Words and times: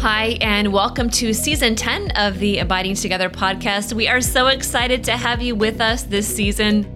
Hi, 0.00 0.38
and 0.40 0.72
welcome 0.72 1.10
to 1.10 1.34
season 1.34 1.74
10 1.74 2.12
of 2.12 2.38
the 2.38 2.60
Abiding 2.60 2.94
Together 2.94 3.28
podcast. 3.28 3.92
We 3.94 4.06
are 4.06 4.20
so 4.20 4.46
excited 4.46 5.02
to 5.04 5.16
have 5.16 5.42
you 5.42 5.56
with 5.56 5.80
us 5.80 6.04
this 6.04 6.32
season. 6.32 6.86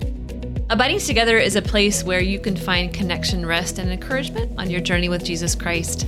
Abiding 0.70 1.00
Together 1.00 1.36
is 1.36 1.56
a 1.56 1.62
place 1.62 2.04
where 2.04 2.22
you 2.22 2.38
can 2.38 2.56
find 2.56 2.94
connection, 2.94 3.44
rest, 3.44 3.80
and 3.80 3.90
encouragement 3.90 4.56
on 4.56 4.70
your 4.70 4.80
journey 4.80 5.08
with 5.08 5.24
Jesus 5.24 5.56
Christ. 5.56 6.06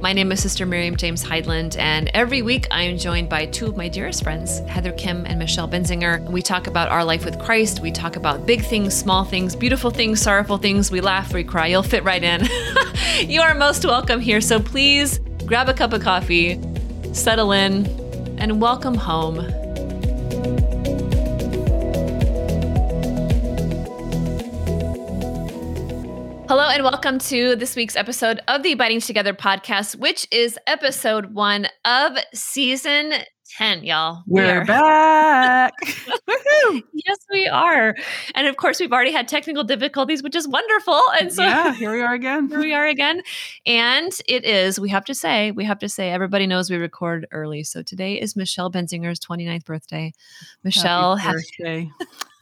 My 0.00 0.12
name 0.12 0.30
is 0.30 0.40
Sister 0.40 0.64
Miriam 0.66 0.94
James 0.94 1.24
Heidland, 1.24 1.76
and 1.76 2.08
every 2.14 2.42
week 2.42 2.68
I 2.70 2.82
am 2.82 2.96
joined 2.96 3.28
by 3.28 3.46
two 3.46 3.66
of 3.66 3.76
my 3.76 3.88
dearest 3.88 4.22
friends, 4.22 4.60
Heather 4.60 4.92
Khym 4.92 5.24
and 5.26 5.36
Michelle 5.36 5.68
Benzinger. 5.68 6.30
We 6.30 6.42
talk 6.42 6.68
about 6.68 6.90
our 6.90 7.04
life 7.04 7.24
with 7.24 7.40
Christ. 7.40 7.80
We 7.80 7.90
talk 7.90 8.14
about 8.14 8.46
big 8.46 8.62
things, 8.62 8.96
small 8.96 9.24
things, 9.24 9.56
beautiful 9.56 9.90
things, 9.90 10.22
sorrowful 10.22 10.58
things. 10.58 10.92
We 10.92 11.00
laugh, 11.00 11.34
we 11.34 11.42
cry. 11.42 11.66
You'll 11.66 11.82
fit 11.82 12.04
right 12.04 12.22
in. 12.22 12.46
you 13.28 13.40
are 13.40 13.52
most 13.52 13.84
welcome 13.84 14.20
here, 14.20 14.40
so 14.40 14.60
please 14.60 15.18
grab 15.50 15.68
a 15.68 15.74
cup 15.74 15.92
of 15.92 16.00
coffee, 16.00 16.60
settle 17.12 17.50
in, 17.50 17.84
and 18.38 18.60
welcome 18.60 18.94
home. 18.94 19.34
Hello, 26.46 26.68
and 26.68 26.84
welcome 26.84 27.18
to 27.18 27.56
this 27.56 27.74
week's 27.74 27.96
episode 27.96 28.38
of 28.46 28.62
the 28.62 28.70
Abiding 28.70 29.00
Together 29.00 29.34
podcast, 29.34 29.96
which 29.96 30.24
is 30.30 30.56
episode 30.68 31.34
one 31.34 31.66
of 31.84 32.16
season 32.32 33.14
10, 33.56 33.84
y'all. 33.84 34.22
We're 34.26 34.60
we 34.60 34.66
back. 34.66 35.72
yes, 35.82 37.18
we 37.30 37.48
are. 37.48 37.96
And 38.34 38.46
of 38.46 38.56
course, 38.56 38.78
we've 38.78 38.92
already 38.92 39.12
had 39.12 39.26
technical 39.28 39.64
difficulties, 39.64 40.22
which 40.22 40.36
is 40.36 40.46
wonderful. 40.46 41.00
And 41.18 41.32
so, 41.32 41.42
yeah, 41.42 41.74
here 41.74 41.92
we 41.92 42.00
are 42.00 42.14
again. 42.14 42.48
here 42.48 42.60
we 42.60 42.72
are 42.74 42.86
again. 42.86 43.22
And 43.66 44.12
it 44.28 44.44
is, 44.44 44.78
we 44.78 44.88
have 44.90 45.04
to 45.06 45.14
say, 45.14 45.50
we 45.50 45.64
have 45.64 45.78
to 45.80 45.88
say, 45.88 46.10
everybody 46.10 46.46
knows 46.46 46.70
we 46.70 46.76
record 46.76 47.26
early. 47.32 47.64
So 47.64 47.82
today 47.82 48.20
is 48.20 48.36
Michelle 48.36 48.70
Benzinger's 48.70 49.18
29th 49.18 49.64
birthday. 49.64 50.12
Michelle, 50.62 51.16
happy 51.16 51.38
birthday. 51.58 51.90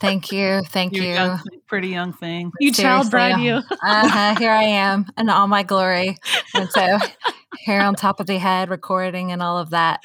Thank 0.00 0.30
you. 0.30 0.62
Thank 0.68 0.94
you. 0.94 1.02
Young, 1.02 1.40
pretty 1.66 1.88
young 1.88 2.12
thing. 2.12 2.52
You 2.60 2.72
child 2.72 3.10
bride 3.10 3.40
you. 3.40 3.54
uh-huh, 3.54 4.36
here 4.38 4.52
I 4.52 4.62
am 4.62 5.06
in 5.16 5.28
all 5.28 5.48
my 5.48 5.64
glory. 5.64 6.16
And 6.54 6.70
so 6.70 6.98
hair 7.68 7.82
on 7.82 7.94
top 7.94 8.18
of 8.18 8.26
the 8.26 8.38
head, 8.38 8.70
recording 8.70 9.30
and 9.30 9.42
all 9.42 9.58
of 9.58 9.70
that. 9.70 10.00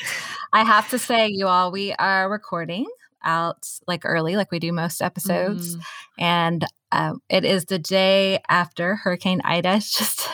I 0.51 0.63
have 0.63 0.89
to 0.89 0.99
say, 0.99 1.29
you 1.29 1.47
all, 1.47 1.71
we 1.71 1.93
are 1.93 2.29
recording 2.29 2.85
out 3.23 3.69
like 3.87 4.01
early, 4.03 4.35
like 4.35 4.51
we 4.51 4.59
do 4.59 4.73
most 4.73 5.01
episodes. 5.01 5.77
Mm. 5.77 5.83
And 6.19 6.65
uh, 6.91 7.13
it 7.29 7.45
is 7.45 7.65
the 7.65 7.79
day 7.79 8.39
after 8.49 8.95
Hurricane 8.95 9.39
Ida 9.45 9.75
just 9.79 10.27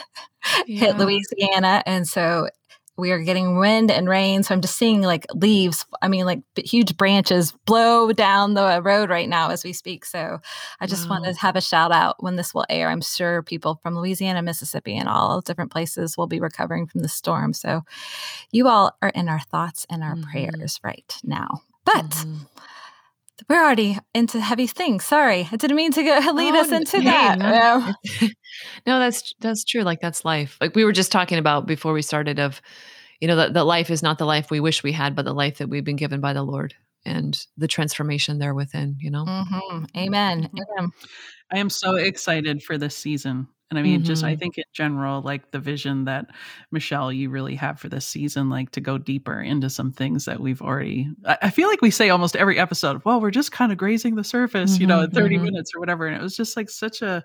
yeah. 0.66 0.80
hit 0.80 0.98
Louisiana. 0.98 1.84
And 1.86 2.08
so 2.08 2.50
we 3.00 3.12
are 3.12 3.20
getting 3.20 3.58
wind 3.58 3.90
and 3.90 4.08
rain. 4.08 4.44
So 4.44 4.54
I'm 4.54 4.62
just 4.62 4.78
seeing 4.78 5.02
like 5.02 5.26
leaves, 5.34 5.86
I 6.02 6.08
mean, 6.08 6.26
like 6.26 6.42
huge 6.58 6.98
branches 6.98 7.54
blow 7.66 8.12
down 8.12 8.54
the 8.54 8.82
road 8.82 9.10
right 9.10 9.28
now 9.28 9.50
as 9.50 9.64
we 9.64 9.74
speak. 9.74 10.06
So 10.06 10.40
I 10.80 10.88
just 10.88 11.10
wow. 11.10 11.20
want 11.20 11.26
to 11.26 11.42
have 11.42 11.56
a 11.56 11.62
shout 11.62 11.92
out 11.92 12.22
when 12.22 12.36
this 12.36 12.54
will 12.54 12.66
air. 12.70 12.90
I'm 12.90 13.02
sure 13.02 13.42
people 13.42 13.80
from 13.82 13.98
Louisiana, 13.98 14.42
Mississippi, 14.42 14.96
and 14.96 15.10
all 15.10 15.42
different 15.42 15.72
places 15.72 16.18
will 16.18 16.28
be 16.28 16.40
recovering 16.40 16.86
from 16.86 17.02
the 17.02 17.10
storm. 17.10 17.54
So 17.54 17.82
you 18.52 18.68
all 18.68 18.96
are 19.02 19.10
in 19.10 19.30
our 19.30 19.40
thoughts 19.40 19.86
and 19.90 20.04
our 20.04 20.16
mm-hmm. 20.16 20.30
prayers 20.30 20.80
right 20.84 21.18
now. 21.24 21.62
But 21.86 22.10
mm-hmm 22.10 22.59
we're 23.50 23.64
already 23.64 23.98
into 24.14 24.40
heavy 24.40 24.68
things. 24.68 25.04
Sorry, 25.04 25.48
I 25.52 25.56
didn't 25.56 25.76
mean 25.76 25.92
to 25.94 26.04
go, 26.04 26.20
lead 26.34 26.54
oh, 26.54 26.62
us 26.62 26.72
into 26.72 26.98
hey, 26.98 27.06
that. 27.06 27.40
No. 27.40 27.94
no, 28.88 29.00
that's 29.00 29.34
that's 29.40 29.64
true. 29.64 29.82
Like 29.82 30.00
that's 30.00 30.24
life. 30.24 30.58
Like 30.62 30.76
we 30.76 30.86
were 30.86 30.92
just 30.92 31.12
talking 31.12 31.40
about 31.40 31.66
before 31.66 31.94
we 31.94 32.04
started 32.04 32.40
of, 32.40 32.62
you 33.20 33.28
know, 33.28 33.36
that, 33.36 33.54
that 33.54 33.66
life 33.66 33.90
is 33.90 34.04
not 34.04 34.20
the 34.20 34.26
life 34.26 34.52
we 34.52 34.60
wish 34.60 34.84
we 34.84 34.92
had, 34.92 35.16
but 35.16 35.26
the 35.26 35.34
life 35.34 35.58
that 35.58 35.70
we've 35.70 35.84
been 35.84 35.96
given 35.96 36.22
by 36.22 36.34
the 36.34 36.44
Lord 36.44 36.76
and 37.06 37.44
the 37.58 37.68
transformation 37.68 38.38
there 38.38 38.54
within. 38.54 38.98
You 39.00 39.10
know. 39.10 39.26
Mm-hmm. 39.26 39.86
Amen. 39.98 40.50
Amen. 40.54 40.92
I 41.52 41.58
am 41.58 41.72
so 41.72 41.96
excited 41.96 42.62
for 42.62 42.78
this 42.78 42.96
season. 42.96 43.48
And 43.70 43.78
I 43.78 43.84
mean, 43.84 44.00
mm-hmm. 44.00 44.06
just 44.06 44.24
I 44.24 44.32
mm-hmm. 44.32 44.40
think 44.40 44.58
in 44.58 44.64
general, 44.74 45.22
like 45.22 45.52
the 45.52 45.60
vision 45.60 46.06
that 46.06 46.28
Michelle, 46.72 47.14
you 47.14 47.30
really 47.30 47.56
have 47.56 47.80
for 47.80 47.88
this 47.88 48.06
season, 48.06 48.50
like 48.50 48.72
to 48.72 48.82
go 48.82 48.98
deeper 48.98 49.40
into 49.40 49.70
some 49.70 49.92
things 49.92 50.26
that 50.26 50.40
we've 50.40 50.62
already. 50.62 51.10
I, 51.26 51.38
I 51.44 51.50
feel 51.52 51.68
like 51.68 51.82
we 51.82 51.92
say 51.92 52.10
almost 52.10 52.36
every 52.36 52.58
episode, 52.58 53.02
well, 53.06 53.22
we're 53.22 53.30
just 53.30 53.52
kind 53.52 53.72
of 53.72 53.78
grazing 53.78 54.16
the 54.16 54.24
surface, 54.24 54.74
mm-hmm, 54.74 54.82
you 54.82 54.88
know, 54.88 55.02
in 55.02 55.12
30 55.12 55.36
mm-hmm. 55.36 55.46
minutes 55.46 55.72
or 55.76 55.80
whatever. 55.80 56.08
And 56.08 56.16
it 56.16 56.22
was 56.22 56.36
just 56.36 56.58
like 56.58 56.70
such 56.70 57.04
a, 57.04 57.24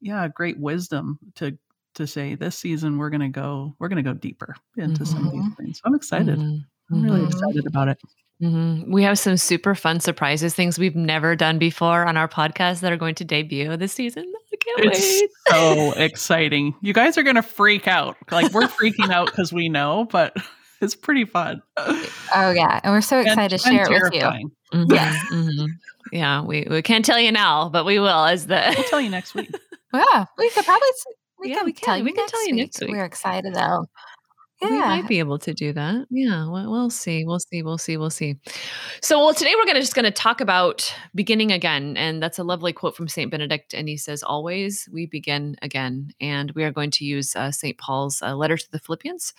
yeah, 0.00 0.28
great 0.28 0.58
wisdom 0.58 1.18
to 1.36 1.56
to 1.94 2.08
say 2.08 2.34
this 2.34 2.58
season 2.58 2.98
we're 2.98 3.10
gonna 3.10 3.28
go, 3.28 3.74
we're 3.78 3.88
gonna 3.88 4.02
go 4.02 4.14
deeper 4.14 4.54
into 4.76 5.06
some 5.06 5.26
of 5.26 5.32
these 5.32 5.42
mm-hmm. 5.42 5.62
things. 5.62 5.78
So 5.78 5.82
I'm 5.86 5.94
excited. 5.94 6.64
I'm 6.90 7.02
really 7.02 7.24
excited 7.24 7.66
about 7.66 7.88
it. 7.88 7.98
Mm-hmm. 8.42 8.92
We 8.92 9.02
have 9.04 9.18
some 9.18 9.36
super 9.36 9.74
fun 9.74 10.00
surprises, 10.00 10.54
things 10.54 10.78
we've 10.78 10.96
never 10.96 11.36
done 11.36 11.58
before 11.58 12.06
on 12.06 12.16
our 12.16 12.28
podcast 12.28 12.80
that 12.80 12.92
are 12.92 12.96
going 12.96 13.14
to 13.16 13.24
debut 13.24 13.76
this 13.76 13.92
season. 13.92 14.24
I 14.52 14.56
can't 14.56 14.92
it's 14.92 15.20
wait. 15.20 15.30
so 15.48 15.92
exciting. 15.92 16.74
You 16.80 16.92
guys 16.92 17.16
are 17.16 17.22
going 17.22 17.36
to 17.36 17.42
freak 17.42 17.88
out. 17.88 18.16
Like 18.30 18.52
we're 18.52 18.62
freaking 18.62 19.10
out 19.10 19.26
because 19.26 19.52
we 19.52 19.68
know, 19.68 20.06
but 20.10 20.36
it's 20.80 20.94
pretty 20.94 21.24
fun. 21.24 21.62
Oh, 21.76 22.52
yeah. 22.54 22.80
And 22.82 22.92
we're 22.92 23.00
so 23.00 23.20
excited 23.20 23.52
and, 23.52 23.62
to 23.62 23.68
share 23.68 23.84
it 23.84 24.02
with 24.02 24.14
you. 24.14 24.50
Mm-hmm. 24.72 24.92
Yes. 24.92 25.24
Mm-hmm. 25.32 25.66
Yeah. 26.12 26.42
We, 26.42 26.66
we 26.68 26.82
can't 26.82 27.04
tell 27.04 27.18
you 27.18 27.32
now, 27.32 27.68
but 27.68 27.84
we 27.84 27.98
will 27.98 28.24
as 28.24 28.46
the. 28.46 28.74
We'll 28.76 28.84
tell 28.84 29.00
you 29.00 29.10
next 29.10 29.34
week. 29.34 29.50
yeah. 29.94 30.26
We 30.38 30.50
could 30.50 30.64
probably. 30.64 30.88
We 31.38 31.50
yeah, 31.50 31.56
can 31.56 31.64
we 31.66 31.72
can. 31.72 31.84
Tell 31.84 31.98
you, 31.98 32.04
we 32.04 32.12
can 32.12 32.26
tell 32.26 32.46
you 32.46 32.54
next 32.54 32.80
week. 32.80 32.90
We're 32.90 33.04
excited 33.04 33.54
though. 33.54 33.86
Yeah. 34.70 34.94
We 34.96 35.02
might 35.02 35.08
be 35.08 35.18
able 35.18 35.38
to 35.40 35.54
do 35.54 35.72
that. 35.72 36.06
Yeah, 36.10 36.48
well, 36.48 36.70
we'll 36.70 36.90
see. 36.90 37.24
We'll 37.24 37.40
see. 37.40 37.62
We'll 37.62 37.78
see. 37.78 37.96
We'll 37.96 38.10
see. 38.10 38.36
So, 39.00 39.18
well, 39.18 39.34
today 39.34 39.54
we're 39.56 39.64
going 39.64 39.76
to 39.76 39.80
just 39.80 39.94
going 39.94 40.04
to 40.04 40.10
talk 40.10 40.40
about 40.40 40.94
beginning 41.14 41.52
again, 41.52 41.96
and 41.96 42.22
that's 42.22 42.38
a 42.38 42.44
lovely 42.44 42.72
quote 42.72 42.96
from 42.96 43.08
Saint 43.08 43.30
Benedict, 43.30 43.74
and 43.74 43.88
he 43.88 43.96
says, 43.96 44.22
"Always 44.22 44.88
we 44.92 45.06
begin 45.06 45.56
again." 45.62 46.10
And 46.20 46.50
we 46.52 46.64
are 46.64 46.70
going 46.70 46.90
to 46.92 47.04
use 47.04 47.34
uh, 47.36 47.50
Saint 47.50 47.78
Paul's 47.78 48.22
uh, 48.22 48.34
letter 48.34 48.56
to 48.56 48.70
the 48.70 48.78
Philippians, 48.78 49.34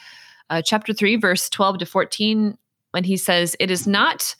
uh, 0.50 0.62
chapter 0.64 0.94
three, 0.94 1.16
verse 1.16 1.50
twelve 1.50 1.78
to 1.80 1.86
fourteen, 1.86 2.58
when 2.92 3.04
he 3.04 3.18
says, 3.18 3.56
"It 3.60 3.72
is 3.72 3.88
not 3.88 4.36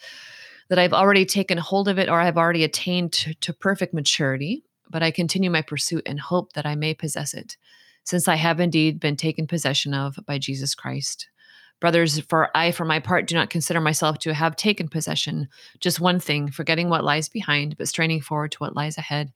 that 0.70 0.80
I've 0.80 0.94
already 0.94 1.26
taken 1.26 1.58
hold 1.58 1.88
of 1.88 2.00
it 2.00 2.10
or 2.10 2.20
I've 2.20 2.38
already 2.38 2.64
attained 2.64 3.14
to, 3.14 3.34
to 3.36 3.54
perfect 3.54 3.94
maturity, 3.94 4.64
but 4.90 5.04
I 5.04 5.12
continue 5.12 5.52
my 5.52 5.62
pursuit 5.62 6.04
and 6.06 6.20
hope 6.20 6.54
that 6.54 6.66
I 6.66 6.76
may 6.76 6.94
possess 6.94 7.34
it." 7.34 7.58
Since 8.06 8.28
I 8.28 8.36
have 8.36 8.60
indeed 8.60 9.00
been 9.00 9.18
taken 9.18 9.48
possession 9.48 9.94
of 9.94 10.18
by 10.26 10.38
Jesus 10.38 10.74
Christ. 10.74 11.28
Brothers, 11.82 12.20
for 12.22 12.50
I, 12.56 12.72
for 12.72 12.86
my 12.86 13.00
part, 13.00 13.28
do 13.28 13.36
not 13.36 13.50
consider 13.50 13.82
myself 13.82 14.20
to 14.20 14.34
have 14.34 14.56
taken 14.56 14.88
possession. 14.88 15.50
Just 15.82 16.00
one 16.00 16.20
thing, 16.20 16.50
forgetting 16.50 16.90
what 16.90 17.04
lies 17.04 17.28
behind, 17.28 17.78
but 17.78 17.90
straining 17.90 18.22
forward 18.22 18.54
to 18.54 18.60
what 18.60 18.76
lies 18.76 18.98
ahead. 18.98 19.34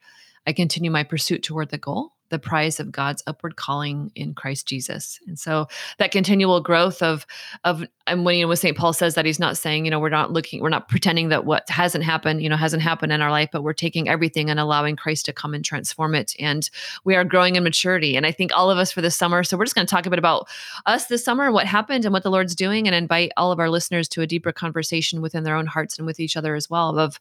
I 0.48 0.54
continue 0.54 0.90
my 0.90 1.04
pursuit 1.04 1.44
toward 1.44 1.70
the 1.70 1.78
goal, 1.78 2.14
the 2.30 2.40
prize 2.40 2.80
of 2.80 2.92
God's 2.92 3.24
upward 3.28 3.56
calling 3.56 4.12
in 4.16 4.34
Christ 4.34 4.68
Jesus. 4.68 5.20
And 5.28 5.38
so 5.38 5.68
that 5.98 6.12
continual 6.12 6.62
growth 6.62 7.02
of 7.02 7.26
of 7.64 7.84
and 8.08 8.26
when 8.26 8.36
you 8.36 8.44
know 8.44 8.48
when 8.48 8.58
St. 8.58 8.78
Paul 8.78 8.94
says 8.94 9.16
that 9.16 9.26
he's 9.26 9.40
not 9.40 9.58
saying, 9.58 9.86
you 9.86 9.92
know, 9.92 10.00
we're 10.00 10.10
not 10.10 10.32
looking, 10.32 10.62
we're 10.62 10.70
not 10.70 10.90
pretending 10.90 11.30
that 11.30 11.46
what 11.46 11.70
hasn't 11.70 12.04
happened, 12.04 12.42
you 12.42 12.50
know, 12.50 12.56
hasn't 12.56 12.82
happened 12.82 13.12
in 13.12 13.22
our 13.22 13.32
life, 13.32 13.50
but 13.52 13.64
we're 13.64 13.74
taking 13.74 14.10
everything 14.10 14.50
and 14.50 14.60
allowing 14.60 14.96
Christ 14.96 15.26
to 15.26 15.34
come 15.34 15.54
and 15.54 15.64
transform 15.64 16.16
it. 16.16 16.34
And 16.40 16.70
we 17.04 17.16
are 17.16 17.24
growing 17.24 17.56
in 17.56 17.64
maturity. 17.64 18.16
And 18.16 18.26
I 18.26 18.32
think 18.32 18.52
all 18.56 18.72
of 18.72 18.78
us 18.78 18.92
for 18.92 19.02
this 19.02 19.16
summer, 19.16 19.44
so 19.44 19.58
we're 19.58 19.66
just 19.66 19.76
going 19.76 19.86
to 19.86 19.92
talk 19.92 20.06
a 20.06 20.10
bit 20.10 20.20
about 20.20 20.48
us 20.86 21.06
this 21.06 21.24
summer, 21.24 21.46
and 21.46 21.54
what 21.54 21.68
happened 21.68 22.06
and 22.06 22.14
what 22.14 22.24
the 22.24 22.32
Lord's 22.32 22.56
doing, 22.56 22.88
and 22.88 22.96
invite 22.96 23.32
all 23.38 23.52
of 23.52 23.60
our 23.60 23.70
listeners 23.70 24.08
to 24.10 24.22
a 24.22 24.28
deeper 24.28 24.52
conversation 24.52 25.22
within 25.22 25.44
their 25.44 25.56
own 25.56 25.68
hearts 25.68 25.98
and 25.98 26.08
with 26.08 26.20
each 26.20 26.36
other 26.36 26.56
as 26.56 26.70
well 26.70 26.98
of 26.98 27.20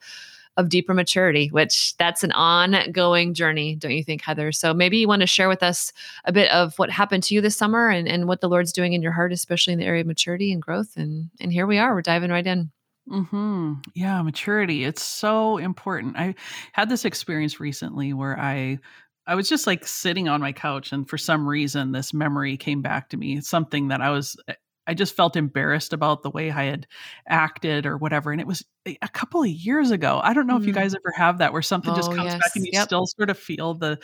of 0.59 0.69
deeper 0.69 0.93
maturity, 0.93 1.49
which 1.49 1.97
that's 1.97 2.25
an 2.25 2.33
ongoing 2.33 3.33
journey, 3.33 3.77
don't 3.77 3.93
you 3.93 4.03
think, 4.03 4.21
Heather? 4.23 4.53
So 4.53 4.75
maybe 4.75 4.99
you 4.99 5.09
want 5.09 5.21
to 5.21 5.27
share 5.27 5.49
with 5.49 5.63
us 5.63 5.93
a 6.25 6.33
bit 6.33 6.51
of 6.51 6.77
what 6.79 6.91
happened 6.91 7.23
to 7.25 7.35
you 7.35 7.41
this 7.41 7.57
summer 7.57 7.89
and, 7.89 8.09
and 8.09 8.27
what 8.27 8.41
the 8.41 8.49
Lord's 8.49 8.73
doing 8.73 8.93
in 8.93 9.01
your 9.01 9.13
heart, 9.13 9.33
especially 9.33 9.73
in 9.73 9.79
the 9.79 9.87
area 9.87 10.01
of 10.01 10.07
maturity 10.09 10.53
and 10.53 10.61
growth. 10.61 10.97
And 10.97 11.31
and 11.41 11.53
here 11.53 11.67
we 11.67 11.79
are, 11.79 11.95
we're 11.95 12.03
diving 12.03 12.31
right 12.31 12.47
in. 12.47 12.71
Hmm. 13.09 13.75
Yeah, 13.95 14.21
maturity. 14.21 14.85
It's 14.85 15.03
so 15.03 15.57
important. 15.57 16.17
I 16.19 16.35
had 16.73 16.91
this 16.91 17.07
experience 17.07 17.59
recently 17.59 18.13
where 18.13 18.39
I 18.39 18.81
I 19.27 19.35
was 19.35 19.49
just 19.49 19.67
like 19.67 19.87
sitting 19.87 20.29
on 20.29 20.41
my 20.41 20.53
couch, 20.53 20.93
and 20.93 21.09
for 21.09 21.19
some 21.19 21.47
reason, 21.47 21.93
this 21.93 22.13
memory 22.13 22.57
came 22.57 22.83
back 22.83 23.11
to 23.11 23.17
me. 23.17 23.41
Something 23.41 23.89
that 23.89 24.01
I 24.01 24.11
was 24.11 24.37
I 24.89 24.95
just 24.95 25.15
felt 25.15 25.37
embarrassed 25.37 25.93
about 25.93 26.23
the 26.23 26.31
way 26.31 26.51
I 26.51 26.65
had 26.65 26.87
acted 27.29 27.85
or 27.85 27.99
whatever. 27.99 28.33
And 28.33 28.41
it 28.41 28.47
was 28.47 28.65
a 28.87 29.09
couple 29.09 29.43
of 29.43 29.49
years 29.49 29.91
ago. 29.91 30.19
I 30.23 30.33
don't 30.33 30.47
know 30.47 30.57
mm. 30.57 30.61
if 30.61 30.67
you 30.67 30.73
mm. 30.73 30.77
guys 30.77 30.95
ever 30.95 31.13
have 31.15 31.39
that 31.39 31.53
where 31.53 31.61
something 31.61 31.93
oh, 31.93 31.97
just 31.97 32.11
comes 32.11 32.25
yes. 32.25 32.41
back 32.41 32.53
and 32.57 32.65
you 32.65 32.71
yep. 32.73 32.85
still 32.85 33.07
sort 33.07 33.29
of 33.29 33.39
feel 33.39 33.75
the 33.75 33.99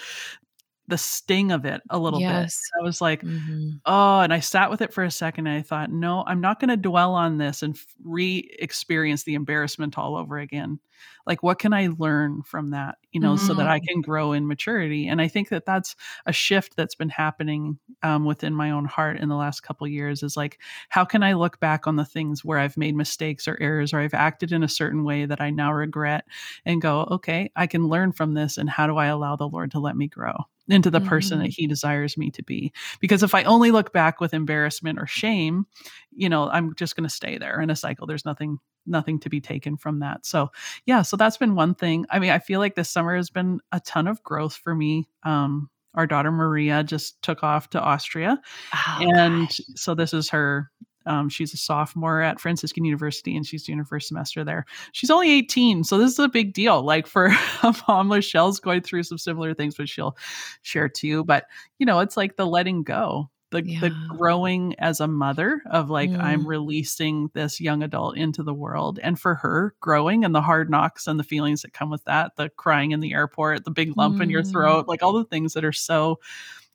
the 0.89 0.99
sting 0.99 1.53
of 1.53 1.65
it 1.65 1.83
a 1.91 1.99
little 1.99 2.21
Yes. 2.21 2.23
bit. 2.23 2.51
I 2.79 2.83
was 2.83 3.01
like, 3.01 3.23
Mhm. 3.23 3.81
oh, 3.87 4.21
and 4.21 4.33
I 4.33 4.41
sat 4.41 4.71
with 4.71 4.81
it 4.83 4.95
for 4.95 5.05
a 5.05 5.11
second 5.11 5.47
and 5.47 5.59
I 5.59 5.63
thought, 5.63 5.91
no, 5.93 6.25
I'm 6.27 6.41
not 6.41 6.61
going 6.61 6.71
to 6.71 6.77
dwell 6.77 7.15
on 7.15 7.39
this 7.39 7.63
and 7.63 7.79
re 8.03 8.51
experience 8.59 9.25
the 9.25 9.35
embarrassment 9.35 9.99
all 9.99 10.17
over 10.17 10.39
again. 10.39 10.81
Like, 11.27 11.43
what 11.43 11.59
can 11.59 11.73
I 11.75 11.89
learn 11.99 12.43
from 12.43 12.71
that, 12.71 12.97
you 13.13 13.21
know, 13.21 13.37
so 13.37 13.55
that 13.55 13.67
I 13.67 13.79
Mhm. 13.79 13.89
can 13.89 14.01
grow 14.01 14.33
in 14.33 14.47
maturity? 14.47 15.07
And 15.09 15.21
I 15.21 15.29
think 15.29 15.51
that 15.51 15.67
that's 15.67 15.97
a 16.27 16.33
shift 16.33 16.77
that's 16.77 16.95
been 16.95 17.09
happening 17.11 17.79
um, 18.03 18.25
within 18.25 18.55
my 18.55 18.71
own 18.71 18.85
heart 18.87 19.19
in 19.19 19.29
the 19.29 19.37
last 19.37 19.61
couple 19.61 19.87
years 19.87 20.23
is 20.23 20.37
like, 20.37 20.61
how 20.89 21.05
can 21.05 21.23
I 21.23 21.35
look 21.35 21.61
back 21.61 21.87
on 21.87 21.97
the 21.97 22.05
things 22.05 22.45
where 22.45 22.59
I've 22.59 22.77
made 22.77 22.97
mistakes 22.97 23.47
or 23.49 23.59
errors 23.61 23.93
or 23.93 24.01
I've 24.01 24.15
acted 24.15 24.53
in 24.53 24.63
a 24.63 24.69
certain 24.69 25.05
way 25.05 25.27
that 25.27 25.41
I 25.41 25.51
now 25.51 25.73
regret 25.73 26.25
and 26.65 26.81
go, 26.83 27.03
okay, 27.11 27.51
I 27.57 27.67
can 27.67 27.89
learn 27.89 28.13
from 28.13 28.35
this. 28.35 28.57
And 28.59 28.69
how 28.71 28.87
do 28.87 28.97
I 28.97 29.07
allow 29.07 29.37
the 29.37 29.49
Lord 29.49 29.71
to 29.73 29.79
let 29.81 29.97
me 29.97 30.09
grow? 30.09 30.35
Into 30.69 30.91
the 30.91 31.01
person 31.01 31.39
that 31.39 31.51
Mhm. 31.51 31.55
he 31.57 31.67
desires 31.67 32.17
me 32.17 32.31
to 32.31 32.43
be 32.43 32.73
because 33.01 33.23
if 33.23 33.35
i 33.35 33.43
only 33.45 33.71
look 33.71 33.93
back 33.93 34.21
with 34.21 34.33
embarrassment 34.35 34.99
or 34.99 35.07
shame 35.07 35.67
you 36.13 36.29
know 36.29 36.49
i'm 36.51 36.75
just 36.75 36.97
going 36.97 37.09
to 37.09 37.15
stay 37.15 37.39
there 37.39 37.61
in 37.61 37.71
a 37.71 37.77
cycle 37.77 38.07
there's 38.07 38.25
nothing 38.25 38.59
nothing 38.87 39.19
to 39.21 39.29
be 39.31 39.41
taken 39.41 39.77
from 39.77 40.01
that 40.01 40.25
so 40.27 40.49
yeah 40.87 41.03
so 41.03 41.17
that's 41.17 41.37
been 41.37 41.55
one 41.55 41.75
thing 41.75 42.07
i 42.11 42.19
mean 42.19 42.31
i 42.31 42.39
feel 42.39 42.61
like 42.61 42.75
this 42.75 42.91
summer 42.91 43.17
has 43.17 43.31
been 43.31 43.61
a 43.73 43.81
ton 43.81 44.07
of 44.07 44.23
growth 44.23 44.55
for 44.57 44.75
me 44.75 45.09
um 45.25 45.69
our 45.95 46.07
daughter 46.07 46.31
maria 46.33 46.83
just 46.85 47.21
took 47.23 47.43
off 47.43 47.71
to 47.71 47.81
austria 47.81 48.41
Oh, 48.73 49.09
and 49.17 49.49
gosh. 49.49 49.61
so 49.77 49.95
this 49.95 50.13
is 50.15 50.31
her 50.31 50.71
um, 51.07 51.29
she's 51.29 51.53
a 51.53 51.57
sophomore 51.57 52.21
at 52.23 52.41
franciscan 52.41 52.85
university 52.85 53.37
and 53.37 53.47
she's 53.47 53.65
doing 53.65 53.79
her 53.79 53.85
first 53.85 54.09
semester 54.09 54.45
there. 54.45 54.65
She's 54.93 55.11
only 55.11 55.31
18 55.31 55.85
so 55.85 55.99
this 55.99 56.13
is 56.13 56.19
a 56.19 56.29
big 56.29 56.53
deal. 56.55 56.83
Like 56.83 57.07
for 57.07 57.27
a 57.63 57.75
mom 57.89 58.09
michelle's 58.09 58.61
going 58.61 58.83
through 58.83 59.03
some 59.05 59.19
similar 59.19 59.55
things 59.55 59.79
which 59.79 59.91
she'll 59.91 60.17
share 60.63 60.89
too 60.89 61.25
but 61.25 61.45
you 61.79 61.87
know 61.87 62.01
it's 62.01 62.17
like 62.17 62.37
the 62.37 62.47
letting 62.47 62.83
go 62.83 63.31
the, 63.51 63.61
the 63.79 63.91
growing 64.09 64.75
as 64.81 64.99
a 64.99 65.07
mother 65.07 65.63
of 65.71 65.89
like 65.89 66.11
i'm 66.11 66.43
Mm. 66.43 66.47
releasing 66.49 67.31
this 67.35 67.61
young 67.61 67.85
adult 67.85 68.17
into 68.17 68.43
the 68.43 68.53
world. 68.55 68.99
And 69.01 69.17
for 69.21 69.37
her 69.37 69.77
growing 69.79 70.25
and 70.25 70.35
the 70.35 70.41
hard 70.41 70.71
knocks 70.71 71.07
and 71.07 71.21
the 71.21 71.25
feelings 71.25 71.63
that 71.63 71.73
come 71.73 71.89
with 71.89 72.03
that 72.05 72.35
the 72.37 72.49
crying 72.49 72.91
in 72.91 72.99
the 72.99 73.13
airport 73.13 73.65
the 73.65 73.71
big 73.71 73.97
lump 73.97 74.21
in 74.21 74.29
your 74.31 74.43
Mm. 74.43 74.51
throat 74.51 74.89
like 74.89 75.05
all 75.05 75.13
the 75.13 75.25
things 75.25 75.53
that 75.53 75.65
are 75.65 75.71
so 75.73 76.19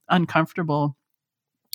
uncomfortable 0.07 0.95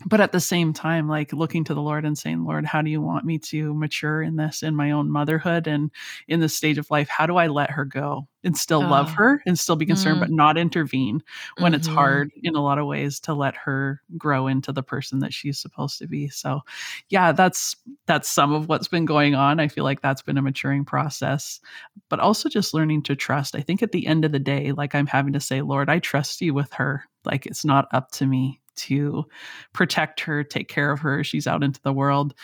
but 0.07 0.21
at 0.21 0.33
the 0.33 0.41
same 0.41 0.73
time 0.73 1.09
like 1.09 1.33
looking 1.33 1.63
to 1.65 1.73
the 1.73 1.81
lord 1.81 2.05
and 2.05 2.19
saying 2.19 2.45
lord 2.45 2.67
how 2.67 2.83
do 2.83 2.91
you 2.91 3.01
want 3.01 3.25
me 3.25 3.39
to 3.39 3.73
mature 3.75 4.23
in 4.23 4.35
this 4.37 4.63
in 4.63 4.75
my 4.75 4.91
own 4.91 5.09
motherhood 5.09 5.67
and 5.69 5.91
in 6.27 6.41
this 6.41 6.57
stage 6.57 6.79
of 6.79 6.91
life 6.91 7.09
how 7.09 7.27
do 7.27 7.37
i 7.37 7.47
let 7.47 7.71
her 7.71 7.85
go 7.85 8.27
and 8.43 8.57
still 8.59 8.81
love 8.81 9.09
Oh. 9.11 9.15
her 9.15 9.43
and 9.47 9.59
still 9.59 9.77
be 9.77 9.87
concerned 9.87 10.17
Mm. 10.17 10.21
but 10.21 10.31
not 10.31 10.59
intervene 10.59 11.23
when 11.59 11.75
it's 11.75 11.89
Mhm. 11.89 11.95
hard 11.95 12.33
in 12.43 12.57
a 12.57 12.61
lot 12.61 12.79
of 12.79 12.87
ways 12.87 13.21
to 13.21 13.35
let 13.35 13.55
her 13.55 14.03
grow 14.19 14.49
into 14.49 14.73
the 14.73 14.83
person 14.83 15.21
that 15.21 15.33
she's 15.33 15.59
supposed 15.61 15.99
to 15.99 16.09
be 16.09 16.29
so 16.29 16.61
yeah 17.09 17.31
that's 17.33 17.77
that's 18.07 18.29
some 18.29 18.53
of 18.53 18.69
what's 18.69 18.89
been 18.89 19.05
going 19.05 19.35
on 19.37 19.61
i 19.61 19.69
feel 19.69 19.85
like 19.85 20.03
that's 20.03 20.23
been 20.23 20.37
a 20.39 20.43
maturing 20.43 20.85
process 20.85 21.61
but 22.09 22.19
also 22.19 22.49
just 22.49 22.75
learning 22.75 23.03
to 23.05 23.15
trust 23.15 23.55
i 23.55 23.61
think 23.61 23.81
at 23.83 23.93
the 23.93 24.07
end 24.09 24.25
of 24.25 24.33
the 24.33 24.39
day 24.41 24.73
like 24.73 24.95
i'm 24.95 25.07
having 25.07 25.33
to 25.33 25.41
say 25.41 25.63
lord 25.63 25.89
i 25.89 26.01
trust 26.01 26.41
you 26.41 26.53
with 26.53 26.73
her 26.73 27.05
like 27.25 27.47
it's 27.47 27.65
not 27.65 27.87
up 27.93 28.11
to 28.11 28.27
me 28.27 28.61
to 28.77 29.25
protect 29.73 30.21
her, 30.21 30.45
take 30.45 30.69
care 30.69 30.91
of 30.91 31.01
her. 31.01 31.25
She's 31.25 31.47
out 31.47 31.63
into 31.63 31.81
the 31.83 31.93
world. 31.93 32.35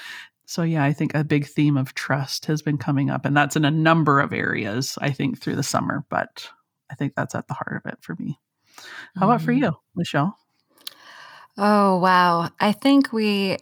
So, 0.46 0.62
yeah, 0.62 0.82
I 0.84 0.92
think 0.92 1.14
a 1.14 1.22
big 1.22 1.46
theme 1.46 1.76
of 1.76 1.94
trust 1.94 2.46
has 2.46 2.60
been 2.60 2.76
coming 2.78 3.08
up, 3.08 3.24
and 3.24 3.36
that's 3.36 3.54
in 3.56 3.64
a 3.64 3.70
number 3.70 4.18
of 4.20 4.32
areas, 4.32 4.98
I 5.00 5.10
think, 5.10 5.38
through 5.40 5.56
the 5.56 5.62
summer. 5.62 6.04
But 6.10 6.48
I 6.90 6.94
think 6.96 7.14
that's 7.14 7.34
at 7.36 7.46
the 7.46 7.54
heart 7.54 7.80
of 7.84 7.92
it 7.92 7.98
for 8.00 8.16
me. 8.18 8.38
How 9.16 9.26
about 9.26 9.42
for 9.42 9.52
Mhm. 9.52 9.60
you, 9.60 9.72
Michelle? 9.94 10.36
Oh, 11.56 11.98
wow. 11.98 12.48
I 12.58 12.72
think 12.72 13.12
we, 13.12 13.58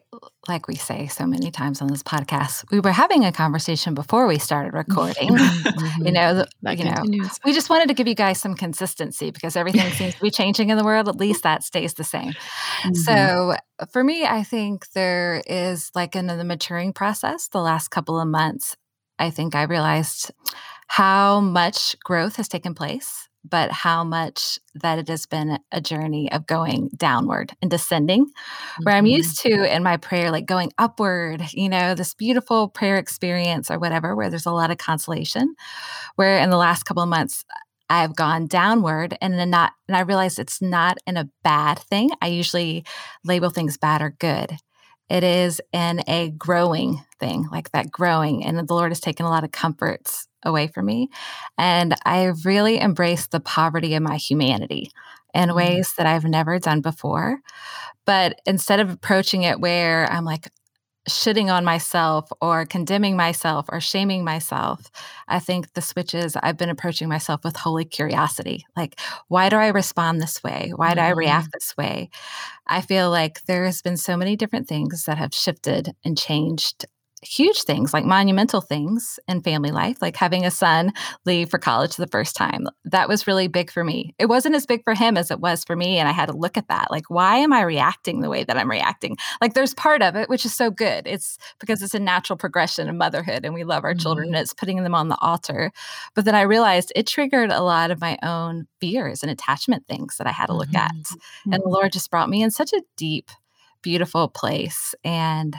like 0.48 0.66
we 0.68 0.74
say 0.76 1.06
so 1.06 1.26
many 1.26 1.50
times 1.50 1.80
on 1.82 1.88
this 1.88 2.02
podcast, 2.02 2.64
we 2.70 2.80
were 2.80 2.92
having 2.92 3.24
a 3.24 3.32
conversation 3.32 3.94
before 3.94 4.26
we 4.26 4.38
started 4.38 4.72
recording. 4.74 5.36
you 6.04 6.12
Mhm. 6.12 6.12
know, 6.12 6.44
That 6.62 6.78
you 6.78 6.84
know, 6.84 7.06
we 7.44 7.52
just 7.52 7.70
wanted 7.70 7.88
to 7.88 7.94
give 7.94 8.08
you 8.08 8.14
guys 8.14 8.40
some 8.40 8.54
consistency 8.54 9.30
because 9.30 9.56
everything 9.56 9.92
seems 9.92 10.14
to 10.14 10.22
be 10.22 10.30
changing 10.30 10.70
in 10.70 10.76
the 10.78 10.84
world. 10.84 11.08
At 11.08 11.16
least 11.16 11.42
that 11.44 11.62
stays 11.64 11.94
the 11.94 12.04
same. 12.04 12.34
Mhm. 12.84 12.94
So 12.94 13.54
for 13.92 14.02
me, 14.04 14.24
I 14.26 14.42
think 14.42 14.90
there 14.92 15.42
is 15.46 15.90
like 15.94 16.16
in 16.16 16.26
the 16.26 16.44
maturing 16.44 16.92
process, 16.92 17.48
the 17.48 17.60
last 17.62 17.88
couple 17.88 18.20
of 18.20 18.28
months, 18.28 18.76
I 19.18 19.30
think 19.30 19.54
I 19.54 19.62
realized 19.64 20.30
how 20.88 21.40
much 21.40 21.96
growth 22.04 22.36
has 22.36 22.48
taken 22.48 22.74
place, 22.74 23.27
but 23.44 23.70
how 23.72 24.04
much 24.04 24.58
that 24.74 24.98
it 24.98 25.08
has 25.08 25.26
been 25.26 25.58
a 25.72 25.80
journey 25.80 26.30
of 26.32 26.46
going 26.46 26.90
downward 26.96 27.52
and 27.62 27.70
descending, 27.70 28.26
where 28.84 28.96
I'm 28.96 29.04
Mhm. 29.06 29.10
used 29.10 29.40
to 29.42 29.74
in 29.74 29.82
my 29.82 29.96
prayer, 29.96 30.30
like 30.30 30.46
going 30.46 30.72
upward, 30.78 31.42
you 31.52 31.68
know, 31.68 31.94
this 31.94 32.14
beautiful 32.14 32.68
prayer 32.68 32.96
experience 32.98 33.70
or 33.70 33.78
whatever, 33.78 34.16
where 34.16 34.30
there's 34.30 34.46
a 34.46 34.52
lot 34.52 34.70
of 34.70 34.78
consolation. 34.78 35.54
Where 36.16 36.38
in 36.38 36.50
the 36.50 36.56
last 36.56 36.84
couple 36.84 37.02
of 37.02 37.08
months, 37.08 37.44
I've 37.90 38.14
gone 38.16 38.46
downward 38.46 39.16
and 39.22 39.34
then 39.38 39.50
not, 39.50 39.72
and 39.88 39.96
I 39.96 40.00
realized 40.00 40.38
it's 40.38 40.60
not 40.62 40.98
in 41.06 41.16
a 41.16 41.28
bad 41.42 41.78
thing. 41.78 42.10
I 42.20 42.28
usually 42.28 42.84
label 43.24 43.50
things 43.50 43.78
bad 43.78 44.02
or 44.02 44.10
good. 44.18 44.56
It 45.10 45.24
is 45.24 45.60
in 45.72 46.02
a 46.06 46.30
growing 46.30 47.02
thing, 47.18 47.48
like 47.50 47.70
that 47.72 47.90
growing. 47.90 48.44
And 48.44 48.58
the 48.58 48.74
Lord 48.74 48.90
has 48.90 49.00
taken 49.00 49.26
a 49.26 49.30
lot 49.30 49.44
of 49.44 49.52
comforts 49.52 50.28
away 50.44 50.68
from 50.68 50.86
me. 50.86 51.08
And 51.56 51.94
I've 52.04 52.44
really 52.46 52.80
embraced 52.80 53.30
the 53.30 53.40
poverty 53.40 53.94
of 53.94 54.02
my 54.02 54.16
humanity 54.16 54.90
in 55.34 55.50
Mm. 55.50 55.54
ways 55.56 55.94
that 55.96 56.06
I've 56.06 56.24
never 56.24 56.58
done 56.58 56.80
before. 56.80 57.40
But 58.06 58.40
instead 58.46 58.80
of 58.80 58.90
approaching 58.90 59.42
it 59.42 59.60
where 59.60 60.10
I'm 60.10 60.24
like, 60.24 60.48
shitting 61.08 61.52
on 61.52 61.64
myself 61.64 62.30
or 62.40 62.64
condemning 62.66 63.16
myself 63.16 63.66
or 63.70 63.80
shaming 63.80 64.24
myself. 64.24 64.90
I 65.26 65.38
think 65.38 65.72
the 65.72 65.82
switch 65.82 66.14
is 66.14 66.36
I've 66.36 66.56
been 66.56 66.70
approaching 66.70 67.08
myself 67.08 67.42
with 67.44 67.56
holy 67.56 67.84
curiosity. 67.84 68.64
Like, 68.76 68.98
why 69.28 69.48
do 69.48 69.56
I 69.56 69.68
respond 69.68 70.20
this 70.20 70.42
way? 70.42 70.72
Why 70.74 70.94
do 70.94 71.00
I 71.00 71.10
react 71.10 71.46
mm-hmm. 71.46 71.56
this 71.56 71.76
way? 71.76 72.10
I 72.66 72.80
feel 72.80 73.10
like 73.10 73.42
there 73.44 73.64
has 73.64 73.82
been 73.82 73.96
so 73.96 74.16
many 74.16 74.36
different 74.36 74.68
things 74.68 75.04
that 75.04 75.18
have 75.18 75.34
shifted 75.34 75.94
and 76.04 76.16
changed 76.16 76.86
huge 77.22 77.62
things 77.62 77.92
like 77.92 78.04
monumental 78.04 78.60
things 78.60 79.18
in 79.26 79.42
family 79.42 79.70
life 79.70 79.96
like 80.00 80.16
having 80.16 80.44
a 80.44 80.50
son 80.50 80.92
leave 81.24 81.50
for 81.50 81.58
college 81.58 81.96
the 81.96 82.06
first 82.06 82.36
time 82.36 82.66
that 82.84 83.08
was 83.08 83.26
really 83.26 83.48
big 83.48 83.70
for 83.70 83.84
me. 83.84 84.14
It 84.18 84.26
wasn't 84.26 84.54
as 84.54 84.66
big 84.66 84.82
for 84.84 84.94
him 84.94 85.16
as 85.16 85.30
it 85.30 85.40
was 85.40 85.64
for 85.64 85.76
me 85.76 85.98
and 85.98 86.08
i 86.08 86.12
had 86.12 86.26
to 86.26 86.36
look 86.36 86.56
at 86.56 86.68
that 86.68 86.90
like 86.90 87.10
why 87.10 87.36
am 87.36 87.52
i 87.52 87.62
reacting 87.62 88.20
the 88.20 88.28
way 88.28 88.44
that 88.44 88.56
i'm 88.56 88.70
reacting? 88.70 89.16
Like 89.40 89.54
there's 89.54 89.74
part 89.74 90.02
of 90.02 90.16
it 90.16 90.28
which 90.28 90.44
is 90.44 90.54
so 90.54 90.70
good. 90.70 91.06
It's 91.06 91.38
because 91.60 91.82
it's 91.82 91.94
a 91.94 91.98
natural 91.98 92.36
progression 92.36 92.88
of 92.88 92.94
motherhood 92.94 93.44
and 93.44 93.54
we 93.54 93.64
love 93.64 93.84
our 93.84 93.94
children 93.94 94.28
and 94.28 94.36
it's 94.36 94.54
putting 94.54 94.82
them 94.82 94.94
on 94.94 95.08
the 95.08 95.18
altar. 95.20 95.72
But 96.14 96.24
then 96.24 96.34
i 96.34 96.42
realized 96.42 96.92
it 96.94 97.06
triggered 97.06 97.50
a 97.50 97.62
lot 97.62 97.90
of 97.90 98.00
my 98.00 98.18
own 98.22 98.66
fears 98.80 99.22
and 99.22 99.30
attachment 99.30 99.86
things 99.86 100.16
that 100.16 100.26
i 100.26 100.32
had 100.32 100.46
to 100.46 100.54
look 100.54 100.74
at. 100.74 100.92
Mm-hmm. 100.92 101.52
and 101.52 101.62
the 101.62 101.68
lord 101.68 101.92
just 101.92 102.10
brought 102.10 102.28
me 102.28 102.42
in 102.42 102.50
such 102.50 102.72
a 102.72 102.82
deep 102.96 103.30
beautiful 103.82 104.28
place 104.28 104.94
and 105.04 105.56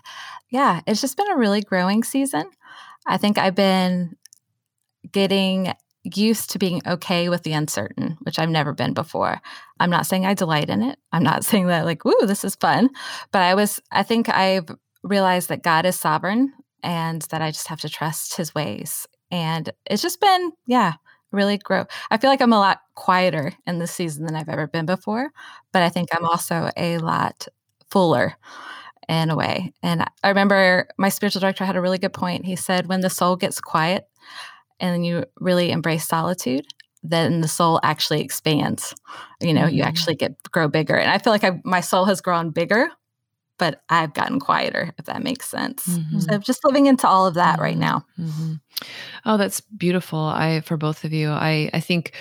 yeah 0.49 0.81
it's 0.87 1.01
just 1.01 1.17
been 1.17 1.31
a 1.31 1.37
really 1.37 1.61
growing 1.61 2.03
season. 2.03 2.49
I 3.05 3.17
think 3.17 3.37
i've 3.37 3.55
been 3.55 4.15
getting 5.11 5.73
used 6.03 6.51
to 6.51 6.59
being 6.59 6.81
okay 6.87 7.29
with 7.29 7.43
the 7.43 7.53
uncertain 7.53 8.17
which 8.21 8.39
i've 8.39 8.49
never 8.49 8.73
been 8.73 8.93
before. 8.93 9.41
I'm 9.79 9.89
not 9.89 10.05
saying 10.05 10.25
i 10.25 10.33
delight 10.33 10.69
in 10.69 10.81
it. 10.81 10.97
I'm 11.11 11.23
not 11.23 11.43
saying 11.49 11.67
that 11.67 11.85
like 11.85 12.05
woo 12.05 12.15
this 12.21 12.43
is 12.43 12.55
fun 12.55 12.89
but 13.31 13.41
i 13.41 13.55
was 13.55 13.79
i 13.91 14.03
think 14.03 14.29
i've 14.29 14.69
realized 15.03 15.49
that 15.49 15.63
god 15.63 15.85
is 15.85 15.99
sovereign 15.99 16.53
and 16.83 17.21
that 17.23 17.41
i 17.41 17.51
just 17.51 17.67
have 17.67 17.81
to 17.81 17.89
trust 17.89 18.35
his 18.35 18.53
ways 18.55 19.07
and 19.31 19.71
it's 19.85 20.01
just 20.01 20.19
been 20.21 20.51
yeah 20.65 20.93
really 21.31 21.57
grow 21.57 21.85
i 22.09 22.17
feel 22.17 22.29
like 22.29 22.41
i'm 22.41 22.53
a 22.53 22.59
lot 22.59 22.79
quieter 22.95 23.53
in 23.67 23.79
this 23.79 23.91
season 23.91 24.25
than 24.25 24.35
i've 24.35 24.49
ever 24.49 24.67
been 24.67 24.85
before 24.85 25.31
but 25.71 25.83
i 25.83 25.89
think 25.89 26.09
i'm 26.13 26.25
also 26.25 26.69
a 26.75 26.97
lot 26.97 27.47
fuller 27.89 28.35
in 29.07 29.29
a 29.29 29.35
way. 29.35 29.73
And 29.81 30.05
I 30.23 30.29
remember 30.29 30.87
my 30.97 31.09
spiritual 31.09 31.41
director 31.41 31.65
had 31.65 31.75
a 31.75 31.81
really 31.81 31.97
good 31.97 32.13
point. 32.13 32.45
He 32.45 32.55
said, 32.55 32.87
when 32.87 33.01
the 33.01 33.09
soul 33.09 33.35
gets 33.35 33.59
quiet 33.59 34.07
and 34.79 35.05
you 35.05 35.25
really 35.39 35.71
embrace 35.71 36.07
solitude, 36.07 36.65
then 37.01 37.41
the 37.41 37.47
soul 37.47 37.79
actually 37.81 38.21
expands. 38.21 38.93
You 39.41 39.53
know, 39.53 39.63
mm-hmm. 39.63 39.75
you 39.75 39.83
actually 39.83 40.15
get 40.15 40.35
grow 40.51 40.67
bigger. 40.67 40.95
And 40.95 41.09
I 41.09 41.17
feel 41.17 41.33
like 41.33 41.43
I, 41.43 41.59
my 41.63 41.81
soul 41.81 42.05
has 42.05 42.21
grown 42.21 42.51
bigger, 42.51 42.89
but 43.57 43.81
I've 43.89 44.13
gotten 44.13 44.39
quieter, 44.39 44.93
if 44.97 45.05
that 45.05 45.23
makes 45.23 45.47
sense. 45.47 45.87
Mm-hmm. 45.87 46.19
So 46.19 46.37
just 46.37 46.63
living 46.63 46.85
into 46.85 47.07
all 47.07 47.25
of 47.25 47.33
that 47.33 47.53
mm-hmm. 47.53 47.63
right 47.63 47.77
now. 47.77 48.05
Oh, 49.25 49.37
that's 49.37 49.61
beautiful. 49.61 50.19
I 50.19 50.61
for 50.61 50.77
both 50.77 51.03
of 51.03 51.13
you. 51.13 51.29
I 51.29 51.69
I 51.73 51.79
think 51.79 52.13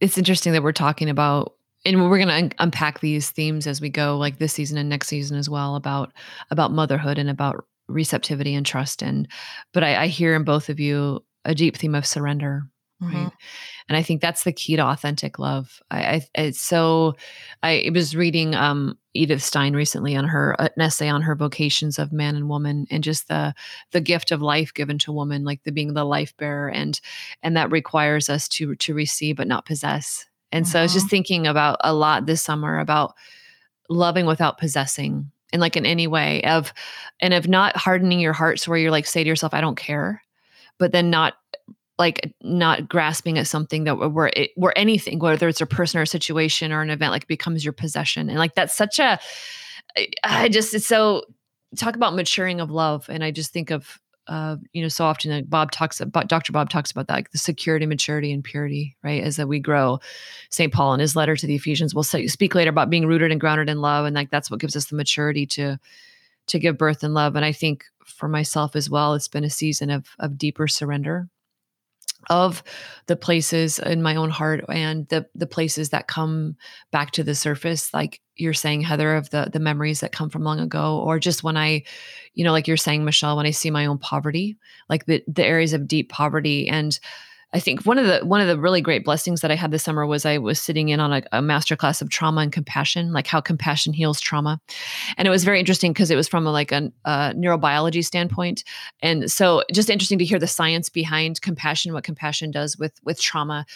it's 0.00 0.18
interesting 0.18 0.54
that 0.54 0.62
we're 0.62 0.72
talking 0.72 1.08
about 1.10 1.54
and 1.84 2.10
we're 2.10 2.18
going 2.18 2.28
to 2.28 2.34
un- 2.34 2.52
unpack 2.58 3.00
these 3.00 3.30
themes 3.30 3.66
as 3.66 3.80
we 3.80 3.88
go 3.88 4.16
like 4.18 4.38
this 4.38 4.52
season 4.52 4.78
and 4.78 4.88
next 4.88 5.08
season 5.08 5.36
as 5.36 5.48
well 5.48 5.76
about 5.76 6.12
about 6.50 6.72
motherhood 6.72 7.18
and 7.18 7.30
about 7.30 7.64
receptivity 7.88 8.54
and 8.54 8.66
trust 8.66 9.02
and 9.02 9.28
but 9.72 9.82
I, 9.82 10.02
I 10.02 10.06
hear 10.06 10.34
in 10.34 10.44
both 10.44 10.68
of 10.68 10.78
you 10.78 11.24
a 11.44 11.54
deep 11.54 11.76
theme 11.76 11.94
of 11.94 12.06
surrender 12.06 12.64
Mm-hmm. 13.02 13.24
Right. 13.24 13.32
And 13.88 13.96
I 13.96 14.02
think 14.02 14.20
that's 14.20 14.44
the 14.44 14.52
key 14.52 14.76
to 14.76 14.82
authentic 14.82 15.38
love. 15.38 15.80
I, 15.90 16.00
I 16.00 16.26
it's 16.34 16.60
so 16.60 17.14
I 17.62 17.90
was 17.94 18.14
reading 18.14 18.54
um 18.54 18.98
Edith 19.14 19.42
Stein 19.42 19.74
recently 19.74 20.14
on 20.16 20.26
her 20.26 20.54
uh, 20.60 20.68
an 20.76 20.82
essay 20.82 21.08
on 21.08 21.22
her 21.22 21.34
vocations 21.34 21.98
of 21.98 22.12
man 22.12 22.36
and 22.36 22.48
woman 22.48 22.86
and 22.90 23.02
just 23.02 23.28
the 23.28 23.54
the 23.92 24.00
gift 24.00 24.30
of 24.30 24.42
life 24.42 24.74
given 24.74 24.98
to 24.98 25.12
woman, 25.12 25.44
like 25.44 25.62
the 25.64 25.72
being 25.72 25.94
the 25.94 26.04
life 26.04 26.36
bearer 26.36 26.68
and 26.68 27.00
and 27.42 27.56
that 27.56 27.70
requires 27.70 28.28
us 28.28 28.48
to 28.48 28.74
to 28.76 28.94
receive 28.94 29.36
but 29.36 29.48
not 29.48 29.64
possess. 29.64 30.26
And 30.52 30.64
mm-hmm. 30.64 30.72
so 30.72 30.80
I 30.80 30.82
was 30.82 30.92
just 30.92 31.06
mm-hmm. 31.06 31.10
thinking 31.10 31.46
about 31.46 31.78
a 31.80 31.94
lot 31.94 32.26
this 32.26 32.42
summer 32.42 32.78
about 32.78 33.14
loving 33.88 34.26
without 34.26 34.58
possessing 34.58 35.30
and 35.52 35.60
like 35.60 35.76
in 35.76 35.84
any 35.84 36.06
way 36.06 36.42
of 36.44 36.72
and 37.20 37.34
of 37.34 37.48
not 37.48 37.76
hardening 37.76 38.20
your 38.20 38.32
hearts 38.32 38.68
where 38.68 38.78
you're 38.78 38.90
like 38.90 39.06
say 39.06 39.24
to 39.24 39.28
yourself, 39.28 39.54
I 39.54 39.60
don't 39.60 39.76
care, 39.76 40.22
but 40.78 40.92
then 40.92 41.10
not 41.10 41.34
like 42.00 42.34
not 42.40 42.88
grasping 42.88 43.36
at 43.36 43.46
something 43.46 43.84
that 43.84 43.94
where 43.96 44.30
it, 44.34 44.50
where 44.56 44.76
anything 44.76 45.18
whether 45.18 45.48
it's 45.48 45.60
a 45.60 45.66
person 45.66 46.00
or 46.00 46.02
a 46.02 46.06
situation 46.06 46.72
or 46.72 46.80
an 46.80 46.88
event 46.88 47.12
like 47.12 47.26
becomes 47.26 47.62
your 47.62 47.74
possession 47.74 48.30
and 48.30 48.38
like 48.38 48.54
that's 48.54 48.74
such 48.74 48.98
a 48.98 49.20
i 50.24 50.48
just 50.48 50.72
it's 50.72 50.86
so 50.86 51.22
talk 51.76 51.96
about 51.96 52.14
maturing 52.14 52.58
of 52.58 52.70
love 52.70 53.06
and 53.10 53.22
i 53.22 53.30
just 53.30 53.52
think 53.52 53.70
of 53.70 54.00
uh, 54.30 54.56
you 54.72 54.80
know 54.80 54.88
so 54.88 55.04
often 55.04 55.32
like 55.32 55.50
bob 55.50 55.72
talks 55.72 56.00
about 56.00 56.28
dr 56.28 56.50
bob 56.52 56.70
talks 56.70 56.90
about 56.92 57.08
that 57.08 57.14
like 57.14 57.32
the 57.32 57.38
security 57.38 57.84
maturity 57.84 58.32
and 58.32 58.44
purity 58.44 58.96
right 59.02 59.24
as 59.24 59.36
that 59.36 59.48
we 59.48 59.58
grow 59.58 59.98
st 60.50 60.72
paul 60.72 60.94
in 60.94 61.00
his 61.00 61.16
letter 61.16 61.36
to 61.36 61.46
the 61.46 61.56
ephesians. 61.56 61.94
Will 61.94 62.04
say, 62.04 62.26
speak 62.28 62.54
later 62.54 62.70
about 62.70 62.90
being 62.90 63.06
rooted 63.06 63.32
and 63.32 63.40
grounded 63.40 63.68
in 63.68 63.80
love 63.80 64.06
and 64.06 64.14
like 64.14 64.30
that's 64.30 64.50
what 64.50 64.60
gives 64.60 64.76
us 64.76 64.86
the 64.86 64.96
maturity 64.96 65.46
to 65.46 65.78
to 66.46 66.58
give 66.58 66.78
birth 66.78 67.02
in 67.02 67.12
love. 67.12 67.34
And 67.36 67.44
i 67.44 67.52
think 67.52 67.84
for 68.04 68.28
myself 68.28 68.76
as 68.76 68.88
well 68.88 69.14
it's 69.14 69.28
been 69.28 69.44
a 69.44 69.50
season 69.50 69.90
of 69.90 70.06
of 70.20 70.38
deeper 70.38 70.68
surrender 70.68 71.28
of 72.28 72.62
the 73.06 73.16
places 73.16 73.78
in 73.78 74.02
my 74.02 74.16
own 74.16 74.30
heart 74.30 74.64
and 74.68 75.08
the 75.08 75.26
the 75.34 75.46
places 75.46 75.88
that 75.90 76.06
come 76.06 76.56
back 76.90 77.10
to 77.12 77.24
the 77.24 77.34
surface 77.34 77.94
like 77.94 78.20
you're 78.36 78.52
saying 78.52 78.82
heather 78.82 79.16
of 79.16 79.30
the 79.30 79.48
the 79.52 79.58
memories 79.58 80.00
that 80.00 80.12
come 80.12 80.28
from 80.28 80.44
long 80.44 80.60
ago 80.60 80.98
or 80.98 81.18
just 81.18 81.42
when 81.42 81.56
i 81.56 81.82
you 82.34 82.44
know 82.44 82.52
like 82.52 82.68
you're 82.68 82.76
saying 82.76 83.04
michelle 83.04 83.36
when 83.36 83.46
i 83.46 83.50
see 83.50 83.70
my 83.70 83.86
own 83.86 83.98
poverty 83.98 84.56
like 84.90 85.06
the 85.06 85.22
the 85.26 85.46
areas 85.46 85.72
of 85.72 85.88
deep 85.88 86.10
poverty. 86.10 86.68
And 86.68 86.98
I 87.52 87.58
think 87.58 87.84
one 87.84 87.98
of 87.98 88.06
the 88.06 88.24
one 88.24 88.40
of 88.40 88.46
the 88.46 88.58
really 88.58 88.80
great 88.80 89.04
blessings 89.04 89.40
that 89.40 89.50
I 89.50 89.56
had 89.56 89.72
this 89.72 89.82
summer 89.82 90.06
was 90.06 90.24
I 90.24 90.38
was 90.38 90.60
sitting 90.60 90.90
in 90.90 91.00
on 91.00 91.12
a, 91.12 91.22
a 91.32 91.42
master 91.42 91.74
class 91.74 92.00
of 92.00 92.08
trauma 92.08 92.42
and 92.42 92.52
compassion, 92.52 93.12
like 93.12 93.26
how 93.26 93.40
compassion 93.40 93.92
heals 93.92 94.20
trauma, 94.20 94.60
and 95.16 95.26
it 95.26 95.30
was 95.30 95.42
very 95.42 95.58
interesting 95.58 95.92
because 95.92 96.10
it 96.10 96.16
was 96.16 96.28
from 96.28 96.46
a, 96.46 96.52
like 96.52 96.70
a, 96.70 96.92
a, 97.04 97.34
neurobiology 97.34 98.04
standpoint, 98.04 98.62
and 99.02 99.30
so 99.30 99.64
just 99.72 99.90
interesting 99.90 100.18
to 100.18 100.24
hear 100.24 100.38
the 100.38 100.46
science 100.46 100.88
behind 100.88 101.40
compassion, 101.42 101.92
what 101.92 102.04
compassion 102.04 102.52
does 102.52 102.78
with 102.78 102.92
with 103.02 103.20
trauma, 103.20 103.66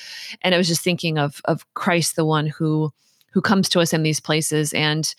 and 0.42 0.54
I 0.54 0.58
was 0.58 0.68
just 0.68 0.82
thinking 0.82 1.18
of 1.18 1.40
of 1.46 1.66
Christ, 1.74 2.14
the 2.14 2.24
one 2.24 2.46
who 2.46 2.92
who 3.32 3.40
comes 3.40 3.68
to 3.70 3.80
us 3.80 3.92
in 3.92 4.04
these 4.04 4.20
places. 4.20 4.72
And 4.72 5.12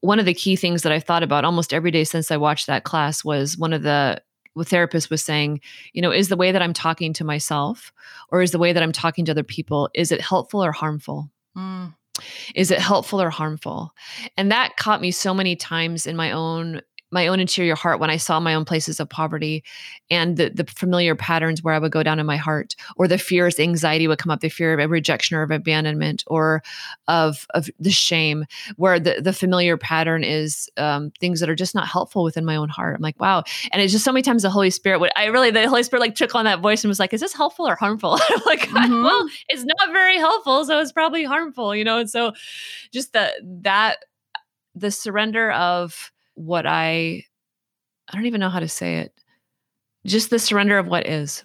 one 0.00 0.20
of 0.20 0.26
the 0.26 0.34
key 0.34 0.54
things 0.54 0.82
that 0.82 0.92
I've 0.92 1.02
thought 1.02 1.24
about 1.24 1.44
almost 1.44 1.74
every 1.74 1.90
day 1.90 2.04
since 2.04 2.30
I 2.30 2.36
watched 2.36 2.68
that 2.68 2.84
class 2.84 3.24
was 3.24 3.58
one 3.58 3.72
of 3.72 3.82
the 3.82 4.22
therapist 4.64 5.10
was 5.10 5.24
saying, 5.24 5.60
you 5.92 6.02
know, 6.02 6.10
is 6.10 6.28
the 6.28 6.36
way 6.36 6.52
that 6.52 6.62
I'm 6.62 6.72
talking 6.72 7.12
to 7.14 7.24
myself 7.24 7.92
or 8.30 8.42
is 8.42 8.50
the 8.50 8.58
way 8.58 8.72
that 8.72 8.82
I'm 8.82 8.92
talking 8.92 9.24
to 9.26 9.32
other 9.32 9.42
people, 9.42 9.88
is 9.94 10.12
it 10.12 10.20
helpful 10.20 10.64
or 10.64 10.72
harmful? 10.72 11.30
Mm. 11.56 11.94
Is 12.54 12.70
it 12.70 12.78
helpful 12.78 13.20
or 13.20 13.30
harmful? 13.30 13.92
And 14.36 14.50
that 14.50 14.76
caught 14.76 15.00
me 15.00 15.10
so 15.10 15.32
many 15.32 15.56
times 15.56 16.06
in 16.06 16.16
my 16.16 16.32
own 16.32 16.82
my 17.10 17.26
own 17.26 17.40
interior 17.40 17.74
heart 17.74 18.00
when 18.00 18.10
I 18.10 18.16
saw 18.16 18.38
my 18.40 18.54
own 18.54 18.64
places 18.64 19.00
of 19.00 19.08
poverty 19.08 19.64
and 20.10 20.36
the, 20.36 20.50
the 20.50 20.64
familiar 20.64 21.14
patterns 21.14 21.62
where 21.62 21.74
I 21.74 21.78
would 21.78 21.92
go 21.92 22.02
down 22.02 22.18
in 22.18 22.26
my 22.26 22.36
heart, 22.36 22.74
or 22.96 23.08
the 23.08 23.18
fears, 23.18 23.58
anxiety 23.58 24.06
would 24.08 24.18
come 24.18 24.30
up, 24.30 24.40
the 24.40 24.48
fear 24.48 24.78
of 24.78 24.90
rejection 24.90 25.36
or 25.36 25.42
of 25.42 25.50
abandonment 25.50 26.24
or 26.26 26.62
of, 27.06 27.46
of 27.54 27.68
the 27.78 27.90
shame, 27.90 28.44
where 28.76 29.00
the, 29.00 29.20
the 29.20 29.32
familiar 29.32 29.76
pattern 29.76 30.22
is 30.24 30.68
um, 30.76 31.10
things 31.20 31.40
that 31.40 31.48
are 31.48 31.54
just 31.54 31.74
not 31.74 31.88
helpful 31.88 32.22
within 32.22 32.44
my 32.44 32.56
own 32.56 32.68
heart. 32.68 32.96
I'm 32.96 33.02
like, 33.02 33.20
wow. 33.20 33.44
And 33.72 33.80
it's 33.80 33.92
just 33.92 34.04
so 34.04 34.12
many 34.12 34.22
times 34.22 34.42
the 34.42 34.50
Holy 34.50 34.70
Spirit 34.70 35.00
would, 35.00 35.10
I 35.16 35.26
really, 35.26 35.50
the 35.50 35.68
Holy 35.68 35.82
Spirit 35.82 36.00
like 36.00 36.14
took 36.14 36.34
on 36.34 36.44
that 36.44 36.60
voice 36.60 36.84
and 36.84 36.88
was 36.88 37.00
like, 37.00 37.14
is 37.14 37.20
this 37.20 37.34
helpful 37.34 37.66
or 37.66 37.76
harmful? 37.76 38.18
I'm 38.28 38.42
like, 38.44 38.60
mm-hmm. 38.60 39.02
well, 39.02 39.28
it's 39.48 39.64
not 39.64 39.92
very 39.92 40.16
helpful. 40.16 40.64
So 40.64 40.78
it's 40.80 40.92
probably 40.92 41.24
harmful, 41.24 41.74
you 41.74 41.84
know? 41.84 41.98
And 41.98 42.10
so 42.10 42.32
just 42.92 43.12
the, 43.12 43.32
that, 43.62 43.98
the 44.74 44.90
surrender 44.90 45.50
of, 45.50 46.12
what 46.38 46.66
I 46.66 47.24
I 48.08 48.16
don't 48.16 48.26
even 48.26 48.40
know 48.40 48.48
how 48.48 48.60
to 48.60 48.68
say 48.68 48.98
it. 48.98 49.12
Just 50.06 50.30
the 50.30 50.38
surrender 50.38 50.78
of 50.78 50.86
what 50.86 51.06
is 51.06 51.44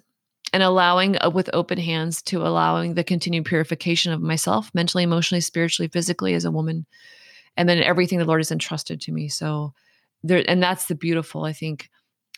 and 0.54 0.64
allowing 0.64 1.18
uh, 1.22 1.30
with 1.30 1.50
open 1.52 1.78
hands 1.78 2.22
to 2.22 2.46
allowing 2.46 2.94
the 2.94 3.04
continued 3.04 3.46
purification 3.46 4.14
of 4.14 4.22
myself 4.22 4.70
mentally, 4.74 5.04
emotionally, 5.04 5.42
spiritually, 5.42 5.90
physically 5.90 6.36
as 6.36 6.46
a 6.46 6.52
woman 6.52 6.86
and 7.58 7.68
then 7.68 7.80
everything 7.80 8.20
the 8.20 8.26
Lord 8.26 8.40
has 8.40 8.52
entrusted 8.52 9.02
to 9.02 9.12
me. 9.12 9.28
So 9.30 9.74
there 10.24 10.44
and 10.48 10.62
that's 10.62 10.86
the 10.86 10.96
beautiful 10.96 11.44
I 11.44 11.54
think 11.54 11.90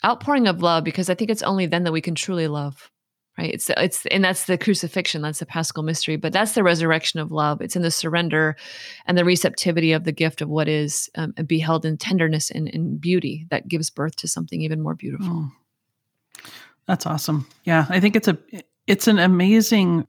outpouring 0.03 0.47
of 0.47 0.61
love 0.61 0.83
because 0.83 1.09
I 1.09 1.15
think 1.15 1.29
it's 1.29 1.43
only 1.43 1.65
then 1.65 1.83
that 1.83 1.91
we 1.91 2.01
can 2.01 2.15
truly 2.15 2.47
love 2.47 2.89
right? 3.37 3.53
It's 3.53 3.69
it's 3.69 4.05
and 4.07 4.23
that's 4.23 4.45
the 4.45 4.57
crucifixion 4.57 5.21
that's 5.21 5.39
the 5.39 5.45
paschal 5.45 5.83
mystery 5.83 6.15
but 6.15 6.33
that's 6.33 6.53
the 6.53 6.63
resurrection 6.63 7.19
of 7.19 7.31
love. 7.31 7.61
It's 7.61 7.75
in 7.75 7.81
the 7.81 7.91
surrender 7.91 8.55
and 9.05 9.17
the 9.17 9.25
receptivity 9.25 9.91
of 9.91 10.03
the 10.03 10.11
gift 10.11 10.41
of 10.41 10.49
what 10.49 10.67
is 10.67 11.09
um, 11.15 11.33
beheld 11.45 11.85
in 11.85 11.97
tenderness 11.97 12.51
and, 12.51 12.67
and 12.73 12.99
beauty 12.99 13.45
that 13.49 13.67
gives 13.67 13.89
birth 13.89 14.15
to 14.17 14.27
something 14.27 14.61
even 14.61 14.81
more 14.81 14.95
beautiful. 14.95 15.27
Oh, 15.27 16.51
that's 16.87 17.05
awesome. 17.05 17.47
Yeah 17.63 17.85
i 17.89 17.99
think 17.99 18.15
it's 18.15 18.27
a 18.27 18.37
it's 18.87 19.07
an 19.07 19.19
amazing 19.19 20.07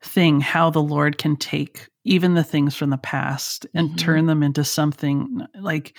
thing 0.00 0.40
how 0.40 0.70
the 0.70 0.82
lord 0.82 1.18
can 1.18 1.36
take 1.36 1.88
even 2.08 2.34
the 2.34 2.44
things 2.44 2.74
from 2.74 2.90
the 2.90 2.98
past 2.98 3.66
and 3.74 3.88
mm-hmm. 3.88 3.96
turn 3.96 4.26
them 4.26 4.42
into 4.42 4.64
something 4.64 5.46
like 5.60 5.94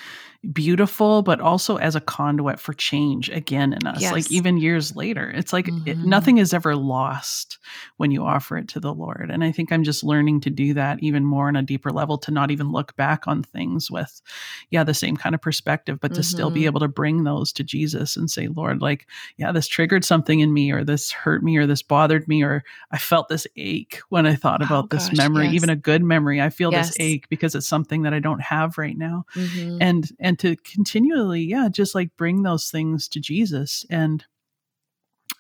beautiful, 0.54 1.22
but 1.22 1.42
also 1.42 1.75
as 1.78 1.96
a 1.96 2.01
conduit 2.01 2.60
for 2.60 2.74
change 2.74 3.30
again 3.30 3.74
in 3.74 3.86
us. 3.86 4.01
Yes. 4.01 4.13
Like 4.13 4.32
even 4.32 4.58
years 4.58 4.96
later, 4.96 5.30
it's 5.30 5.51
like 5.51 5.66
mm-hmm. 5.66 5.88
it, 5.88 5.98
nothing 5.98 6.38
is 6.38 6.54
ever 6.54 6.75
lost 6.75 7.58
when 7.98 8.12
you 8.12 8.24
offer 8.24 8.58
it 8.58 8.70
to 8.70 8.80
the 8.80 8.94
Lord. 8.94 9.30
And 9.32 9.44
I 9.44 9.51
think 9.51 9.72
I'm 9.72 9.84
just 9.84 10.04
learning 10.04 10.42
to 10.42 10.50
do 10.50 10.74
that 10.75 11.04
even 11.04 11.25
more 11.25 11.50
on 11.50 11.58
a 11.58 11.62
deeper 11.62 11.92
level 11.92 12.18
to 12.20 12.32
not 12.32 12.51
even 12.51 12.72
look 12.72 12.96
back 12.96 13.28
on 13.28 13.44
things 13.44 13.92
with, 13.92 14.22
yeah, 14.70 14.86
the 14.86 14.94
same 14.94 15.18
kind 15.18 15.36
of 15.36 15.42
perspective, 15.42 16.00
but 16.00 16.13
to 16.13 16.22
mm-hmm. 16.22 16.24
still 16.24 16.50
be 16.50 16.62
mm-hmm. 16.62 16.68
able 16.68 16.80
to 16.80 16.88
bring 16.88 17.24
those 17.25 17.51
to 17.54 17.63
Jesus 17.63 18.16
and 18.16 18.32
say, 18.32 18.48
Lord, 18.48 18.82
like, 18.82 19.08
yeah, 19.38 19.51
this 19.51 19.68
triggered 19.68 20.06
something 20.06 20.39
in 20.39 20.54
me, 20.54 20.72
or 20.72 20.86
this 20.86 21.12
hurt 21.12 21.44
me, 21.44 21.58
or 21.58 21.68
this 21.68 21.84
bothered 21.84 22.28
me, 22.30 22.44
or 22.44 22.63
I 22.92 22.98
felt 22.98 23.28
this 23.28 23.46
ache 23.58 24.00
when 24.08 24.25
I 24.25 24.36
thought 24.36 24.62
about 24.63 24.86
oh, 24.86 24.88
this 24.89 25.10
gosh, 25.10 25.18
memory, 25.18 25.46
yes. 25.46 25.56
even 25.56 25.70
a 25.70 25.75
good 25.75 25.99
memory. 26.03 26.41
I 26.41 26.50
feel 26.50 26.72
yes. 26.72 26.88
this 26.88 26.98
ache 27.00 27.27
because 27.29 27.56
it's 27.56 27.68
something 27.68 28.03
that 28.03 28.13
I 28.13 28.20
don't 28.20 28.41
have 28.41 28.77
right 28.77 28.98
now. 28.98 29.25
Mm-hmm. 29.36 29.77
And 29.82 30.10
and 30.20 30.39
to 30.39 30.56
continually, 30.58 31.41
yeah, 31.41 31.70
just 31.72 31.96
like 31.96 32.15
bring 32.18 32.44
those 32.44 32.70
things 32.70 33.08
to 33.10 33.20
Jesus. 33.20 33.86
And 33.89 34.25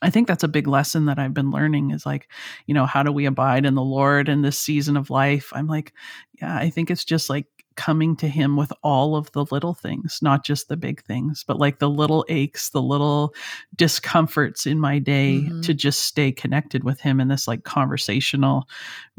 I 0.01 0.09
think 0.09 0.27
that's 0.27 0.43
a 0.43 0.49
big 0.49 0.67
lesson 0.67 1.05
that 1.05 1.19
I've 1.19 1.33
been 1.33 1.51
learning 1.51 1.91
is 1.91 2.05
like, 2.05 2.29
you 2.65 2.73
know, 2.73 2.85
how 2.85 3.03
do 3.03 3.11
we 3.11 3.25
abide 3.25 3.65
in 3.65 3.75
the 3.75 3.81
Lord 3.81 4.29
in 4.29 4.41
this 4.41 4.57
season 4.57 4.95
of 4.95 5.09
life? 5.09 5.51
I'm 5.53 5.67
like, 5.67 5.93
yeah, 6.41 6.55
I 6.55 6.69
think 6.69 6.89
it's 6.89 7.03
just 7.03 7.29
like 7.29 7.47
coming 7.79 8.13
to 8.13 8.27
him 8.27 8.57
with 8.57 8.73
all 8.83 9.15
of 9.15 9.31
the 9.31 9.45
little 9.51 9.73
things, 9.73 10.19
not 10.21 10.43
just 10.43 10.67
the 10.67 10.75
big 10.75 11.01
things, 11.05 11.45
but 11.47 11.57
like 11.57 11.79
the 11.79 11.89
little 11.89 12.25
aches, 12.27 12.71
the 12.71 12.81
little 12.81 13.33
discomforts 13.77 14.65
in 14.65 14.81
my 14.81 14.99
day 14.99 15.35
mm-hmm. 15.35 15.61
to 15.61 15.73
just 15.73 16.01
stay 16.01 16.29
connected 16.29 16.83
with 16.83 16.99
him 16.99 17.21
in 17.21 17.29
this 17.29 17.47
like 17.47 17.63
conversational 17.63 18.67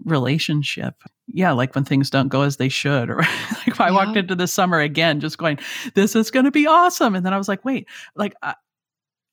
relationship. 0.05 0.95
Yeah, 1.27 1.53
like 1.53 1.75
when 1.75 1.87
things 1.87 2.11
don't 2.11 2.29
go 2.29 2.43
as 2.43 2.59
they 2.59 2.69
should. 2.69 3.09
Or 3.09 3.17
like 3.67 3.81
I 3.81 3.87
yeah. 3.87 3.93
walked 3.93 4.19
into 4.19 4.35
the 4.35 4.47
summer 4.47 4.79
again, 4.79 5.21
just 5.21 5.39
going, 5.39 5.59
this 5.95 6.15
is 6.15 6.31
going 6.31 6.45
to 6.45 6.51
be 6.51 6.67
awesome. 6.67 7.15
And 7.15 7.25
then 7.25 7.33
I 7.33 7.39
was 7.39 7.49
like, 7.49 7.65
wait, 7.65 7.89
like, 8.15 8.35
I, 8.43 8.57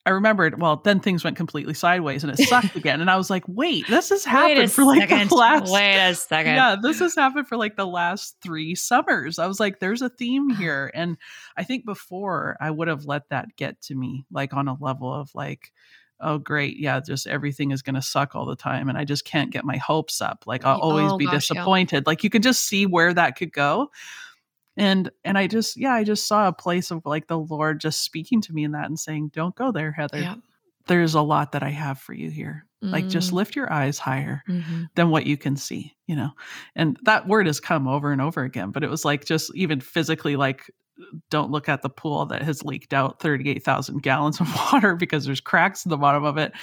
I 0.07 0.11
remembered, 0.11 0.61
well, 0.61 0.77
then 0.77 1.01
things 1.01 1.25
went 1.25 1.35
completely 1.35 1.73
sideways 1.73 2.23
and 2.23 2.31
it 2.31 2.41
sucked 2.47 2.75
again. 2.77 3.01
And 3.01 3.11
I 3.11 3.17
was 3.17 3.29
like, 3.29 3.43
wait, 3.45 3.85
this 3.89 4.07
has 4.07 4.23
happened 4.23 4.71
for 4.71 4.85
like 4.85 5.09
second. 5.09 5.29
the 5.29 5.35
last 5.35 5.69
Wait 5.69 5.97
a 5.97 6.15
second. 6.15 6.55
Yeah, 6.55 6.77
this 6.81 6.99
has 6.99 7.13
happened 7.13 7.49
for 7.49 7.57
like 7.57 7.75
the 7.75 7.85
last 7.85 8.37
three 8.41 8.73
summers. 8.73 9.37
I 9.37 9.47
was 9.47 9.59
like, 9.59 9.79
there's 9.79 10.01
a 10.01 10.07
theme 10.07 10.49
here. 10.57 10.89
And 10.93 11.17
I 11.57 11.65
think 11.65 11.85
before 11.85 12.55
I 12.61 12.71
would 12.71 12.87
have 12.87 13.03
let 13.03 13.27
that 13.31 13.57
get 13.57 13.81
to 13.83 13.95
me, 13.95 14.25
like 14.31 14.53
on 14.53 14.69
a 14.69 14.77
level 14.79 15.13
of 15.13 15.29
like, 15.35 15.73
oh 16.21 16.37
great, 16.37 16.77
yeah, 16.79 17.01
just 17.05 17.27
everything 17.27 17.71
is 17.71 17.81
gonna 17.81 18.01
suck 18.01 18.33
all 18.33 18.45
the 18.45 18.55
time. 18.55 18.87
And 18.87 18.97
I 18.97 19.03
just 19.03 19.25
can't 19.25 19.51
get 19.51 19.65
my 19.65 19.75
hopes 19.75 20.21
up. 20.21 20.45
Like 20.47 20.63
I'll 20.63 20.79
always 20.79 21.11
oh, 21.11 21.17
be 21.17 21.25
gosh, 21.25 21.49
disappointed. 21.49 21.97
Yeah. 21.97 22.03
Like 22.05 22.23
you 22.23 22.29
can 22.29 22.41
just 22.41 22.63
see 22.63 22.85
where 22.85 23.13
that 23.13 23.35
could 23.35 23.51
go 23.51 23.91
and 24.77 25.11
and 25.23 25.37
i 25.37 25.47
just 25.47 25.77
yeah 25.77 25.93
i 25.93 26.03
just 26.03 26.27
saw 26.27 26.47
a 26.47 26.53
place 26.53 26.91
of 26.91 27.05
like 27.05 27.27
the 27.27 27.37
lord 27.37 27.79
just 27.79 28.03
speaking 28.03 28.41
to 28.41 28.53
me 28.53 28.63
in 28.63 28.71
that 28.71 28.85
and 28.85 28.99
saying 28.99 29.29
don't 29.33 29.55
go 29.55 29.71
there 29.71 29.91
heather 29.91 30.19
yeah. 30.19 30.35
there's 30.87 31.15
a 31.15 31.21
lot 31.21 31.51
that 31.51 31.63
i 31.63 31.69
have 31.69 31.99
for 31.99 32.13
you 32.13 32.29
here 32.29 32.65
mm. 32.83 32.91
like 32.91 33.07
just 33.07 33.31
mm. 33.31 33.33
lift 33.33 33.55
your 33.55 33.71
eyes 33.71 33.97
higher 33.97 34.43
mm-hmm. 34.47 34.83
than 34.95 35.09
what 35.09 35.25
you 35.25 35.37
can 35.37 35.57
see 35.57 35.95
you 36.05 36.15
know 36.15 36.29
and 36.75 36.97
that 37.03 37.27
word 37.27 37.47
has 37.47 37.59
come 37.59 37.87
over 37.87 38.11
and 38.11 38.21
over 38.21 38.43
again 38.43 38.71
but 38.71 38.83
it 38.83 38.89
was 38.89 39.03
like 39.03 39.25
just 39.25 39.53
even 39.55 39.81
physically 39.81 40.35
like 40.35 40.71
don't 41.29 41.51
look 41.51 41.69
at 41.69 41.83
the 41.83 41.89
pool 41.89 42.25
that 42.25 42.41
has 42.41 42.63
leaked 42.63 42.91
out 42.91 43.19
38,000 43.19 44.01
gallons 44.01 44.39
of 44.41 44.47
water 44.73 44.95
because 44.95 45.25
there's 45.25 45.39
cracks 45.39 45.85
in 45.85 45.89
the 45.89 45.97
bottom 45.97 46.23
of 46.23 46.37
it 46.37 46.53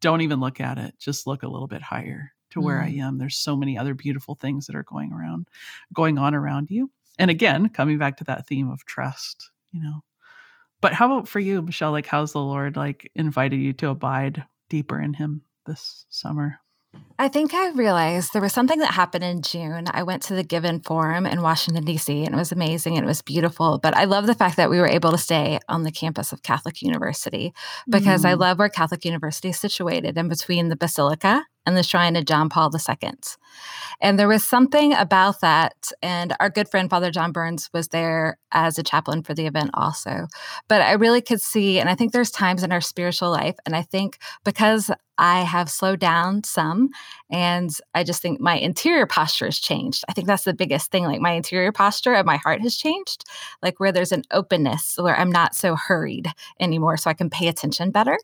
don't 0.00 0.20
even 0.20 0.40
look 0.40 0.60
at 0.60 0.78
it. 0.78 0.94
Just 0.98 1.26
look 1.26 1.42
a 1.42 1.48
little 1.48 1.66
bit 1.66 1.82
higher 1.82 2.32
to 2.50 2.60
where 2.60 2.80
I 2.80 2.92
Mm. 2.92 3.02
am. 3.02 3.18
There's 3.18 3.36
so 3.36 3.56
many 3.56 3.76
other 3.76 3.94
beautiful 3.94 4.34
things 4.34 4.66
that 4.66 4.76
are 4.76 4.82
going 4.82 5.12
around, 5.12 5.48
going 5.92 6.18
on 6.18 6.34
around 6.34 6.70
you. 6.70 6.90
And 7.18 7.30
again, 7.30 7.68
coming 7.68 7.98
back 7.98 8.18
to 8.18 8.24
that 8.24 8.46
theme 8.46 8.70
of 8.70 8.84
trust, 8.84 9.50
you 9.72 9.82
know. 9.82 10.02
But 10.80 10.92
how 10.92 11.06
about 11.06 11.28
for 11.28 11.40
you, 11.40 11.62
Michelle? 11.62 11.92
Like, 11.92 12.06
how's 12.06 12.32
the 12.32 12.40
Lord 12.40 12.76
like 12.76 13.10
invited 13.14 13.56
you 13.56 13.72
to 13.74 13.88
abide 13.88 14.44
deeper 14.68 15.00
in 15.00 15.14
Him 15.14 15.42
this 15.64 16.04
summer? 16.10 16.60
I 17.18 17.28
think 17.28 17.54
I 17.54 17.70
realized 17.70 18.32
there 18.32 18.42
was 18.42 18.52
something 18.52 18.78
that 18.80 18.92
happened 18.92 19.24
in 19.24 19.40
June. 19.40 19.86
I 19.90 20.02
went 20.02 20.22
to 20.24 20.34
the 20.34 20.44
Given 20.44 20.80
Forum 20.80 21.24
in 21.26 21.40
Washington, 21.40 21.84
D.C., 21.84 22.24
and 22.24 22.34
it 22.34 22.38
was 22.38 22.52
amazing 22.52 22.96
and 22.96 23.04
it 23.04 23.08
was 23.08 23.22
beautiful. 23.22 23.78
But 23.78 23.96
I 23.96 24.04
love 24.04 24.26
the 24.26 24.34
fact 24.34 24.56
that 24.58 24.68
we 24.68 24.78
were 24.78 24.86
able 24.86 25.12
to 25.12 25.18
stay 25.18 25.58
on 25.68 25.82
the 25.82 25.90
campus 25.90 26.32
of 26.32 26.42
Catholic 26.42 26.82
University 26.82 27.54
because 27.88 28.24
I 28.26 28.34
Mm. 28.34 28.40
love 28.40 28.58
where 28.58 28.68
Catholic 28.68 29.04
University 29.06 29.48
is 29.48 29.58
situated 29.58 30.18
in 30.18 30.28
between 30.28 30.68
the 30.68 30.76
Basilica 30.76 31.46
and 31.66 31.76
the 31.76 31.82
Shrine 31.82 32.16
of 32.16 32.24
John 32.24 32.48
Paul 32.48 32.70
II. 32.74 33.10
And 34.00 34.18
there 34.18 34.28
was 34.28 34.44
something 34.44 34.92
about 34.92 35.40
that. 35.40 35.90
And 36.02 36.34
our 36.38 36.50
good 36.50 36.68
friend, 36.68 36.88
Father 36.88 37.10
John 37.10 37.32
Burns, 37.32 37.70
was 37.72 37.88
there 37.88 38.38
as 38.52 38.78
a 38.78 38.82
chaplain 38.82 39.22
for 39.22 39.34
the 39.34 39.46
event 39.46 39.70
also. 39.74 40.26
But 40.68 40.82
I 40.82 40.92
really 40.92 41.22
could 41.22 41.40
see, 41.40 41.78
and 41.78 41.88
I 41.88 41.94
think 41.94 42.12
there's 42.12 42.30
times 42.30 42.62
in 42.62 42.72
our 42.72 42.80
spiritual 42.80 43.30
life, 43.30 43.56
and 43.64 43.74
I 43.74 43.82
think 43.82 44.18
because 44.44 44.90
I 45.18 45.40
have 45.40 45.70
slowed 45.70 45.98
down 45.98 46.44
some, 46.44 46.90
and 47.30 47.70
I 47.94 48.04
just 48.04 48.20
think 48.20 48.38
my 48.38 48.56
interior 48.56 49.06
posture 49.06 49.46
has 49.46 49.58
changed. 49.58 50.04
I 50.08 50.12
think 50.12 50.26
that's 50.26 50.44
the 50.44 50.52
biggest 50.54 50.90
thing. 50.90 51.04
Like 51.04 51.20
my 51.20 51.32
interior 51.32 51.72
posture 51.72 52.14
of 52.14 52.26
my 52.26 52.36
heart 52.36 52.60
has 52.60 52.76
changed, 52.76 53.24
like 53.62 53.80
where 53.80 53.92
there's 53.92 54.12
an 54.12 54.24
openness 54.30 54.96
where 55.00 55.16
I'm 55.18 55.32
not 55.32 55.54
so 55.54 55.74
hurried 55.74 56.28
anymore, 56.60 56.98
so 56.98 57.08
I 57.08 57.14
can 57.14 57.30
pay 57.30 57.48
attention 57.48 57.90
better. 57.90 58.18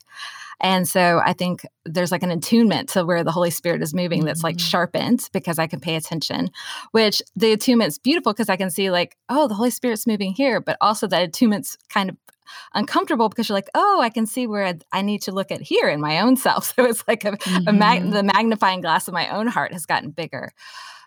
And 0.62 0.88
so 0.88 1.20
I 1.24 1.32
think 1.32 1.66
there's 1.84 2.12
like 2.12 2.22
an 2.22 2.30
attunement 2.30 2.88
to 2.90 3.04
where 3.04 3.24
the 3.24 3.32
Holy 3.32 3.50
Spirit 3.50 3.82
is 3.82 3.92
moving 3.92 4.24
that's 4.24 4.44
like 4.44 4.56
Mhm. 4.56 4.60
sharpened 4.70 5.28
because 5.32 5.58
I 5.58 5.66
can 5.66 5.80
pay 5.80 5.96
attention, 5.96 6.50
which 6.92 7.20
the 7.34 7.52
attunement's 7.52 7.98
beautiful 7.98 8.32
because 8.32 8.48
I 8.48 8.56
can 8.56 8.70
see 8.70 8.90
like, 8.90 9.16
oh, 9.28 9.48
the 9.48 9.54
Holy 9.54 9.70
Spirit's 9.70 10.06
moving 10.06 10.32
here, 10.34 10.60
but 10.60 10.76
also 10.80 11.06
that 11.08 11.22
attunement's 11.22 11.76
kind 11.88 12.10
of 12.10 12.16
uncomfortable 12.74 13.28
because 13.28 13.48
you're 13.48 13.56
like, 13.56 13.70
oh, 13.74 14.00
I 14.00 14.10
can 14.10 14.26
see 14.26 14.46
where 14.46 14.78
I 14.92 15.02
need 15.02 15.22
to 15.22 15.32
look 15.32 15.50
at 15.50 15.60
here 15.62 15.88
in 15.88 16.00
my 16.00 16.20
own 16.20 16.36
self. 16.36 16.72
So 16.76 16.84
it's 16.84 17.04
like 17.08 17.24
a, 17.24 17.36
a 17.66 17.72
mag- 17.72 18.02
Mhm. 18.02 18.12
the 18.12 18.22
magnifying 18.22 18.80
glass 18.82 19.08
of 19.08 19.14
my 19.14 19.28
own 19.30 19.46
heart 19.48 19.72
has 19.72 19.86
gotten 19.86 20.10
bigger. 20.10 20.52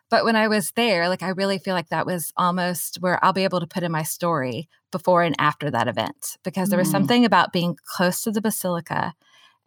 But 0.09 0.23
when 0.25 0.35
I 0.35 0.47
was 0.47 0.71
there, 0.75 1.07
like 1.09 1.23
I 1.23 1.29
really 1.29 1.57
feel 1.57 1.73
like 1.73 1.89
that 1.89 2.05
was 2.05 2.31
almost 2.37 2.97
where 2.99 3.23
I'll 3.23 3.33
be 3.33 3.43
able 3.43 3.59
to 3.59 3.67
put 3.67 3.83
in 3.83 3.91
my 3.91 4.03
story 4.03 4.69
before 4.91 5.23
and 5.23 5.35
after 5.39 5.71
that 5.71 5.87
event 5.87 6.37
because 6.43 6.69
there 6.69 6.77
was 6.79 6.89
Mm. 6.89 6.91
something 6.91 7.25
about 7.25 7.51
being 7.53 7.75
close 7.85 8.21
to 8.23 8.31
the 8.31 8.41
basilica 8.41 9.13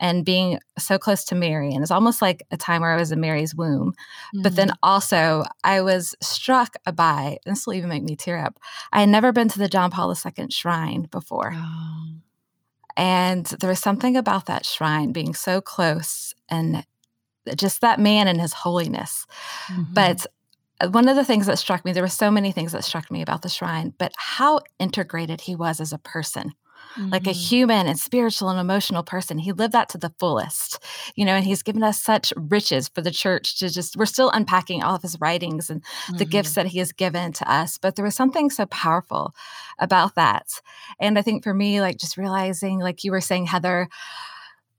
and 0.01 0.25
being 0.25 0.59
so 0.79 0.99
close 0.99 1.25
to 1.25 1.35
Mary. 1.35 1.73
And 1.73 1.83
it's 1.83 1.91
almost 1.91 2.23
like 2.23 2.43
a 2.51 2.57
time 2.57 2.83
where 2.83 2.93
I 2.93 2.97
was 2.97 3.13
in 3.13 3.21
Mary's 3.21 3.55
womb. 3.55 3.95
But 4.43 4.57
then 4.57 4.73
also, 4.83 5.45
I 5.65 5.81
was 5.81 6.15
struck 6.23 6.77
by, 6.95 7.39
this 7.45 7.67
will 7.67 7.75
even 7.75 7.89
make 7.89 8.05
me 8.05 8.17
tear 8.17 8.39
up. 8.39 8.59
I 8.93 9.01
had 9.01 9.09
never 9.09 9.33
been 9.33 9.49
to 9.49 9.59
the 9.59 9.69
John 9.69 9.91
Paul 9.91 10.15
II 10.15 10.47
shrine 10.51 11.03
before. 11.11 11.53
Oh. 11.55 12.07
And 12.97 13.47
there 13.47 13.71
was 13.71 13.79
something 13.79 14.17
about 14.17 14.47
that 14.47 14.67
shrine 14.67 15.13
being 15.13 15.35
so 15.35 15.61
close 15.61 16.35
and 16.49 16.85
just 17.57 17.81
that 17.81 18.01
man 18.01 18.27
and 18.29 18.41
his 18.41 18.53
holiness. 18.53 19.27
Mhm. 19.69 19.95
But 19.95 20.27
uh, 20.81 20.89
one 20.89 21.09
of 21.09 21.17
the 21.17 21.25
things 21.25 21.47
that 21.47 21.59
struck 21.59 21.85
me, 21.85 21.93
there 21.93 22.03
were 22.03 22.09
so 22.09 22.31
many 22.31 22.53
things 22.53 22.73
that 22.73 22.85
struck 22.85 23.11
me 23.11 23.23
about 23.23 23.43
the 23.43 23.49
shrine, 23.49 23.95
but 23.99 24.13
how 24.17 24.61
integrated 24.79 25.43
he 25.43 25.55
was 25.55 25.81
as 25.81 25.93
a 25.93 25.99
person, 25.99 26.53
like 26.97 27.27
a 27.27 27.31
Mhm. 27.31 27.49
human 27.49 27.87
and 27.87 27.99
spiritual 27.99 28.49
and 28.49 28.59
emotional 28.61 29.03
person. 29.03 29.39
He 29.39 29.53
lived 29.53 29.73
that 29.75 29.89
to 29.91 29.99
the 29.99 30.13
fullest, 30.19 30.79
you 31.15 31.25
know, 31.25 31.35
and 31.35 31.45
he's 31.45 31.63
given 31.63 31.83
us 31.83 32.01
such 32.03 32.33
riches 32.37 32.89
for 32.89 33.03
the 33.03 33.11
church 33.11 33.59
to 33.59 33.69
just, 33.69 33.97
we're 33.97 34.07
still 34.07 34.31
unpacking 34.31 34.83
all 34.83 34.95
of 34.95 35.03
his 35.03 35.21
writings 35.21 35.71
and 35.71 35.83
the 36.17 36.25
gifts 36.25 36.53
Mhm. 36.53 36.55
that 36.55 36.67
he 36.67 36.79
has 36.79 36.93
given 36.93 37.33
to 37.33 37.51
us. 37.51 37.79
But 37.79 37.97
there 37.97 38.05
was 38.05 38.15
something 38.17 38.51
so 38.51 38.67
powerful 38.67 39.35
about 39.79 40.15
that. 40.17 40.47
And 41.01 41.19
I 41.19 41.23
think 41.23 41.43
for 41.45 41.55
me, 41.55 41.81
like 41.81 41.99
just 41.99 42.17
realizing, 42.17 42.79
like 42.81 43.05
you 43.05 43.11
were 43.13 43.21
saying, 43.21 43.47
Heather, 43.47 43.89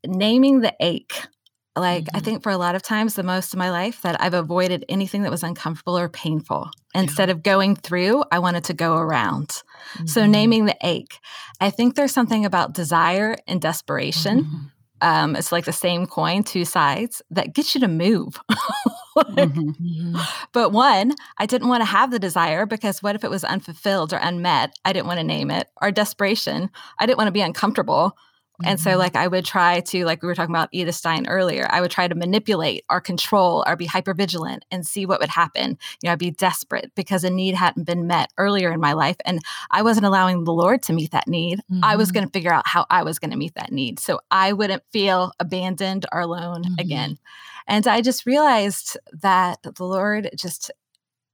naming 0.06 0.62
the 0.62 0.74
ache. 0.80 1.28
Like, 1.80 2.08
I 2.14 2.20
Mhm. 2.20 2.24
think 2.24 2.44
for 2.44 2.52
a 2.52 2.58
lot 2.58 2.76
of 2.76 2.82
times, 2.82 3.14
the 3.16 3.24
most 3.24 3.54
of 3.54 3.58
my 3.60 3.70
life, 3.72 4.02
that 4.02 4.22
I've 4.22 4.34
avoided 4.34 4.86
anything 4.90 5.24
that 5.24 5.32
was 5.32 5.44
uncomfortable 5.44 5.98
or 5.98 6.10
painful. 6.10 6.70
Instead 6.94 7.30
of 7.30 7.44
going 7.44 7.76
through, 7.76 8.24
I 8.32 8.40
wanted 8.40 8.64
to 8.66 8.74
go 8.74 8.96
around. 8.98 9.62
So, 10.06 10.22
Mhm. 10.24 10.30
naming 10.30 10.66
the 10.66 10.78
ache. 10.82 11.20
I 11.62 11.70
think 11.70 11.96
there's 11.96 12.12
something 12.14 12.46
about 12.46 12.74
desire 12.74 13.38
and 13.48 13.62
desperation. 13.62 14.44
Mhm. 14.46 14.72
Um, 15.02 15.36
it's 15.36 15.52
like 15.52 15.66
the 15.66 15.72
same 15.72 16.06
coin, 16.08 16.44
two 16.44 16.66
sides, 16.66 17.22
that 17.32 17.54
gets 17.54 17.74
you 17.76 17.82
to 17.82 17.88
move. 17.88 18.40
Mhm. 19.18 19.76
Mhm. 19.76 20.28
But 20.54 20.70
one, 20.72 21.14
I 21.40 21.46
didn't 21.46 21.68
want 21.68 21.82
to 21.82 21.86
have 21.86 22.10
the 22.12 22.20
desire 22.20 22.66
because 22.66 23.04
what 23.04 23.16
if 23.16 23.24
it 23.26 23.30
was 23.30 23.44
unfulfilled 23.44 24.14
or 24.14 24.18
unmet? 24.18 24.78
I 24.86 24.94
didn't 24.94 25.08
want 25.08 25.20
to 25.20 25.26
name 25.26 25.52
it. 25.52 25.68
Or 25.82 25.92
desperation, 25.92 26.70
I 27.00 27.06
didn't 27.06 27.18
want 27.18 27.28
to 27.28 27.32
be 27.34 27.42
uncomfortable. 27.42 28.16
And 28.64 28.80
so, 28.80 28.92
Mhm. 28.92 28.98
like, 28.98 29.16
I 29.16 29.28
would 29.28 29.46
try 29.46 29.80
to, 29.82 30.06
like, 30.06 30.22
we 30.22 30.28
were 30.28 30.36
talking 30.36 30.54
about 30.56 30.70
Edith 30.72 30.96
Stein 30.96 31.28
earlier, 31.28 31.68
I 31.70 31.82
would 31.82 31.92
try 31.92 32.08
to 32.08 32.16
manipulate 32.16 32.84
or 32.90 33.02
control 33.02 33.64
or 33.68 33.76
be 33.76 33.88
hypervigilant 33.88 34.62
and 34.72 34.86
see 34.86 35.06
what 35.06 35.20
would 35.22 35.30
happen. 35.30 35.78
You 36.04 36.08
know, 36.08 36.12
I'd 36.14 36.20
be 36.20 36.32
desperate 36.32 36.92
because 36.96 37.24
a 37.24 37.30
need 37.30 37.56
hadn't 37.56 37.84
been 37.86 38.08
met 38.08 38.32
earlier 38.38 38.72
in 38.72 38.80
my 38.80 38.94
life. 38.94 39.16
And 39.26 39.40
I 39.72 39.82
wasn't 39.82 40.06
allowing 40.08 40.44
the 40.44 40.54
Lord 40.54 40.84
to 40.84 40.94
meet 40.94 41.12
that 41.12 41.28
need. 41.28 41.62
I 41.84 41.96
was 41.96 42.10
Mhm. 42.10 42.14
going 42.14 42.26
to 42.28 42.32
figure 42.32 42.54
out 42.54 42.68
how 42.68 42.86
I 42.90 43.04
was 43.04 43.20
going 43.20 43.32
to 43.32 43.38
meet 43.38 43.56
that 43.56 43.72
need. 43.72 44.00
So 44.00 44.20
I 44.32 44.54
wouldn't 44.54 44.84
feel 44.92 45.32
abandoned 45.40 46.06
or 46.12 46.20
alone 46.22 46.64
Mhm. 46.66 46.80
again. 46.80 47.18
And 47.68 47.88
I 47.88 48.02
just 48.02 48.26
realized 48.26 48.98
that 49.22 49.60
the 49.64 49.84
Lord 49.86 50.30
just, 50.36 50.72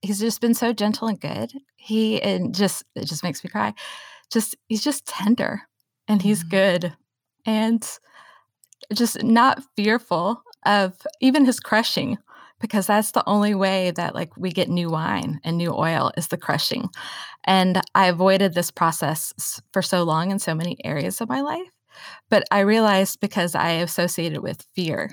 He's 0.02 0.20
just 0.20 0.42
been 0.42 0.54
so 0.54 0.74
gentle 0.74 1.08
and 1.10 1.20
good. 1.20 1.54
He, 1.78 2.22
and 2.22 2.56
just, 2.56 2.84
it 2.96 3.06
just 3.06 3.24
makes 3.24 3.44
me 3.44 3.50
cry. 3.50 3.74
Just, 4.32 4.56
He's 4.70 4.84
just 4.84 5.06
tender 5.08 5.64
and 6.08 6.22
He's 6.22 6.44
Mhm. 6.44 6.50
good 6.50 6.94
and 7.46 7.88
just 8.94 9.24
not 9.24 9.64
fearful 9.76 10.42
of 10.66 10.94
even 11.22 11.46
His 11.46 11.60
crushing 11.60 12.18
because 12.60 12.88
that's 12.88 13.12
the 13.12 13.24
only 13.28 13.54
way 13.54 13.92
that 13.92 14.16
like 14.16 14.36
we 14.38 14.52
get 14.52 14.70
new 14.70 14.90
wine 14.90 15.40
and 15.44 15.58
new 15.58 15.74
oil 15.74 16.12
is 16.18 16.28
the 16.28 16.38
crushing. 16.38 16.90
And 17.44 17.82
I 17.94 18.08
avoided 18.08 18.54
this 18.54 18.72
process 18.72 19.62
for 19.74 19.82
so 19.82 20.04
long 20.04 20.32
in 20.32 20.40
so 20.40 20.56
many 20.56 20.78
areas 20.84 21.22
of 21.22 21.30
my 21.30 21.42
life. 21.42 21.70
But 22.30 22.44
I 22.52 22.62
realized 22.62 23.20
because 23.20 23.56
I 23.56 23.72
associated 23.72 24.42
with 24.42 24.66
fear, 24.74 25.12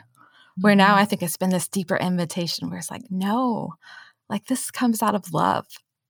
where 0.60 0.74
now. 0.74 0.94
I 0.94 1.00
mm-hmm. 1.00 1.10
think 1.10 1.22
it's 1.22 1.36
been 1.36 1.50
this 1.50 1.68
deeper 1.68 1.96
invitation 1.96 2.68
where 2.68 2.78
it's 2.78 2.90
like, 2.90 3.04
no, 3.10 3.74
like 4.28 4.46
this 4.46 4.70
comes 4.70 5.02
out 5.02 5.14
of 5.14 5.32
love. 5.32 5.66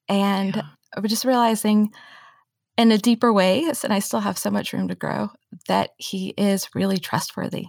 And 0.09 0.57
Yeah. 0.57 0.63
we're 0.97 1.09
just 1.09 1.25
realizing 1.25 1.91
in 2.79 2.91
a 2.91 2.99
deeper 2.99 3.33
ways, 3.33 3.85
and 3.85 3.93
I 3.93 3.99
still 3.99 4.21
have 4.21 4.39
so 4.39 4.51
much 4.51 4.73
room 4.73 4.89
to 4.89 4.95
grow, 4.95 5.31
that 5.69 5.91
he 5.99 6.31
is 6.37 6.69
really 6.75 6.99
trustworthy 6.99 7.67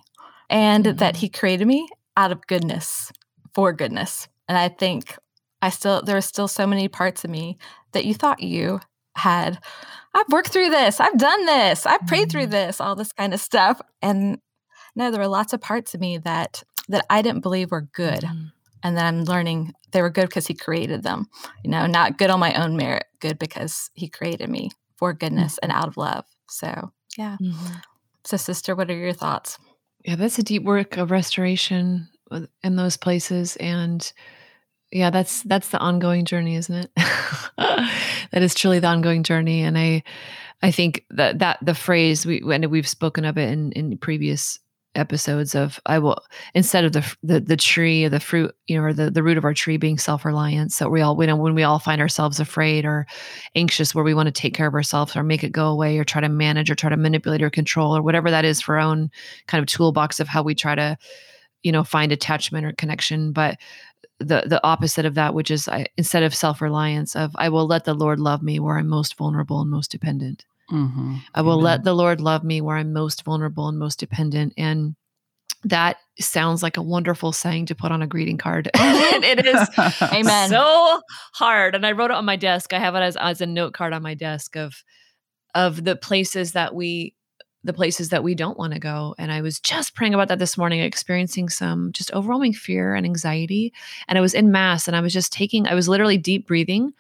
and 0.50 0.86
that 0.86 1.16
Mhm. 1.16 1.18
he 1.18 1.30
created 1.30 1.68
me 1.68 1.88
out 2.16 2.32
of 2.32 2.46
goodness 2.48 3.12
for 3.54 3.74
goodness. 3.74 4.28
And 4.48 4.58
I 4.58 4.70
think 4.70 5.18
I 5.62 5.70
still, 5.70 6.02
there 6.02 6.18
are 6.18 6.22
still 6.22 6.48
so 6.48 6.68
many 6.68 6.88
parts 6.88 7.24
of 7.24 7.32
me 7.32 7.58
that 7.94 8.06
you 8.06 8.14
thought 8.14 8.42
you 8.42 8.80
had. 9.16 9.60
I've 10.14 10.28
worked 10.30 10.50
through 10.50 10.70
this. 10.70 11.00
I've 11.00 11.18
done 11.18 11.46
this. 11.46 11.86
I've 11.86 12.06
prayed 12.08 12.30
through 12.30 12.48
Mhm. 12.48 12.52
this, 12.52 12.82
all 12.82 12.96
this 12.96 13.14
kind 13.14 13.34
of 13.34 13.40
stuff. 13.40 13.80
And 14.02 14.40
no, 14.96 15.10
there 15.12 15.22
were 15.22 15.28
lots 15.28 15.54
of 15.54 15.62
parts 15.62 15.94
of 15.96 16.02
me 16.02 16.18
that 16.20 16.64
that 16.90 17.06
I 17.10 17.22
didn't 17.22 17.42
believe 17.42 17.72
were 17.72 17.88
good. 17.94 18.24
Mhm. 18.24 18.52
And 18.84 18.98
then 18.98 19.06
I'm 19.06 19.24
learning 19.24 19.74
they 19.92 20.02
were 20.02 20.10
good 20.10 20.28
because 20.28 20.48
he 20.48 20.54
created 20.54 21.04
them. 21.04 21.28
You 21.64 21.70
know, 21.72 21.86
not 21.88 22.18
good 22.18 22.30
on 22.30 22.40
my 22.42 22.54
own 22.62 22.76
merit, 22.76 23.06
good 23.22 23.40
because 23.40 23.90
he 23.94 24.10
created 24.10 24.50
me 24.50 24.72
for 25.04 25.12
goodness 25.12 25.58
and 25.62 25.70
out 25.70 25.90
of 25.90 25.98
love. 25.98 26.24
So 26.48 26.94
yeah. 27.18 27.36
Mhm. 27.42 27.82
So 28.24 28.38
sister, 28.38 28.74
what 28.74 28.90
are 28.90 28.96
your 28.96 29.12
thoughts? 29.12 29.58
Yeah, 30.06 30.16
that's 30.16 30.40
a 30.40 30.44
deep 30.44 30.64
work 30.64 30.96
of 30.96 31.12
restoration 31.12 32.08
in 32.64 32.78
those 32.78 32.96
places, 32.96 33.58
and 33.58 34.14
yeah, 34.94 35.10
that's 35.10 35.44
that's 35.44 35.70
the 35.70 35.80
ongoing 35.80 36.24
journey, 36.24 36.56
isn't 36.56 36.74
it? 36.74 36.92
that 37.58 38.42
is 38.42 38.56
truly 38.56 38.80
the 38.80 38.88
ongoing 38.88 39.24
journey, 39.24 39.64
and 39.64 39.78
I, 39.78 40.04
I 40.62 40.72
think 40.72 41.04
that 41.10 41.40
that 41.40 41.58
the 41.62 41.76
phrase 41.76 42.26
we 42.26 42.42
and 42.50 42.72
we've 42.72 42.88
spoken 42.88 43.26
of 43.26 43.38
it 43.38 43.50
in 43.50 43.74
in 43.74 43.98
previous 43.98 44.58
episodes 44.96 45.56
of 45.56 45.80
I 45.86 46.00
will 46.00 46.18
instead 46.54 46.86
of 46.86 46.94
the 46.94 47.16
the 47.24 47.40
the 47.40 47.58
tree 47.58 48.06
or 48.06 48.10
the 48.10 48.20
fruit, 48.20 48.56
you 48.68 48.78
know, 48.78 48.84
or 48.84 48.94
the 48.94 49.10
the 49.10 49.24
root 49.24 49.38
of 49.38 49.46
our 49.46 49.54
tree 49.54 49.78
being 49.78 49.98
self 49.98 50.26
reliance. 50.26 50.76
So 50.76 50.90
we 50.90 51.02
all 51.02 51.16
we 51.16 51.26
know 51.26 51.36
when 51.36 51.56
we 51.56 51.64
all 51.64 51.80
find 51.80 52.02
ourselves 52.02 52.40
afraid 52.40 52.86
or 52.86 53.06
anxious, 53.56 53.96
where 53.96 54.04
we 54.04 54.14
want 54.14 54.28
to 54.28 54.32
take 54.32 54.54
care 54.54 54.68
of 54.68 54.74
ourselves 54.74 55.16
or 55.16 55.24
make 55.24 55.44
it 55.44 55.52
go 55.52 55.68
away 55.68 55.98
or 55.98 56.04
try 56.04 56.22
to 56.22 56.30
manage 56.30 56.70
or 56.70 56.76
try 56.76 56.90
to 56.90 56.98
manipulate 56.98 57.42
or 57.42 57.50
control 57.50 57.96
or 57.96 58.02
whatever 58.02 58.30
that 58.30 58.46
is 58.46 58.62
for 58.62 58.76
our 58.76 58.82
own 58.82 59.10
kind 59.48 59.62
of 59.62 59.68
toolbox 59.68 60.20
of 60.20 60.28
how 60.28 60.44
we 60.44 60.56
try 60.56 60.76
to 60.76 60.98
you 61.64 61.72
know 61.72 61.84
find 61.84 62.12
attachment 62.12 62.66
or 62.66 62.74
connection 62.74 63.32
but 63.32 63.58
the 64.20 64.44
the 64.46 64.64
opposite 64.64 65.06
of 65.06 65.16
that 65.16 65.34
which 65.34 65.50
is 65.50 65.68
I, 65.68 65.88
instead 65.98 66.24
of 66.24 66.36
self-reliance 66.36 67.16
of 67.16 67.32
i 67.36 67.50
will 67.50 67.66
let 67.66 67.86
the 67.86 67.94
lord 67.94 68.20
love 68.20 68.44
me 68.44 68.60
where 68.60 68.78
i'm 68.78 68.88
most 68.88 69.18
vulnerable 69.18 69.62
and 69.62 69.70
most 69.70 69.90
dependent 69.90 70.46
Mhm. 70.74 71.22
i 71.36 71.42
will 71.42 71.54
Amen. 71.54 71.64
let 71.64 71.84
the 71.84 71.94
lord 71.94 72.20
love 72.20 72.44
me 72.44 72.60
where 72.60 72.78
i'm 72.78 72.92
most 72.94 73.24
vulnerable 73.24 73.68
and 73.68 73.78
most 73.78 74.00
dependent 74.00 74.54
and 74.58 74.96
that 75.66 75.98
sounds 76.20 76.62
like 76.62 76.78
a 76.78 76.82
wonderful 76.82 77.32
saying 77.32 77.68
to 77.68 77.76
put 77.76 77.92
on 77.92 78.02
a 78.02 78.08
greeting 78.08 78.38
card. 78.38 78.70
and 78.76 79.24
it 79.24 79.46
is 79.46 79.70
Amen. 80.02 80.50
so 80.50 81.02
hard. 81.34 81.76
And 81.76 81.86
I 81.86 81.94
wrote 81.94 82.12
it 82.12 82.18
on 82.18 82.26
my 82.26 82.36
desk. 82.36 82.74
I 82.74 82.80
have 82.80 82.96
it 82.96 83.00
as, 83.00 83.16
as 83.16 83.42
a 83.42 83.46
note 83.46 83.74
card 83.74 83.94
on 83.94 84.02
my 84.04 84.14
desk 84.14 84.56
of 84.58 84.84
of 85.56 85.84
the 85.84 85.96
places 85.96 86.54
that 86.54 86.74
we 86.76 87.16
the 87.66 87.74
places 87.74 88.10
that 88.10 88.24
we 88.26 88.36
don't 88.36 88.58
want 88.58 88.74
to 88.74 88.80
go. 88.80 89.16
And 89.18 89.32
I 89.32 89.42
was 89.42 89.60
just 89.60 89.96
praying 89.96 90.14
about 90.14 90.28
that 90.28 90.40
this 90.40 90.58
morning, 90.58 90.82
experiencing 90.82 91.48
some 91.48 91.94
just 91.94 92.12
overwhelming 92.14 92.52
fear 92.54 92.94
and 92.94 93.06
anxiety. 93.06 93.72
And 94.10 94.18
I 94.18 94.22
was 94.22 94.34
in 94.34 94.52
mass 94.52 94.88
and 94.88 94.98
I 94.98 95.02
was 95.02 95.14
just 95.14 95.32
taking, 95.32 95.66
I 95.66 95.74
was 95.74 95.88
literally 95.88 96.18
deep 96.18 96.46
breathing 96.46 96.92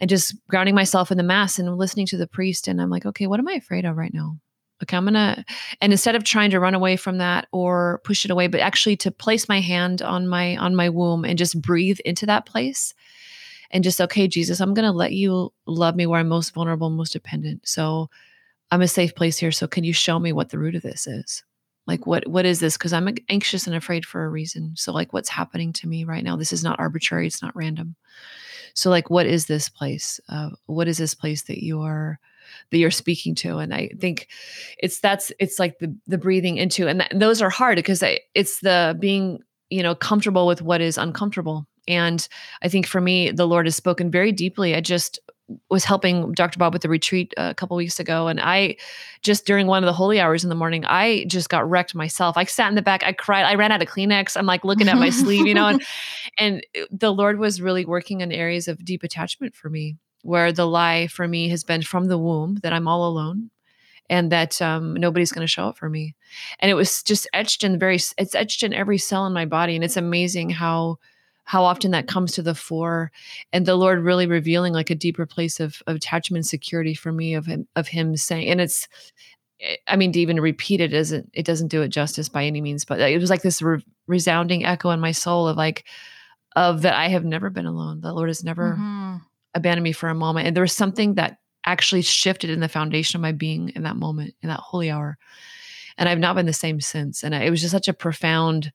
and 0.00 0.08
just 0.08 0.34
grounding 0.48 0.74
myself 0.74 1.10
in 1.10 1.18
the 1.18 1.22
mass 1.22 1.58
and 1.58 1.76
listening 1.76 2.06
to 2.06 2.16
the 2.16 2.26
priest. 2.26 2.66
And 2.66 2.80
I'm 2.80 2.90
like, 2.90 3.06
okay, 3.06 3.26
what 3.26 3.38
am 3.38 3.48
I 3.48 3.52
afraid 3.52 3.84
of 3.84 3.96
right 3.96 4.12
now? 4.12 4.38
Okay, 4.82 4.96
I'm 4.96 5.04
gonna, 5.04 5.44
and 5.82 5.92
instead 5.92 6.14
of 6.14 6.24
trying 6.24 6.50
to 6.50 6.60
run 6.60 6.74
away 6.74 6.96
from 6.96 7.18
that 7.18 7.48
or 7.52 8.00
push 8.02 8.24
it 8.24 8.30
away, 8.30 8.46
but 8.46 8.60
actually 8.60 8.96
to 8.98 9.10
place 9.10 9.46
my 9.46 9.60
hand 9.60 10.00
on 10.00 10.26
my 10.26 10.56
on 10.56 10.74
my 10.74 10.88
womb 10.88 11.24
and 11.24 11.38
just 11.38 11.60
breathe 11.60 11.98
into 12.06 12.24
that 12.26 12.46
place, 12.46 12.94
and 13.70 13.84
just 13.84 14.00
okay, 14.00 14.26
Jesus, 14.26 14.58
I'm 14.58 14.72
gonna 14.72 14.92
let 14.92 15.12
you 15.12 15.52
love 15.66 15.96
me 15.96 16.06
where 16.06 16.20
I'm 16.20 16.28
most 16.28 16.54
vulnerable, 16.54 16.88
most 16.88 17.12
dependent. 17.12 17.68
So 17.68 18.08
I'm 18.70 18.80
a 18.80 18.88
safe 18.88 19.14
place 19.14 19.36
here. 19.36 19.52
So 19.52 19.66
can 19.66 19.84
you 19.84 19.92
show 19.92 20.18
me 20.18 20.32
what 20.32 20.48
the 20.48 20.58
root 20.58 20.74
of 20.74 20.82
this 20.82 21.06
is? 21.06 21.44
Like 21.86 22.06
what 22.06 22.26
what 22.26 22.46
is 22.46 22.60
this? 22.60 22.78
Because 22.78 22.94
I'm 22.94 23.14
anxious 23.28 23.66
and 23.66 23.76
afraid 23.76 24.06
for 24.06 24.24
a 24.24 24.30
reason. 24.30 24.74
So 24.76 24.92
like 24.92 25.12
what's 25.12 25.28
happening 25.28 25.74
to 25.74 25.88
me 25.88 26.04
right 26.04 26.24
now? 26.24 26.36
This 26.36 26.52
is 26.54 26.64
not 26.64 26.78
arbitrary. 26.78 27.26
It's 27.26 27.42
not 27.42 27.54
random. 27.54 27.96
So 28.74 28.90
like 28.90 29.10
what 29.10 29.26
is 29.26 29.46
this 29.46 29.68
place? 29.68 30.20
Uh, 30.28 30.50
what 30.66 30.88
is 30.88 30.98
this 30.98 31.14
place 31.14 31.42
that 31.42 31.62
you 31.62 31.82
are? 31.82 32.18
that 32.70 32.78
you're 32.78 32.90
speaking 32.90 33.34
to 33.34 33.58
and 33.58 33.72
i 33.72 33.88
think 33.98 34.28
it's 34.78 34.98
that's 34.98 35.30
it's 35.38 35.58
like 35.58 35.78
the 35.78 35.94
the 36.08 36.18
breathing 36.18 36.56
into 36.56 36.88
and 36.88 37.00
th- 37.00 37.12
those 37.14 37.40
are 37.40 37.50
hard 37.50 37.76
because 37.76 38.02
I, 38.02 38.20
it's 38.34 38.60
the 38.60 38.96
being 38.98 39.38
you 39.68 39.82
know 39.82 39.94
comfortable 39.94 40.46
with 40.46 40.60
what 40.60 40.80
is 40.80 40.98
uncomfortable 40.98 41.66
and 41.86 42.26
i 42.62 42.68
think 42.68 42.86
for 42.86 43.00
me 43.00 43.30
the 43.30 43.46
lord 43.46 43.66
has 43.66 43.76
spoken 43.76 44.10
very 44.10 44.32
deeply 44.32 44.74
i 44.74 44.80
just 44.80 45.20
was 45.68 45.84
helping 45.84 46.32
Dr. 46.32 46.58
Bob 46.58 46.72
with 46.72 46.82
the 46.82 46.88
retreat 46.88 47.32
a 47.36 47.54
couple 47.54 47.76
weeks 47.76 47.98
ago. 48.00 48.28
And 48.28 48.40
I 48.40 48.76
just 49.22 49.46
during 49.46 49.66
one 49.66 49.82
of 49.82 49.86
the 49.86 49.92
holy 49.92 50.20
hours 50.20 50.44
in 50.44 50.48
the 50.48 50.54
morning, 50.54 50.84
I 50.84 51.24
just 51.26 51.48
got 51.48 51.68
wrecked 51.68 51.94
myself. 51.94 52.36
I 52.36 52.44
sat 52.44 52.68
in 52.68 52.74
the 52.74 52.82
back, 52.82 53.02
I 53.04 53.12
cried, 53.12 53.44
I 53.44 53.54
ran 53.54 53.72
out 53.72 53.82
of 53.82 53.88
Kleenex. 53.88 54.36
I'm 54.36 54.46
like 54.46 54.64
looking 54.64 54.88
at 54.88 54.96
my 54.96 55.10
sleeve, 55.22 55.46
you 55.46 55.54
know, 55.54 55.66
and 55.66 55.82
and 56.38 56.66
the 56.90 57.12
Lord 57.12 57.38
was 57.38 57.60
really 57.60 57.84
working 57.84 58.20
in 58.20 58.32
areas 58.32 58.68
of 58.68 58.84
deep 58.84 59.02
attachment 59.02 59.54
for 59.54 59.68
me 59.68 59.96
where 60.22 60.52
the 60.52 60.66
lie 60.66 61.06
for 61.06 61.26
me 61.26 61.48
has 61.48 61.64
been 61.64 61.82
from 61.82 62.06
the 62.06 62.18
womb 62.18 62.56
that 62.62 62.72
I'm 62.72 62.86
all 62.86 63.08
alone 63.08 63.50
and 64.08 64.30
that 64.32 64.60
um, 64.60 64.94
nobody's 64.94 65.32
going 65.32 65.46
to 65.46 65.50
show 65.50 65.66
up 65.66 65.78
for 65.78 65.88
me. 65.88 66.14
And 66.58 66.70
it 66.70 66.74
was 66.74 67.02
just 67.02 67.28
etched 67.32 67.64
in 67.64 67.78
very, 67.78 67.96
it's 68.18 68.34
etched 68.34 68.62
in 68.62 68.74
every 68.74 68.98
cell 68.98 69.26
in 69.26 69.32
my 69.32 69.46
body. 69.46 69.76
And 69.76 69.84
it's 69.84 69.96
amazing 69.96 70.50
how, 70.50 70.98
how 71.50 71.64
often 71.64 71.90
that 71.90 72.06
comes 72.06 72.32
to 72.32 72.42
the 72.42 72.54
fore 72.54 73.10
and 73.52 73.66
the 73.66 73.76
Lord 73.76 74.00
really 74.00 74.26
revealing 74.26 74.72
like 74.72 74.90
a 74.90 74.94
deeper 74.94 75.26
place 75.26 75.58
of, 75.60 75.82
of 75.86 75.96
attachment 75.96 76.38
and 76.38 76.46
security 76.46 76.94
for 76.94 77.12
me 77.12 77.34
of 77.34 77.46
him, 77.46 77.66
of 77.76 77.88
him 77.88 78.16
saying, 78.16 78.48
and 78.48 78.60
it's, 78.60 78.86
eh, 79.60 79.76
I 79.88 79.96
mean, 79.96 80.12
to 80.12 80.20
even 80.20 80.40
repeat 80.40 80.80
it 80.80 80.92
isn't, 80.92 81.28
it 81.32 81.44
doesn't 81.44 81.68
do 81.68 81.82
it 81.82 81.88
justice 81.88 82.28
by 82.28 82.44
any 82.44 82.60
means, 82.60 82.84
but 82.84 83.00
it 83.00 83.20
was 83.20 83.30
like 83.30 83.42
this 83.42 83.62
re- 83.62 83.84
resounding 84.06 84.64
echo 84.64 84.90
in 84.90 85.00
my 85.00 85.12
soul 85.12 85.48
of 85.48 85.56
like, 85.56 85.84
of 86.56 86.82
that 86.82 86.94
I 86.94 87.08
have 87.08 87.24
never 87.24 87.50
been 87.50 87.66
alone. 87.66 88.00
The 88.00 88.12
Lord 88.12 88.28
has 88.28 88.44
never 88.44 88.72
mm-hmm 88.72 89.16
abandon 89.54 89.82
me 89.82 89.92
for 89.92 90.08
a 90.08 90.14
moment. 90.14 90.46
And 90.46 90.56
there 90.56 90.62
was 90.62 90.76
something 90.76 91.14
that 91.14 91.38
actually 91.66 92.02
shifted 92.02 92.50
in 92.50 92.60
the 92.60 92.68
foundation 92.68 93.18
of 93.18 93.22
my 93.22 93.32
being 93.32 93.70
in 93.70 93.82
that 93.82 93.96
moment, 93.96 94.34
in 94.42 94.48
that 94.48 94.60
holy 94.60 94.90
hour. 94.90 95.18
And 95.98 96.08
I've 96.08 96.18
not 96.18 96.36
been 96.36 96.46
the 96.46 96.52
same 96.52 96.80
since. 96.80 97.22
And 97.22 97.34
it 97.34 97.50
was 97.50 97.60
just 97.60 97.72
such 97.72 97.88
a 97.88 97.92
profound, 97.92 98.72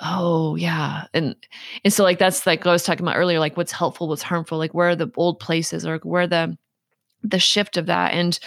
oh 0.00 0.56
yeah. 0.56 1.04
And 1.14 1.36
and 1.84 1.92
so 1.92 2.02
like 2.02 2.18
that's 2.18 2.46
like 2.46 2.66
I 2.66 2.72
was 2.72 2.82
talking 2.82 3.04
about 3.04 3.16
earlier, 3.16 3.38
like 3.38 3.56
what's 3.56 3.72
helpful, 3.72 4.08
what's 4.08 4.22
harmful, 4.22 4.58
like 4.58 4.74
where 4.74 4.90
are 4.90 4.96
the 4.96 5.10
old 5.16 5.40
places 5.40 5.86
or 5.86 5.98
where 5.98 6.26
the 6.26 6.56
the 7.22 7.38
shift 7.38 7.76
of 7.76 7.86
that. 7.86 8.12
And 8.12 8.38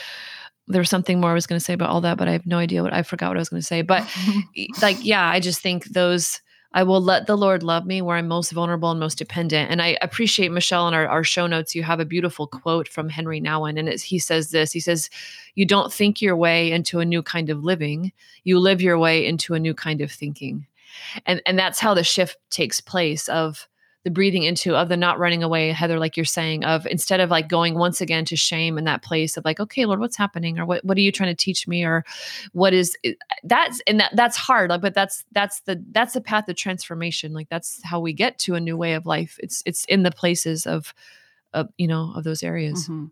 there 0.67 0.81
was 0.81 0.89
something 0.89 1.19
more 1.19 1.31
I 1.31 1.33
was 1.33 1.47
going 1.47 1.59
to 1.59 1.63
say 1.63 1.73
about 1.73 1.89
all 1.89 2.01
that, 2.01 2.17
but 2.17 2.27
I 2.27 2.31
have 2.31 2.45
no 2.45 2.57
idea 2.57 2.83
what 2.83 2.93
I 2.93 3.03
forgot 3.03 3.29
what 3.29 3.37
I 3.37 3.41
was 3.41 3.49
going 3.49 3.61
to 3.61 3.67
say. 3.67 3.81
But 3.81 4.09
like, 4.81 4.97
yeah, 5.03 5.27
I 5.27 5.39
just 5.39 5.61
think 5.61 5.85
those 5.85 6.41
I 6.75 6.83
will 6.83 7.01
let 7.01 7.27
the 7.27 7.37
Lord 7.37 7.61
love 7.61 7.85
me 7.85 8.01
where 8.01 8.17
I'm 8.17 8.27
most 8.27 8.51
vulnerable 8.51 8.89
and 8.89 8.99
most 8.99 9.19
dependent. 9.19 9.69
And 9.69 9.79
I 9.79 9.95
appreciate 10.01 10.51
Michelle 10.51 10.87
in 10.87 10.95
our, 10.95 11.07
our 11.07 11.23
show 11.23 11.45
notes. 11.45 11.75
You 11.75 11.83
have 11.83 11.99
a 11.99 12.05
beautiful 12.05 12.47
quote 12.47 12.87
from 12.87 13.09
Henri 13.09 13.39
Nouwen, 13.39 13.77
and 13.77 13.87
he 14.01 14.17
says 14.17 14.49
this. 14.49 14.71
He 14.71 14.79
says, 14.79 15.09
"You 15.53 15.65
don't 15.65 15.93
think 15.93 16.21
your 16.21 16.35
way 16.35 16.71
into 16.71 16.99
a 16.99 17.05
new 17.05 17.21
kind 17.21 17.51
of 17.51 17.63
living; 17.63 18.11
you 18.43 18.59
live 18.59 18.81
your 18.81 18.97
way 18.97 19.23
into 19.23 19.53
a 19.53 19.59
new 19.59 19.75
kind 19.75 20.01
of 20.01 20.11
thinking." 20.11 20.65
And 21.25 21.41
and 21.45 21.58
that's 21.58 21.79
how 21.79 21.93
the 21.93 22.03
shift 22.03 22.38
takes 22.49 22.82
place. 22.82 23.27
Of 23.29 23.67
the 24.03 24.12
breathing 24.12 24.43
into 24.43 24.75
of 24.75 24.89
the 24.89 24.97
not 24.97 25.17
running 25.17 25.43
away 25.43 25.71
heather 25.71 25.97
like 25.97 26.17
you're 26.17 26.25
saying 26.25 26.65
of 26.65 26.86
instead 26.88 27.21
of 27.21 27.29
like 27.29 27.47
going 27.47 27.75
once 27.75 28.01
again 28.01 28.25
to 28.25 28.36
shame 28.36 28.77
in 28.77 28.84
that 28.84 29.01
place 29.01 29.38
of 29.38 29.45
like 29.45 29.62
okay 29.62 29.86
lord 29.86 29.99
what's 29.99 30.17
happening? 30.17 30.60
Or 30.60 30.65
what 30.65 30.84
what 30.84 30.97
are 30.97 31.01
you 31.01 31.12
trying 31.12 31.34
to 31.34 31.43
teach 31.43 31.67
me? 31.67 31.86
Or 31.86 32.03
what 32.51 32.73
is 32.73 32.97
that's 33.43 33.82
and 33.88 33.99
that 33.99 34.15
that's 34.15 34.36
hard 34.36 34.69
like 34.69 34.82
but 34.82 34.93
that's 34.93 35.23
that's 35.32 35.62
the 35.62 35.82
that's 35.91 36.13
the 36.13 36.21
path 36.21 36.49
of 36.49 36.56
transformation. 36.56 37.34
Like 37.34 37.49
that's 37.49 37.82
how 37.84 37.99
we 37.99 38.13
get 38.13 38.38
to 38.39 38.56
a 38.56 38.60
new 38.60 38.75
way 38.75 38.93
of 38.93 39.06
life. 39.06 39.39
It's 39.41 39.63
it's 39.65 39.86
in 39.86 40.03
the 40.03 40.12
places 40.12 40.65
of 40.65 40.93
of 41.53 41.69
you 41.77 41.88
know 41.88 42.12
of 42.15 42.23
those 42.23 42.43
areas. 42.43 42.84
Mm-hmm. 42.84 43.06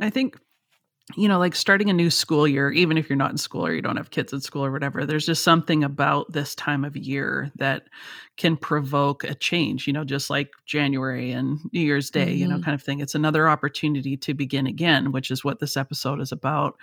i 0.00 0.10
think 0.10 0.38
you 1.16 1.26
know, 1.26 1.38
like 1.38 1.54
starting 1.54 1.88
a 1.88 1.94
new 1.94 2.10
school 2.10 2.46
year, 2.46 2.70
even 2.70 2.98
if 2.98 3.08
you're 3.08 3.16
not 3.16 3.30
in 3.30 3.38
school 3.38 3.66
or 3.66 3.72
you 3.72 3.80
don't 3.80 3.96
have 3.96 4.10
kids 4.10 4.32
in 4.32 4.40
school 4.40 4.64
or 4.64 4.70
whatever, 4.70 5.06
there's 5.06 5.24
just 5.24 5.42
something 5.42 5.82
about 5.82 6.30
this 6.32 6.54
time 6.54 6.84
of 6.84 6.96
year 6.96 7.50
that 7.56 7.84
can 8.36 8.56
provoke 8.56 9.24
a 9.24 9.34
change, 9.34 9.86
you 9.86 9.92
know, 9.92 10.04
just 10.04 10.28
like 10.28 10.50
January 10.66 11.32
and 11.32 11.60
New 11.72 11.80
Year's 11.80 12.10
Day, 12.10 12.26
mm-hmm. 12.26 12.36
you 12.36 12.48
know, 12.48 12.56
mm-hmm. 12.56 12.64
kind 12.64 12.74
of 12.74 12.82
thing. 12.82 13.00
It's 13.00 13.14
another 13.14 13.48
opportunity 13.48 14.18
to 14.18 14.34
begin 14.34 14.66
again, 14.66 15.10
which 15.10 15.30
is 15.30 15.42
what 15.42 15.60
this 15.60 15.78
episode 15.78 16.20
is 16.20 16.30
about. 16.30 16.76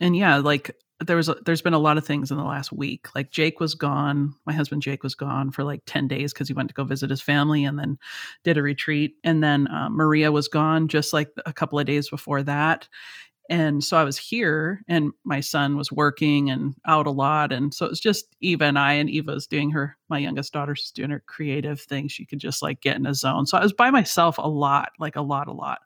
And 0.00 0.16
yeah, 0.16 0.36
like 0.36 0.70
there 1.00 1.16
was 1.16 1.28
a, 1.28 1.34
there's 1.44 1.62
been 1.62 1.74
a 1.74 1.78
lot 1.78 1.98
of 1.98 2.06
things 2.06 2.30
in 2.30 2.36
the 2.36 2.44
last 2.44 2.72
week. 2.72 3.08
Like 3.16 3.32
Jake 3.32 3.58
was 3.58 3.74
gone, 3.74 4.36
my 4.46 4.52
husband 4.52 4.82
Jake 4.82 5.02
was 5.02 5.16
gone 5.16 5.50
for 5.50 5.64
like 5.64 5.82
10 5.86 6.06
days 6.06 6.32
cuz 6.32 6.46
he 6.46 6.54
went 6.54 6.68
to 6.68 6.74
go 6.74 6.84
visit 6.84 7.10
his 7.10 7.20
family 7.20 7.64
and 7.64 7.76
then 7.76 7.98
did 8.44 8.56
a 8.56 8.62
retreat. 8.62 9.16
And 9.24 9.42
then 9.42 9.66
uh, 9.66 9.88
Maria 9.90 10.30
was 10.30 10.46
gone 10.46 10.86
just 10.86 11.12
like 11.12 11.30
a 11.44 11.52
couple 11.52 11.80
of 11.80 11.86
days 11.86 12.08
before 12.08 12.44
that 12.44 12.88
and 13.50 13.84
so 13.84 13.98
I 13.98 14.04
was 14.04 14.16
here, 14.16 14.82
and 14.88 15.12
my 15.24 15.40
son 15.40 15.76
was 15.76 15.92
working 15.92 16.48
and 16.48 16.74
out 16.86 17.06
a 17.06 17.10
lot. 17.10 17.52
And 17.52 17.74
so 17.74 17.84
it 17.84 17.90
was 17.90 18.00
just 18.00 18.34
Eva 18.40 18.64
and 18.64 18.78
I, 18.78 18.94
and 18.94 19.10
Eva's 19.10 19.46
doing 19.46 19.70
her, 19.72 19.96
my 20.08 20.18
youngest 20.18 20.52
daughter's 20.52 20.90
doing 20.92 21.10
her 21.10 21.22
creative 21.26 21.80
thing. 21.80 22.08
She 22.08 22.24
could 22.24 22.38
just 22.38 22.62
like 22.62 22.80
get 22.80 22.96
in 22.96 23.06
a 23.06 23.12
zone. 23.12 23.44
So 23.46 23.58
I 23.58 23.62
was 23.62 23.74
by 23.74 23.90
myself 23.90 24.38
a 24.38 24.48
lot, 24.48 24.92
like 24.98 25.16
a 25.16 25.22
lot, 25.22 25.48
a 25.48 25.52
lot. 25.52 25.80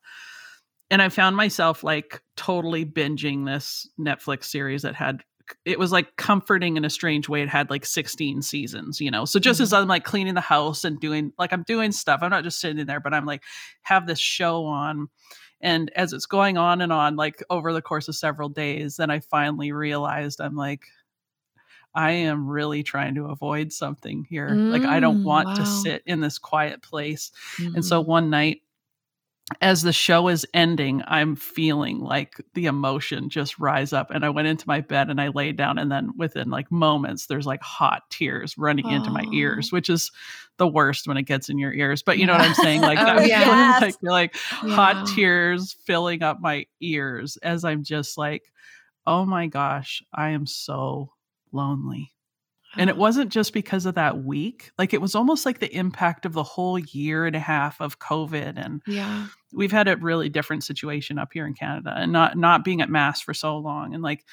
And 0.90 1.02
I 1.02 1.08
found 1.08 1.36
myself 1.36 1.82
like 1.82 2.22
totally 2.36 2.86
binging 2.86 3.44
this 3.44 3.88
Netflix 3.98 4.44
series 4.44 4.82
that 4.82 4.94
had 4.94 5.24
it 5.64 5.78
was 5.78 5.92
like 5.92 6.16
comforting 6.16 6.76
in 6.76 6.84
a 6.84 6.90
strange 6.90 7.26
way. 7.28 7.42
It 7.42 7.48
had 7.48 7.70
like 7.70 7.86
16 7.86 8.42
seasons, 8.42 9.00
you 9.00 9.10
know. 9.10 9.24
So 9.24 9.38
just 9.40 9.56
mm-hmm. 9.56 9.64
as 9.64 9.72
I'm 9.72 9.88
like 9.88 10.04
cleaning 10.04 10.34
the 10.34 10.42
house 10.42 10.84
and 10.84 11.00
doing 11.00 11.32
like 11.38 11.52
I'm 11.52 11.62
doing 11.62 11.90
stuff, 11.90 12.20
I'm 12.22 12.30
not 12.30 12.44
just 12.44 12.60
sitting 12.60 12.78
in 12.78 12.86
there, 12.86 13.00
but 13.00 13.14
I'm 13.14 13.24
like 13.24 13.42
have 13.82 14.06
this 14.06 14.20
show 14.20 14.64
on 14.66 15.08
and 15.60 15.90
as 15.96 16.12
it's 16.12 16.26
going 16.26 16.56
on 16.56 16.80
and 16.80 16.92
on, 16.92 17.16
like 17.16 17.42
over 17.50 17.72
the 17.72 17.82
course 17.82 18.08
of 18.08 18.16
several 18.16 18.48
days, 18.48 18.96
then 18.96 19.10
I 19.10 19.20
finally 19.20 19.72
realized 19.72 20.40
I'm 20.40 20.56
like, 20.56 20.82
I 21.94 22.10
am 22.12 22.46
really 22.46 22.82
trying 22.82 23.16
to 23.16 23.26
avoid 23.26 23.72
something 23.72 24.24
here. 24.28 24.50
Mm, 24.50 24.70
like, 24.70 24.82
I 24.82 25.00
don't 25.00 25.22
mm, 25.22 25.24
want 25.24 25.48
wow. 25.48 25.54
to 25.54 25.66
sit 25.66 26.02
in 26.06 26.20
this 26.20 26.38
quiet 26.38 26.82
place. 26.82 27.32
Mm-hmm. 27.56 27.76
And 27.76 27.84
so 27.84 28.00
mm-hmm. 28.00 28.10
one 28.10 28.30
night, 28.30 28.62
as 29.62 29.82
the 29.82 29.92
show 29.92 30.28
is 30.28 30.46
ending, 30.52 31.02
I'm 31.06 31.34
feeling 31.34 32.00
like 32.00 32.36
the 32.54 32.66
emotion 32.66 33.30
just 33.30 33.58
rise 33.58 33.92
up. 33.92 34.10
And 34.10 34.24
I 34.24 34.28
went 34.28 34.48
into 34.48 34.68
my 34.68 34.80
bed 34.80 35.08
and 35.08 35.20
I 35.20 35.28
laid 35.28 35.56
down. 35.56 35.78
And 35.78 35.90
then 35.90 36.12
within 36.16 36.50
like 36.50 36.70
moments, 36.70 37.26
there's 37.26 37.46
like 37.46 37.62
hot 37.62 38.02
tears 38.10 38.58
running 38.58 38.86
oh. 38.86 38.90
into 38.90 39.10
my 39.10 39.24
ears, 39.32 39.72
which 39.72 39.88
is 39.88 40.12
the 40.58 40.68
worst 40.68 41.08
when 41.08 41.16
it 41.16 41.22
gets 41.22 41.48
in 41.48 41.58
your 41.58 41.72
ears. 41.72 42.02
But 42.02 42.18
you 42.18 42.26
know 42.26 42.34
what 42.34 42.42
I'm 42.42 42.54
saying? 42.54 42.82
Like, 42.88 42.98
oh, 43.00 43.22
yes. 43.22 43.82
like, 43.82 43.96
like 44.02 44.34
yeah. 44.64 44.74
hot 44.74 45.08
tears 45.14 45.76
filling 45.84 46.22
up 46.22 46.40
my 46.40 46.64
ears 46.80 47.36
as 47.38 47.64
I'm 47.64 47.82
just 47.84 48.16
like, 48.16 48.50
oh 49.06 49.26
my 49.26 49.46
gosh, 49.46 50.02
I 50.14 50.30
am 50.30 50.46
so 50.46 51.12
lonely. 51.52 52.12
And 52.76 52.90
it 52.90 52.96
oh. 52.96 52.98
wasn't 52.98 53.32
just 53.32 53.52
because 53.52 53.86
of 53.86 53.94
that 53.94 54.22
week. 54.22 54.72
Like 54.78 54.92
it 54.92 55.00
was 55.00 55.14
almost 55.14 55.46
like 55.46 55.58
the 55.58 55.74
impact 55.74 56.26
of 56.26 56.32
the 56.32 56.42
whole 56.42 56.78
year 56.78 57.26
and 57.26 57.34
a 57.34 57.40
half 57.40 57.80
of 57.80 57.98
COVID. 57.98 58.62
And 58.62 58.82
yeah, 58.86 59.26
we've 59.52 59.72
had 59.72 59.88
a 59.88 59.96
really 59.96 60.28
different 60.28 60.64
situation 60.64 61.18
up 61.18 61.30
here 61.32 61.46
in 61.46 61.54
Canada 61.54 61.94
and 61.96 62.12
not 62.12 62.36
not 62.36 62.64
being 62.64 62.80
at 62.82 62.90
mass 62.90 63.20
for 63.20 63.34
so 63.34 63.56
long. 63.58 63.94
And 63.94 64.02
like 64.02 64.24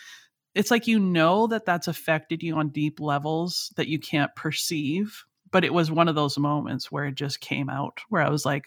it's 0.53 0.71
like 0.71 0.87
you 0.87 0.99
know 0.99 1.47
that 1.47 1.65
that's 1.65 1.87
affected 1.87 2.43
you 2.43 2.55
on 2.55 2.69
deep 2.69 2.99
levels 2.99 3.73
that 3.77 3.87
you 3.87 3.99
can't 3.99 4.35
perceive. 4.35 5.23
But 5.51 5.63
it 5.63 5.73
was 5.73 5.89
one 5.89 6.09
of 6.09 6.15
those 6.15 6.37
moments 6.37 6.91
where 6.91 7.05
it 7.05 7.15
just 7.15 7.39
came 7.39 7.69
out 7.69 8.01
where 8.09 8.21
I 8.21 8.29
was 8.29 8.45
like, 8.45 8.65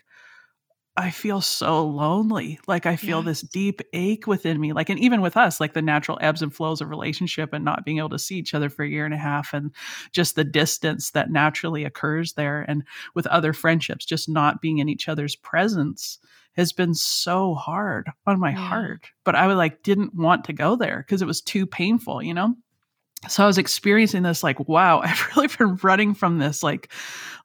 I 0.98 1.10
feel 1.10 1.40
so 1.40 1.86
lonely. 1.86 2.58
Like 2.66 2.84
I 2.84 2.96
feel 2.96 3.18
yes. 3.18 3.26
this 3.26 3.40
deep 3.42 3.80
ache 3.92 4.26
within 4.26 4.60
me. 4.60 4.72
Like, 4.72 4.88
and 4.88 4.98
even 4.98 5.20
with 5.20 5.36
us, 5.36 5.60
like 5.60 5.72
the 5.72 5.80
natural 5.80 6.18
ebbs 6.20 6.42
and 6.42 6.52
flows 6.52 6.80
of 6.80 6.90
relationship 6.90 7.52
and 7.52 7.64
not 7.64 7.84
being 7.84 7.98
able 7.98 8.08
to 8.08 8.18
see 8.18 8.36
each 8.36 8.52
other 8.52 8.68
for 8.68 8.84
a 8.84 8.88
year 8.88 9.04
and 9.04 9.14
a 9.14 9.18
half 9.18 9.54
and 9.54 9.70
just 10.10 10.34
the 10.34 10.42
distance 10.42 11.12
that 11.12 11.30
naturally 11.30 11.84
occurs 11.84 12.32
there. 12.32 12.62
And 12.62 12.82
with 13.14 13.28
other 13.28 13.52
friendships, 13.52 14.04
just 14.04 14.28
not 14.28 14.60
being 14.60 14.78
in 14.78 14.88
each 14.88 15.08
other's 15.08 15.36
presence 15.36 16.18
has 16.56 16.72
been 16.72 16.94
so 16.94 17.54
hard 17.54 18.10
on 18.26 18.40
my 18.40 18.50
yeah. 18.50 18.56
heart. 18.56 19.06
But 19.24 19.36
I 19.36 19.46
would 19.46 19.56
like 19.56 19.84
didn't 19.84 20.16
want 20.16 20.46
to 20.46 20.52
go 20.52 20.74
there 20.74 21.04
because 21.06 21.22
it 21.22 21.28
was 21.28 21.40
too 21.40 21.64
painful, 21.64 22.24
you 22.24 22.34
know? 22.34 22.56
so 23.28 23.42
I 23.42 23.46
was 23.46 23.58
experiencing 23.58 24.22
this 24.22 24.42
like, 24.42 24.68
wow, 24.68 25.00
I've 25.04 25.28
really 25.36 25.48
been 25.48 25.76
running 25.76 26.14
from 26.14 26.38
this 26.38 26.62
like 26.62 26.92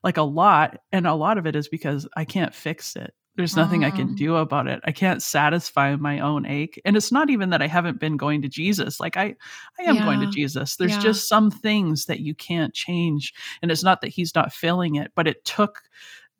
like 0.03 0.17
a 0.17 0.23
lot. 0.23 0.79
And 0.91 1.05
a 1.05 1.13
lot 1.13 1.37
of 1.37 1.45
it 1.45 1.55
is 1.55 1.67
because 1.67 2.07
I 2.15 2.25
can't 2.25 2.53
fix 2.55 2.95
it. 2.95 3.13
There's 3.35 3.55
nothing 3.55 3.83
I 3.83 3.89
can 3.89 4.09
mm. 4.09 4.15
do 4.15 4.35
about 4.35 4.67
it. 4.67 4.79
I 4.83 4.91
can't 4.91 5.21
satisfy 5.21 5.95
my 5.95 6.19
own 6.19 6.45
ache. 6.45 6.79
And 6.85 6.95
it's 6.95 7.11
not 7.11 7.31
even 7.31 7.49
that 7.49 7.63
I 7.63 7.67
haven't 7.67 7.99
been 7.99 8.15
going 8.15 8.43
to 8.43 8.47
Jesus. 8.47 8.99
Like 8.99 9.17
I 9.17 9.35
I 9.79 9.83
am 9.83 9.95
yeah. 9.95 10.05
going 10.05 10.19
to 10.19 10.27
Jesus. 10.27 10.75
There's 10.75 10.91
yeah. 10.91 10.99
just 10.99 11.27
some 11.27 11.49
things 11.49 12.05
that 12.05 12.19
you 12.19 12.35
can't 12.35 12.73
change. 12.73 13.33
And 13.61 13.71
it's 13.71 13.83
not 13.83 14.01
that 14.01 14.09
he's 14.09 14.35
not 14.35 14.53
filling 14.53 14.95
it, 14.95 15.11
but 15.15 15.27
it 15.27 15.43
took 15.45 15.81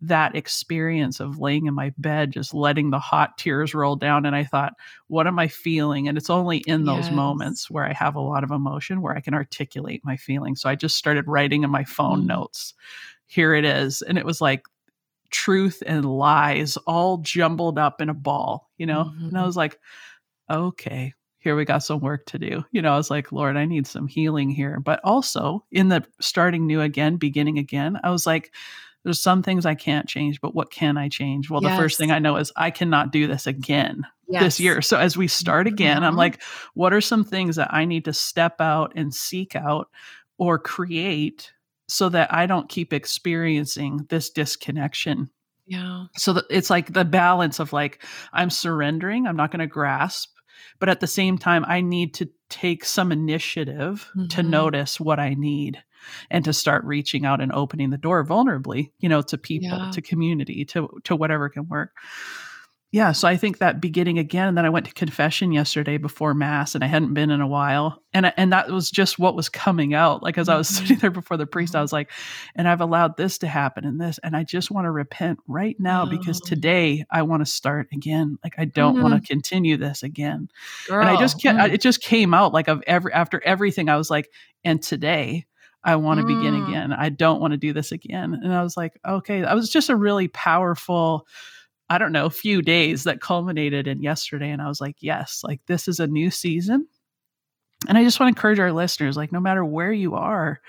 that 0.02 0.36
experience 0.36 1.20
of 1.20 1.40
laying 1.40 1.66
in 1.66 1.74
my 1.74 1.94
bed, 1.98 2.32
just 2.32 2.54
letting 2.54 2.90
the 2.90 3.00
hot 3.00 3.38
tears 3.38 3.74
roll 3.74 3.96
down. 3.96 4.26
And 4.26 4.36
I 4.36 4.44
thought, 4.44 4.74
what 5.08 5.28
am 5.28 5.40
I 5.40 5.48
feeling? 5.48 6.08
And 6.08 6.18
it's 6.18 6.30
only 6.30 6.58
in 6.68 6.84
those 6.84 7.06
yes. 7.06 7.16
moments 7.16 7.72
where 7.72 7.86
I 7.86 7.94
have 7.94 8.16
a 8.16 8.22
lot 8.22 8.44
of 8.44 8.52
emotion 8.52 9.02
where 9.02 9.16
I 9.16 9.22
can 9.22 9.34
articulate 9.34 10.02
my 10.04 10.18
feelings. 10.18 10.62
So 10.62 10.70
I 10.70 10.76
just 10.76 10.98
started 10.98 11.28
writing 11.28 11.64
in 11.64 11.70
my 11.70 11.86
phone 11.86 12.24
mm. 12.24 12.28
notes. 12.28 12.74
Here 13.28 13.56
it 13.56 13.66
is. 13.66 14.02
And 14.02 14.18
it 14.18 14.26
was 14.26 14.42
like 14.42 14.64
truth 15.34 15.84
and 15.86 16.06
lies 16.06 16.78
all 16.88 17.18
jumbled 17.18 17.78
up 17.78 18.00
in 18.00 18.10
a 18.10 18.14
ball, 18.14 18.70
you 18.78 18.86
know? 18.86 19.06
Mm-hmm. 19.06 19.26
And 19.26 19.38
I 19.38 19.40
mm-hmm. 19.40 19.48
was 19.48 19.58
like, 19.58 19.80
okay, 20.50 21.14
here 21.40 21.56
we 21.56 21.66
got 21.66 21.84
some 21.84 22.00
work 22.00 22.26
to 22.28 22.40
do. 22.40 22.64
You 22.72 22.82
know, 22.82 22.94
I 22.94 22.98
was 22.98 23.10
like, 23.10 23.34
Lord, 23.34 23.58
I 23.58 23.66
need 23.66 23.86
some 23.86 24.08
healing 24.08 24.50
here. 24.50 24.80
But 24.80 25.02
also 25.04 25.66
in 25.72 25.90
the 25.90 26.06
starting 26.22 26.66
new 26.66 26.80
again, 26.80 27.18
beginning 27.18 27.58
again, 27.58 28.00
I 28.02 28.12
was 28.12 28.26
like, 28.26 28.54
there's 29.04 29.20
some 29.20 29.44
things 29.44 29.66
I 29.66 29.76
can't 29.76 30.08
change, 30.08 30.40
but 30.40 30.56
what 30.56 30.72
can 30.72 30.98
I 30.98 31.10
change? 31.10 31.50
Well, 31.50 31.62
yes. 31.62 31.72
the 31.74 31.82
first 31.82 31.98
thing 31.98 32.12
I 32.12 32.20
know 32.20 32.38
is 32.38 32.54
I 32.56 32.72
cannot 32.72 33.12
do 33.12 33.28
this 33.28 33.48
again 33.48 34.08
yes. 34.30 34.44
this 34.44 34.60
year. 34.62 34.82
So 34.82 34.98
as 34.98 35.18
we 35.18 35.28
start 35.28 35.68
again, 35.68 35.98
mm-hmm. 35.98 36.06
I'm 36.06 36.16
like, 36.16 36.42
what 36.74 36.94
are 36.94 37.02
some 37.02 37.26
things 37.26 37.58
that 37.58 37.74
I 37.74 37.84
need 37.84 38.06
to 38.06 38.14
step 38.14 38.62
out 38.62 38.94
and 38.96 39.14
seek 39.14 39.58
out 39.58 39.90
or 40.38 40.58
create 40.58 41.52
so 41.94 42.10
that 42.10 42.34
I 42.34 42.48
don't 42.48 42.68
keep 42.68 42.92
experiencing 42.92 44.08
this 44.10 44.32
disconnection? 44.32 45.30
Yeah. 45.68 46.06
So 46.18 46.42
it's 46.50 46.72
like 46.72 46.92
the 46.92 47.06
balance 47.06 47.60
of 47.60 47.72
like, 47.72 48.04
I'm 48.34 48.50
surrendering, 48.50 49.28
I'm 49.28 49.36
not 49.36 49.52
going 49.52 49.60
to 49.60 49.68
grasp, 49.68 50.32
but 50.80 50.90
at 50.90 51.02
the 51.02 51.08
same 51.08 51.38
time, 51.38 51.64
I 51.68 51.82
need 51.82 52.16
to 52.16 52.30
take 52.50 52.84
some 52.84 53.12
initiative 53.12 54.10
mm-hmm. 54.18 54.28
to 54.30 54.42
notice 54.42 55.00
what 55.00 55.20
I 55.20 55.36
need 55.36 55.84
and 56.32 56.44
to 56.46 56.52
start 56.52 56.84
reaching 56.84 57.26
out 57.26 57.42
and 57.42 57.52
opening 57.52 57.92
the 57.92 57.98
door 58.00 58.26
vulnerably, 58.26 58.92
you 58.98 59.08
know, 59.08 59.22
to 59.22 59.38
people, 59.38 59.78
yeah. 59.78 59.92
to 59.92 60.02
community, 60.02 60.66
to 60.66 60.90
to 61.04 61.16
whatever 61.16 61.48
can 61.48 61.68
work. 61.70 61.92
Yeah, 62.94 63.12
so 63.12 63.28
I 63.28 63.38
think 63.38 63.58
that 63.58 63.82
beginning 63.82 64.20
again, 64.20 64.50
and 64.50 64.56
then 64.56 64.68
I 64.68 64.70
went 64.70 64.86
to 64.86 64.94
confession 64.94 65.52
yesterday 65.52 65.98
before 65.98 66.36
mass, 66.36 66.76
and 66.76 66.84
I 66.84 66.88
hadn't 66.88 67.16
been 67.16 67.32
in 67.32 67.42
a 67.42 67.48
while, 67.48 68.04
and 68.14 68.32
and 68.38 68.54
that 68.54 68.70
was 68.70 68.92
just 68.92 69.18
what 69.18 69.36
was 69.36 69.50
coming 69.50 69.96
out. 69.96 70.22
Like 70.22 70.38
as 70.38 70.48
I 70.48 70.56
was 70.56 70.68
sitting 70.70 70.98
mm-hmm. 70.98 71.02
there 71.02 71.10
before 71.10 71.36
the 71.38 71.48
priest, 71.48 71.74
I 71.74 71.78
mm-hmm. 71.78 71.86
was 71.86 71.92
like, 71.92 72.12
and 72.56 72.68
I've 72.68 72.82
allowed 72.82 73.18
this 73.18 73.40
to 73.40 73.48
happen 73.48 73.84
and 73.84 74.00
this, 74.00 74.20
and 74.24 74.38
I 74.38 74.44
just 74.44 74.70
want 74.70 74.86
to 74.86 74.92
repent 74.92 75.40
right 75.48 75.76
now 75.80 76.04
oh. 76.04 76.06
because 76.06 76.40
today 76.40 77.04
I 77.10 77.24
want 77.24 77.44
to 77.44 77.52
start 77.52 77.88
again. 77.92 78.38
Like 78.44 78.54
I 78.60 78.66
don't 78.66 78.94
mm-hmm. 78.94 79.04
want 79.04 79.24
to 79.24 79.28
continue 79.28 79.78
this 79.78 80.04
again, 80.04 80.50
Girl. 80.88 81.02
and 81.02 81.10
I 81.10 81.20
just 81.20 81.42
can't. 81.42 81.58
Mm. 81.58 81.74
It 81.74 81.82
just 81.82 82.00
came 82.00 82.36
out 82.36 82.54
like 82.54 82.68
of 82.68 82.84
every 82.86 83.12
after 83.12 83.42
everything. 83.44 83.90
I 83.90 83.98
was 83.98 84.12
like, 84.12 84.30
and 84.64 84.80
today 84.84 85.48
I 85.84 85.96
want 85.96 86.20
to 86.20 86.26
mm. 86.26 86.38
begin 86.38 86.64
again. 86.64 86.94
I 86.94 87.10
don't 87.10 87.42
want 87.42 87.54
to 87.54 87.58
do 87.58 87.74
this 87.74 87.92
again. 87.92 88.36
And 88.36 88.54
I 88.54 88.62
was 88.62 88.78
like, 88.78 89.00
okay, 89.04 89.42
that 89.42 89.56
was 89.56 89.70
just 89.70 89.90
a 89.90 89.96
really 89.96 90.28
powerful, 90.28 91.28
I 91.90 91.98
don't 91.98 92.12
know, 92.12 92.30
few 92.30 92.62
days 92.62 93.04
that 93.04 93.22
culminated 93.22 93.88
in 93.88 94.02
yesterday. 94.02 94.50
And 94.50 94.62
I 94.62 94.68
was 94.68 94.82
like, 94.82 94.96
yes, 95.00 95.42
like 95.44 95.62
this 95.68 95.88
is 95.88 96.00
a 96.00 96.08
new 96.08 96.32
season. 96.32 96.88
And 97.88 97.98
I 97.98 98.04
just 98.04 98.20
want 98.20 98.34
to 98.34 98.38
encourage 98.38 98.60
our 98.60 98.72
listeners, 98.72 99.18
like, 99.18 99.32
no 99.32 99.42
matter 99.42 99.66
where 99.66 99.92
you 99.92 100.16
are, 100.16 100.62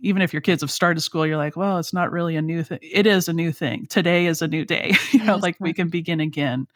even 0.00 0.22
if 0.22 0.32
your 0.32 0.42
kids 0.42 0.62
have 0.62 0.70
started 0.70 1.00
school, 1.00 1.26
you're 1.26 1.36
like, 1.36 1.56
well, 1.56 1.78
it's 1.78 1.92
not 1.92 2.12
really 2.12 2.36
a 2.36 2.42
new 2.42 2.62
thing. 2.62 2.78
It 2.82 3.06
is 3.06 3.28
a 3.28 3.32
new 3.32 3.52
thing. 3.52 3.86
Today 3.86 4.26
is 4.26 4.42
a 4.42 4.48
new 4.48 4.64
day. 4.64 4.94
you 5.12 5.24
know, 5.24 5.36
like 5.36 5.56
we 5.60 5.72
can 5.72 5.88
begin 5.88 6.20
again 6.20 6.66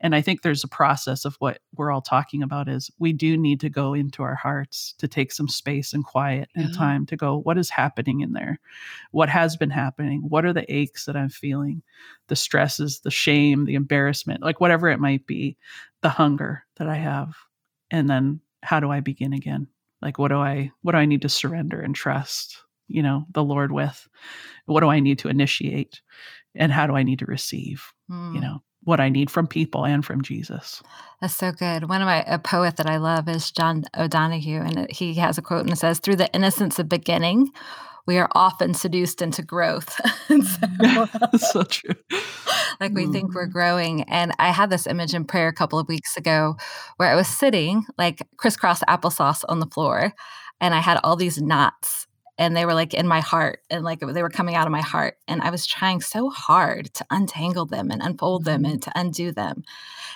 and 0.00 0.14
i 0.14 0.20
think 0.20 0.42
there's 0.42 0.64
a 0.64 0.68
process 0.68 1.24
of 1.24 1.36
what 1.36 1.58
we're 1.74 1.90
all 1.90 2.00
talking 2.00 2.42
about 2.42 2.68
is 2.68 2.90
we 2.98 3.12
do 3.12 3.36
need 3.36 3.60
to 3.60 3.68
go 3.68 3.94
into 3.94 4.22
our 4.22 4.34
hearts 4.34 4.94
to 4.98 5.06
take 5.08 5.32
some 5.32 5.48
space 5.48 5.92
and 5.92 6.04
quiet 6.04 6.48
yeah. 6.54 6.64
and 6.64 6.74
time 6.74 7.06
to 7.06 7.16
go 7.16 7.38
what 7.38 7.58
is 7.58 7.70
happening 7.70 8.20
in 8.20 8.32
there? 8.32 8.58
What 9.12 9.28
has 9.28 9.56
been 9.56 9.70
happening? 9.70 10.22
What 10.28 10.44
are 10.44 10.52
the 10.52 10.70
aches 10.72 11.04
that 11.04 11.16
i'm 11.16 11.28
feeling? 11.28 11.82
The 12.28 12.36
stresses 12.36 13.00
the 13.00 13.10
shame 13.10 13.64
the 13.64 13.74
embarrassment 13.74 14.42
like 14.42 14.60
whatever 14.60 14.88
it 14.88 15.00
might 15.00 15.26
be 15.26 15.56
the 16.02 16.08
hunger 16.08 16.64
that 16.76 16.88
i 16.88 16.96
have. 16.96 17.34
And 17.90 18.08
then 18.08 18.40
how 18.62 18.80
do 18.80 18.90
i 18.90 19.00
begin 19.00 19.32
again? 19.32 19.68
Like 20.02 20.18
what 20.18 20.28
do 20.28 20.38
i 20.38 20.70
what 20.82 20.92
do 20.92 20.98
i 20.98 21.06
need 21.06 21.22
to 21.22 21.28
surrender 21.28 21.80
and 21.80 21.94
trust 21.94 22.62
you 22.88 23.02
know 23.02 23.26
the 23.32 23.44
lord 23.44 23.72
with? 23.72 24.08
What 24.66 24.80
do 24.80 24.88
i 24.88 25.00
need 25.00 25.20
to 25.20 25.28
initiate? 25.28 26.00
And 26.54 26.72
how 26.72 26.86
do 26.86 26.96
i 26.96 27.02
need 27.02 27.20
to 27.20 27.26
receive? 27.26 27.92
Mm. 28.10 28.34
you 28.34 28.40
hmm. 28.40 28.44
know 28.44 28.62
what 28.84 29.00
I 29.00 29.08
need 29.08 29.30
from 29.30 29.46
people 29.46 29.84
and 29.84 30.04
from 30.04 30.22
Jesus. 30.22 30.82
That's 31.20 31.34
so 31.34 31.52
good. 31.52 31.88
One 31.88 32.00
of 32.00 32.06
my 32.06 32.22
a 32.26 32.38
poet 32.38 32.76
that 32.76 32.88
I 32.88 32.96
love 32.96 33.28
is 33.28 33.50
John 33.50 33.84
O'Donohue, 33.96 34.60
and 34.60 34.90
he 34.90 35.14
has 35.14 35.36
a 35.36 35.42
quote 35.42 35.62
and 35.62 35.72
it 35.72 35.76
says, 35.76 35.98
"Through 35.98 36.16
the 36.16 36.32
innocence 36.34 36.78
of 36.78 36.88
beginning, 36.88 37.50
we 38.06 38.16
are 38.16 38.30
often 38.32 38.72
seduced 38.72 39.20
into 39.20 39.42
growth." 39.42 40.00
so, 40.28 41.06
That's 41.20 41.52
so 41.52 41.62
true. 41.62 41.94
Like 42.78 42.94
we 42.94 43.04
mm. 43.04 43.12
think 43.12 43.34
we're 43.34 43.46
growing, 43.46 44.04
and 44.04 44.32
I 44.38 44.52
had 44.52 44.70
this 44.70 44.86
image 44.86 45.12
in 45.12 45.26
prayer 45.26 45.48
a 45.48 45.52
couple 45.52 45.78
of 45.78 45.86
weeks 45.86 46.16
ago 46.16 46.56
where 46.96 47.10
I 47.10 47.14
was 47.14 47.28
sitting 47.28 47.84
like 47.98 48.26
crisscross 48.38 48.80
applesauce 48.84 49.44
on 49.50 49.60
the 49.60 49.66
floor, 49.66 50.14
and 50.62 50.74
I 50.74 50.80
had 50.80 50.98
all 51.04 51.14
these 51.14 51.42
knots 51.42 52.06
and 52.40 52.56
they 52.56 52.64
were 52.64 52.74
like 52.74 52.94
in 52.94 53.06
my 53.06 53.20
heart 53.20 53.60
and 53.68 53.84
like 53.84 54.00
they 54.00 54.22
were 54.22 54.30
coming 54.30 54.54
out 54.56 54.66
of 54.66 54.72
my 54.72 54.80
heart 54.80 55.16
and 55.28 55.42
i 55.42 55.50
was 55.50 55.66
trying 55.66 56.00
so 56.00 56.30
hard 56.30 56.92
to 56.94 57.04
untangle 57.10 57.66
them 57.66 57.90
and 57.90 58.02
unfold 58.02 58.44
them 58.44 58.62
mm-hmm. 58.62 58.72
and 58.72 58.82
to 58.82 58.92
undo 58.96 59.30
them 59.30 59.62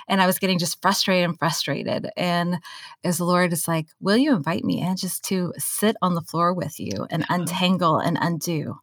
and 0.08 0.20
i 0.20 0.26
was 0.26 0.40
getting 0.40 0.58
just 0.58 0.80
frustrated 0.82 1.28
and 1.28 1.38
frustrated 1.38 2.08
and 2.16 2.58
as 3.04 3.18
the 3.18 3.24
lord 3.24 3.52
is 3.52 3.68
like 3.68 3.86
will 4.00 4.16
you 4.16 4.34
invite 4.34 4.64
me 4.64 4.80
in 4.80 4.96
just 4.96 5.22
to 5.22 5.52
sit 5.58 5.94
on 6.02 6.14
the 6.14 6.22
floor 6.22 6.52
with 6.52 6.80
you 6.80 7.06
and 7.10 7.24
untangle 7.28 7.98
and 7.98 8.18
undo 8.20 8.80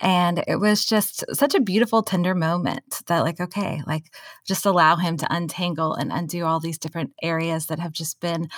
and 0.00 0.42
it 0.46 0.56
was 0.56 0.84
just 0.84 1.24
such 1.32 1.54
a 1.54 1.60
beautiful, 1.60 2.02
tender 2.02 2.34
moment 2.34 3.02
that, 3.06 3.20
like, 3.20 3.40
okay, 3.40 3.82
like 3.86 4.12
just 4.46 4.66
allow 4.66 4.96
him 4.96 5.16
to 5.18 5.34
untangle 5.34 5.94
and 5.94 6.12
undo 6.12 6.44
all 6.44 6.60
these 6.60 6.78
different 6.78 7.12
areas 7.22 7.66
that 7.66 7.78
have 7.78 7.92
just 7.92 8.20
been 8.20 8.48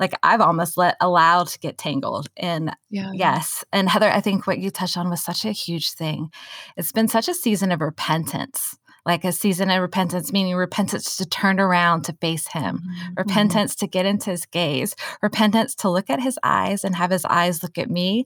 like 0.00 0.14
I've 0.22 0.40
almost 0.40 0.76
let 0.76 0.96
allowed 1.00 1.48
to 1.48 1.58
get 1.58 1.78
tangled. 1.78 2.28
And 2.36 2.74
yeah. 2.88 3.10
yes. 3.12 3.64
And 3.72 3.88
Heather, 3.88 4.10
I 4.10 4.20
think 4.20 4.46
what 4.46 4.58
you 4.58 4.70
touched 4.70 4.96
on 4.96 5.10
was 5.10 5.22
such 5.22 5.44
a 5.44 5.52
huge 5.52 5.92
thing. 5.92 6.30
It's 6.76 6.90
been 6.90 7.06
such 7.06 7.28
a 7.28 7.34
season 7.34 7.70
of 7.70 7.80
repentance 7.80 8.76
like 9.06 9.24
a 9.24 9.32
season 9.32 9.70
of 9.70 9.80
repentance, 9.80 10.32
meaning 10.32 10.54
repentance 10.54 11.16
to 11.16 11.26
turn 11.26 11.58
around 11.58 12.02
to 12.04 12.12
face 12.14 12.46
him, 12.48 12.78
mm-hmm. 12.78 13.14
repentance 13.16 13.74
to 13.76 13.86
get 13.86 14.06
into 14.06 14.30
his 14.30 14.46
gaze, 14.46 14.94
repentance 15.22 15.74
to 15.76 15.90
look 15.90 16.10
at 16.10 16.20
his 16.20 16.38
eyes 16.42 16.84
and 16.84 16.94
have 16.94 17.10
his 17.10 17.24
eyes 17.24 17.62
look 17.62 17.78
at 17.78 17.90
me 17.90 18.24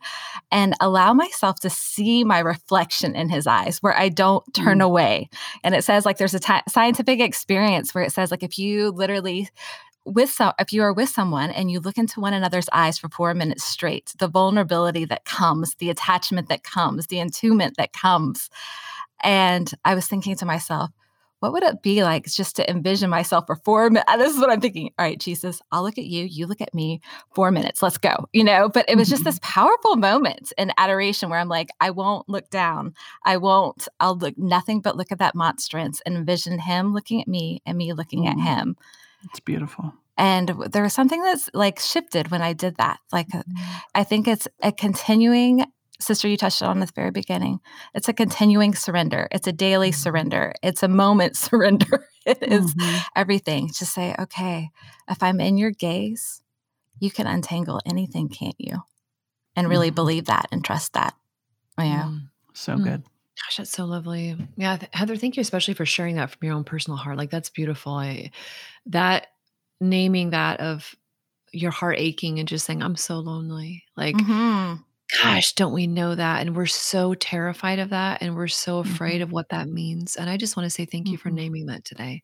and 0.50 0.74
allow 0.80 1.14
myself 1.14 1.60
to 1.60 1.70
see 1.70 2.24
my 2.24 2.38
reflection 2.38 3.14
in 3.14 3.28
his 3.28 3.46
eyes 3.46 3.78
where 3.78 3.96
I 3.96 4.08
don't 4.08 4.44
turn 4.54 4.78
mm-hmm. 4.78 4.82
away. 4.82 5.28
And 5.62 5.74
it 5.74 5.84
says, 5.84 6.04
like, 6.04 6.18
there's 6.18 6.34
a 6.34 6.40
t- 6.40 6.54
scientific 6.68 7.20
experience 7.20 7.94
where 7.94 8.04
it 8.04 8.12
says, 8.12 8.30
like, 8.30 8.42
if 8.42 8.58
you 8.58 8.90
literally 8.90 9.48
with 10.04 10.30
so 10.30 10.52
if 10.58 10.72
you 10.72 10.82
are 10.82 10.92
with 10.92 11.08
someone 11.08 11.50
and 11.50 11.70
you 11.70 11.80
look 11.80 11.96
into 11.96 12.20
one 12.20 12.34
another's 12.34 12.68
eyes 12.72 12.98
for 12.98 13.08
four 13.08 13.32
minutes 13.32 13.64
straight 13.64 14.12
the 14.18 14.28
vulnerability 14.28 15.04
that 15.04 15.24
comes 15.24 15.74
the 15.76 15.88
attachment 15.88 16.48
that 16.48 16.62
comes 16.62 17.06
the 17.06 17.16
entombment 17.16 17.76
that 17.76 17.92
comes 17.92 18.50
and 19.22 19.70
I 19.84 19.94
was 19.94 20.06
thinking 20.06 20.36
to 20.36 20.46
myself, 20.46 20.90
what 21.44 21.52
would 21.52 21.62
it 21.62 21.82
be 21.82 22.02
like 22.02 22.24
just 22.24 22.56
to 22.56 22.70
envision 22.70 23.10
myself 23.10 23.44
for 23.46 23.56
four 23.56 23.90
minutes? 23.90 24.10
This 24.16 24.34
is 24.34 24.40
what 24.40 24.50
I'm 24.50 24.62
thinking. 24.62 24.90
All 24.98 25.04
right, 25.04 25.20
Jesus, 25.20 25.60
I'll 25.70 25.82
look 25.82 25.98
at 25.98 26.06
you, 26.06 26.24
you 26.24 26.46
look 26.46 26.62
at 26.62 26.72
me, 26.72 27.02
four 27.34 27.50
minutes, 27.50 27.82
let's 27.82 27.98
go. 27.98 28.26
You 28.32 28.44
know, 28.44 28.70
but 28.70 28.86
it 28.88 28.96
was 28.96 29.10
just 29.10 29.24
this 29.24 29.38
mm-hmm. 29.38 29.60
powerful 29.60 29.96
moment 29.96 30.54
in 30.56 30.72
adoration 30.78 31.28
where 31.28 31.38
I'm 31.38 31.50
like, 31.50 31.68
I 31.80 31.90
won't 31.90 32.28
look 32.30 32.48
down. 32.48 32.94
I 33.26 33.36
won't, 33.36 33.86
I'll 34.00 34.16
look 34.16 34.38
nothing 34.38 34.80
but 34.80 34.96
look 34.96 35.12
at 35.12 35.18
that 35.18 35.34
monstrance 35.34 36.00
and 36.06 36.16
envision 36.16 36.58
him 36.58 36.94
looking 36.94 37.20
at 37.20 37.28
me 37.28 37.60
and 37.66 37.76
me 37.76 37.92
looking 37.92 38.26
at 38.26 38.38
him. 38.38 38.76
It's 39.24 39.40
beautiful. 39.40 39.92
And 40.16 40.48
there 40.70 40.82
was 40.82 40.94
something 40.94 41.22
that's 41.22 41.50
like 41.52 41.78
shifted 41.78 42.30
when 42.30 42.40
I 42.40 42.54
did 42.54 42.76
that. 42.76 43.00
Like, 43.12 43.28
mm. 43.28 43.42
I 43.94 44.04
think 44.04 44.28
it's 44.28 44.48
a 44.62 44.72
continuing 44.72 45.66
sister, 46.00 46.28
you 46.28 46.36
touched 46.36 46.62
on 46.62 46.80
at 46.82 46.88
the 46.88 46.92
very 46.94 47.10
beginning. 47.10 47.60
It's 47.94 48.08
a 48.08 48.12
continuing 48.12 48.74
surrender. 48.74 49.28
It's 49.30 49.46
a 49.46 49.52
daily 49.52 49.90
mm-hmm. 49.90 49.98
surrender. 49.98 50.52
It's 50.62 50.82
a 50.82 50.88
moment 50.88 51.36
surrender. 51.36 52.06
It 52.26 52.42
is 52.42 52.74
mm-hmm. 52.74 52.98
everything 53.16 53.68
to 53.70 53.86
say, 53.86 54.14
okay, 54.18 54.70
if 55.08 55.22
I'm 55.22 55.40
in 55.40 55.58
your 55.58 55.70
gaze, 55.70 56.42
you 56.98 57.10
can 57.10 57.26
untangle 57.26 57.80
anything, 57.86 58.28
can't 58.28 58.56
you? 58.58 58.78
And 59.56 59.68
really 59.68 59.88
mm-hmm. 59.88 59.94
believe 59.94 60.24
that 60.26 60.46
and 60.50 60.64
trust 60.64 60.94
that. 60.94 61.14
Yeah. 61.78 62.04
Mm. 62.04 62.28
So 62.54 62.76
mm. 62.76 62.84
good. 62.84 63.02
Gosh, 63.02 63.56
that's 63.56 63.70
so 63.70 63.84
lovely. 63.84 64.36
Yeah, 64.56 64.78
Heather, 64.92 65.16
thank 65.16 65.36
you 65.36 65.40
especially 65.40 65.74
for 65.74 65.84
sharing 65.84 66.16
that 66.16 66.30
from 66.30 66.38
your 66.42 66.54
own 66.54 66.64
personal 66.64 66.96
heart. 66.96 67.18
Like 67.18 67.30
that's 67.30 67.50
beautiful. 67.50 67.92
I 67.92 68.30
that 68.86 69.26
naming 69.80 70.30
that 70.30 70.60
of 70.60 70.94
your 71.54 71.70
heart 71.70 71.96
aching 71.98 72.38
and 72.38 72.48
just 72.48 72.66
saying, 72.66 72.82
I'm 72.82 72.96
so 72.96 73.18
lonely. 73.18 73.84
Like, 73.96 74.16
mm-hmm. 74.16 74.82
Gosh, 75.22 75.52
don't 75.54 75.72
we 75.72 75.86
know 75.86 76.14
that? 76.14 76.40
And 76.40 76.56
we're 76.56 76.66
so 76.66 77.14
terrified 77.14 77.78
of 77.78 77.90
that. 77.90 78.22
And 78.22 78.34
we're 78.34 78.48
so 78.48 78.78
afraid 78.78 79.14
mm-hmm. 79.14 79.22
of 79.24 79.32
what 79.32 79.50
that 79.50 79.68
means. 79.68 80.16
And 80.16 80.28
I 80.28 80.36
just 80.36 80.56
want 80.56 80.66
to 80.66 80.70
say 80.70 80.84
thank 80.84 81.08
you 81.08 81.16
for 81.16 81.28
mm-hmm. 81.28 81.36
naming 81.36 81.66
that 81.66 81.84
today 81.84 82.22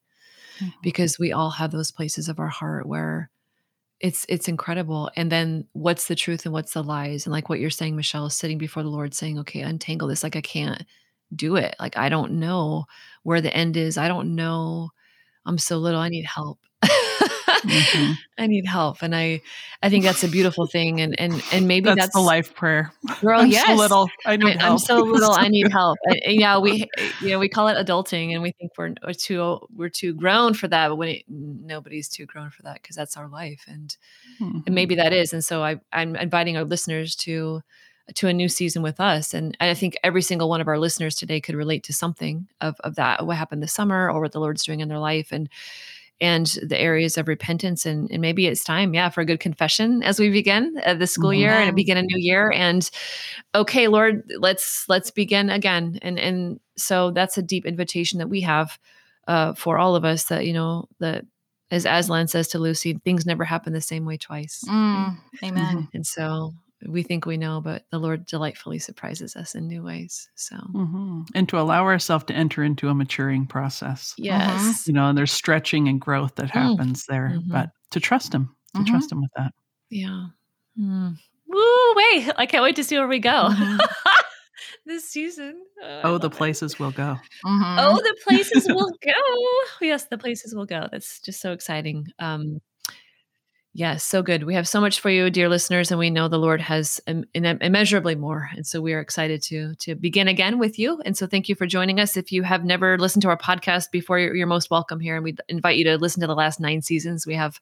mm-hmm. 0.59 0.71
because 0.83 1.19
we 1.19 1.33
all 1.33 1.51
have 1.51 1.71
those 1.71 1.91
places 1.91 2.29
of 2.29 2.39
our 2.39 2.49
heart 2.49 2.87
where 2.87 3.31
it's 4.01 4.25
it's 4.29 4.49
incredible 4.49 5.11
and 5.15 5.31
then 5.31 5.67
what's 5.73 6.07
the 6.07 6.15
truth 6.15 6.47
and 6.47 6.55
what's 6.55 6.73
the 6.73 6.83
lies 6.83 7.27
and 7.27 7.33
like 7.33 7.49
what 7.49 7.61
you're 7.61 7.69
saying 7.69 7.95
michelle 7.95 8.27
is 8.27 8.35
sitting 8.35 8.57
before 8.57 8.83
the 8.83 8.89
lord 8.89 9.13
saying 9.13 9.39
okay 9.39 9.61
untangle 9.61 10.09
this 10.09 10.23
like 10.23 10.37
i 10.37 10.41
can't 10.41 10.85
do 11.37 11.57
it 11.57 11.77
like 11.79 11.97
i 11.99 12.09
don't 12.09 12.33
know 12.33 12.87
where 13.25 13.43
the 13.43 13.55
end 13.55 13.77
is 13.77 13.99
i 13.99 14.09
don't 14.09 14.35
know 14.35 14.89
i'm 15.45 15.59
so 15.59 15.77
little 15.77 16.01
i 16.01 16.09
need 16.09 16.25
help 16.25 16.59
mm-hmm. 17.61 18.13
I 18.39 18.47
need 18.47 18.67
help. 18.67 19.03
And 19.03 19.15
I 19.15 19.43
I 19.83 19.91
think 19.91 20.05
that's 20.05 20.25
a 20.25 20.29
beautiful 20.29 20.67
thing. 20.67 21.01
And 21.01 21.19
and 21.19 21.43
and 21.53 21.69
maybe 21.69 21.87
that's, 21.87 22.01
that's 22.01 22.15
the 22.15 22.21
life 22.21 22.55
prayer. 22.55 22.93
Girl, 23.21 23.41
I'm 23.41 23.49
yes. 23.49 23.67
so 23.67 23.75
little. 23.75 24.11
I 24.27 24.37
need 24.37 24.57
I, 24.57 24.61
help. 24.61 24.73
I'm 24.73 24.79
so 24.79 24.99
little. 25.01 25.33
I 25.33 25.49
need 25.49 25.71
help. 25.71 25.99
And, 26.05 26.21
yeah, 26.27 26.59
we 26.59 26.89
you 27.21 27.31
know 27.31 27.39
we 27.39 27.49
call 27.49 27.69
it 27.69 27.75
adulting, 27.75 28.33
and 28.33 28.43
we 28.43 28.53
think 28.53 28.73
we're, 28.77 28.95
we're 29.05 29.13
too 29.13 29.61
we're 29.75 29.89
too 29.89 30.15
grown 30.15 30.55
for 30.55 30.69
that. 30.69 30.89
But 30.89 30.97
when 30.97 31.09
it, 31.09 31.25
nobody's 31.29 32.09
too 32.09 32.27
grown 32.27 32.51
for 32.51 32.63
that 32.63 32.83
because 32.83 32.97
that's 32.97 33.17
our 33.17 33.29
life, 33.29 33.65
and 33.69 33.97
mm-hmm. 34.41 34.61
and 34.67 34.75
maybe 34.75 34.95
that 34.97 35.13
is. 35.13 35.33
And 35.33 35.45
so 35.45 35.63
I 35.63 35.81
I'm 35.93 36.17
inviting 36.17 36.57
our 36.57 36.65
listeners 36.65 37.15
to 37.17 37.63
to 38.15 38.29
a 38.29 38.33
new 38.33 38.49
season 38.49 38.83
with 38.83 39.01
us. 39.01 39.35
And 39.35 39.57
I 39.61 39.75
think 39.75 39.97
every 40.03 40.23
single 40.23 40.49
one 40.49 40.61
of 40.61 40.69
our 40.69 40.79
listeners 40.79 41.15
today 41.15 41.41
could 41.41 41.55
relate 41.55 41.85
to 41.85 41.93
something 41.93 42.49
of, 42.61 42.77
of 42.81 42.97
that, 42.97 43.27
what 43.27 43.37
happened 43.37 43.63
this 43.63 43.73
summer 43.73 44.11
or 44.11 44.21
what 44.21 44.33
the 44.33 44.41
Lord's 44.41 44.65
doing 44.65 44.81
in 44.81 44.89
their 44.89 44.99
life. 44.99 45.29
And 45.33 45.49
and 46.21 46.59
the 46.63 46.79
areas 46.79 47.17
of 47.17 47.29
repentance 47.29 47.87
and, 47.87 48.11
and 48.11 48.21
maybe 48.21 48.47
it's 48.47 48.65
time 48.65 48.95
yeah 48.95 49.09
for 49.09 49.21
a 49.21 49.25
good 49.25 49.41
confession 49.41 50.03
as 50.03 50.19
we 50.19 50.31
begin 50.31 50.75
uh, 50.85 50.95
the 50.95 51.07
school 51.07 51.33
year 51.33 51.53
and 51.53 51.75
begin 51.77 51.97
a 51.97 52.03
new 52.03 52.19
year 52.19 52.51
and 52.53 52.91
okay 53.55 53.89
lord 53.89 54.23
let's 54.39 54.85
let's 54.89 55.11
begin 55.11 55.51
again 55.51 55.99
and 56.03 56.19
and 56.19 56.61
so 56.77 57.11
that's 57.11 57.39
a 57.39 57.43
deep 57.43 57.67
invitation 57.67 58.19
that 58.19 58.29
we 58.29 58.41
have 58.41 58.79
uh, 59.29 59.55
for 59.55 59.79
all 59.79 59.97
of 59.97 60.05
us 60.05 60.25
that 60.25 60.47
you 60.47 60.53
know 60.53 60.89
that 60.99 61.25
as 61.71 61.87
Aslan 61.87 62.27
says 62.27 62.49
to 62.49 62.59
Lucy, 62.59 62.95
things 63.05 63.25
never 63.25 63.45
happen 63.45 63.73
the 63.73 63.81
same 63.81 64.05
way 64.05 64.17
twice. 64.17 64.65
Mm, 64.69 65.17
amen. 65.45 65.89
And 65.95 66.05
so 66.05 66.53
we 66.87 67.03
think 67.03 67.27
we 67.27 67.37
know, 67.37 67.61
but 67.61 67.85
the 67.91 67.99
Lord 67.99 68.27
delightfully 68.27 68.79
surprises 68.79 69.37
us 69.37 69.55
in 69.55 69.67
new 69.67 69.83
ways. 69.83 70.29
So, 70.35 70.57
mm-hmm. 70.57 71.23
and 71.35 71.49
to 71.49 71.59
allow 71.59 71.85
ourselves 71.85 72.25
to 72.27 72.35
enter 72.35 72.63
into 72.63 72.89
a 72.89 72.95
maturing 72.95 73.47
process. 73.47 74.15
Yes. 74.17 74.87
You 74.87 74.95
know, 74.95 75.09
and 75.09 75.19
there's 75.19 75.33
stretching 75.33 75.89
and 75.89 76.01
growth 76.01 76.37
that 76.37 76.47
mm. 76.47 76.51
happens 76.51 77.05
mm. 77.05 77.07
there, 77.09 77.33
mm-hmm. 77.37 77.53
but 77.53 77.71
to 77.91 78.01
trust 78.01 78.35
Him, 78.35 78.55
to 78.75 78.81
mm-hmm. 78.81 78.91
trust 78.91 79.13
Him 79.13 79.21
with 79.21 79.31
that. 79.37 79.53
Yeah. 79.91 80.27
Mm. 80.79 81.17
Woo, 81.47 81.95
wait. 81.97 82.31
I 82.37 82.47
can't 82.47 82.63
wait 82.63 82.77
to 82.77 82.85
see 82.85 82.97
where 82.97 83.09
we 83.09 83.19
go. 83.19 83.49
Mm-hmm. 83.51 83.79
this 84.87 85.09
season. 85.09 85.63
Oh, 85.83 86.01
oh 86.05 86.19
the 86.19 86.31
places 86.31 86.75
it. 86.75 86.81
will 86.81 86.93
go. 86.93 87.17
Mm-hmm. 87.45 87.77
Oh, 87.79 87.97
the 87.97 88.17
places 88.27 88.67
will 88.69 88.91
go. 89.05 89.87
Yes, 89.87 90.07
the 90.07 90.19
places 90.19 90.55
will 90.55 90.67
go. 90.67 90.89
That's 90.91 91.21
just 91.21 91.41
so 91.41 91.53
exciting. 91.53 92.07
Um, 92.19 92.61
Yes, 93.73 94.03
so 94.03 94.21
good. 94.21 94.43
We 94.43 94.55
have 94.55 94.67
so 94.67 94.81
much 94.81 94.99
for 94.99 95.11
you, 95.11 95.31
dear 95.31 95.49
listeners, 95.49 95.93
and 95.93 95.99
we 96.01 96.11
know 96.11 96.27
the 96.27 96.39
Lord 96.39 96.61
has 96.61 97.01
Im- 97.07 97.25
immeasurably 97.35 98.17
more. 98.17 98.51
And 98.57 98.67
so 98.67 98.81
we 98.81 98.95
are 98.95 99.01
excited 99.01 99.43
to 99.43 99.77
to 99.77 99.95
begin 99.95 100.27
again 100.27 100.59
with 100.59 100.77
you. 100.77 101.01
And 101.05 101.17
so 101.17 101.29
thank 101.29 101.49
you 101.49 101.55
for 101.55 101.67
joining 101.67 102.01
us. 102.01 102.17
If 102.17 102.33
you 102.33 102.43
have 102.43 102.65
never 102.65 102.99
listened 102.99 103.23
to 103.23 103.29
our 103.29 103.37
podcast 103.37 103.93
before, 103.93 104.19
you're, 104.19 104.35
you're 104.35 104.49
most 104.49 104.73
welcome 104.73 104.99
here. 104.99 105.15
And 105.15 105.23
we 105.23 105.37
invite 105.49 105.77
you 105.77 105.85
to 105.85 105.99
listen 105.99 106.21
to 106.21 106.27
the 106.27 106.35
last 106.35 106.59
nine 106.59 106.83
seasons. 106.83 107.29
We 107.29 107.35
have 107.37 107.61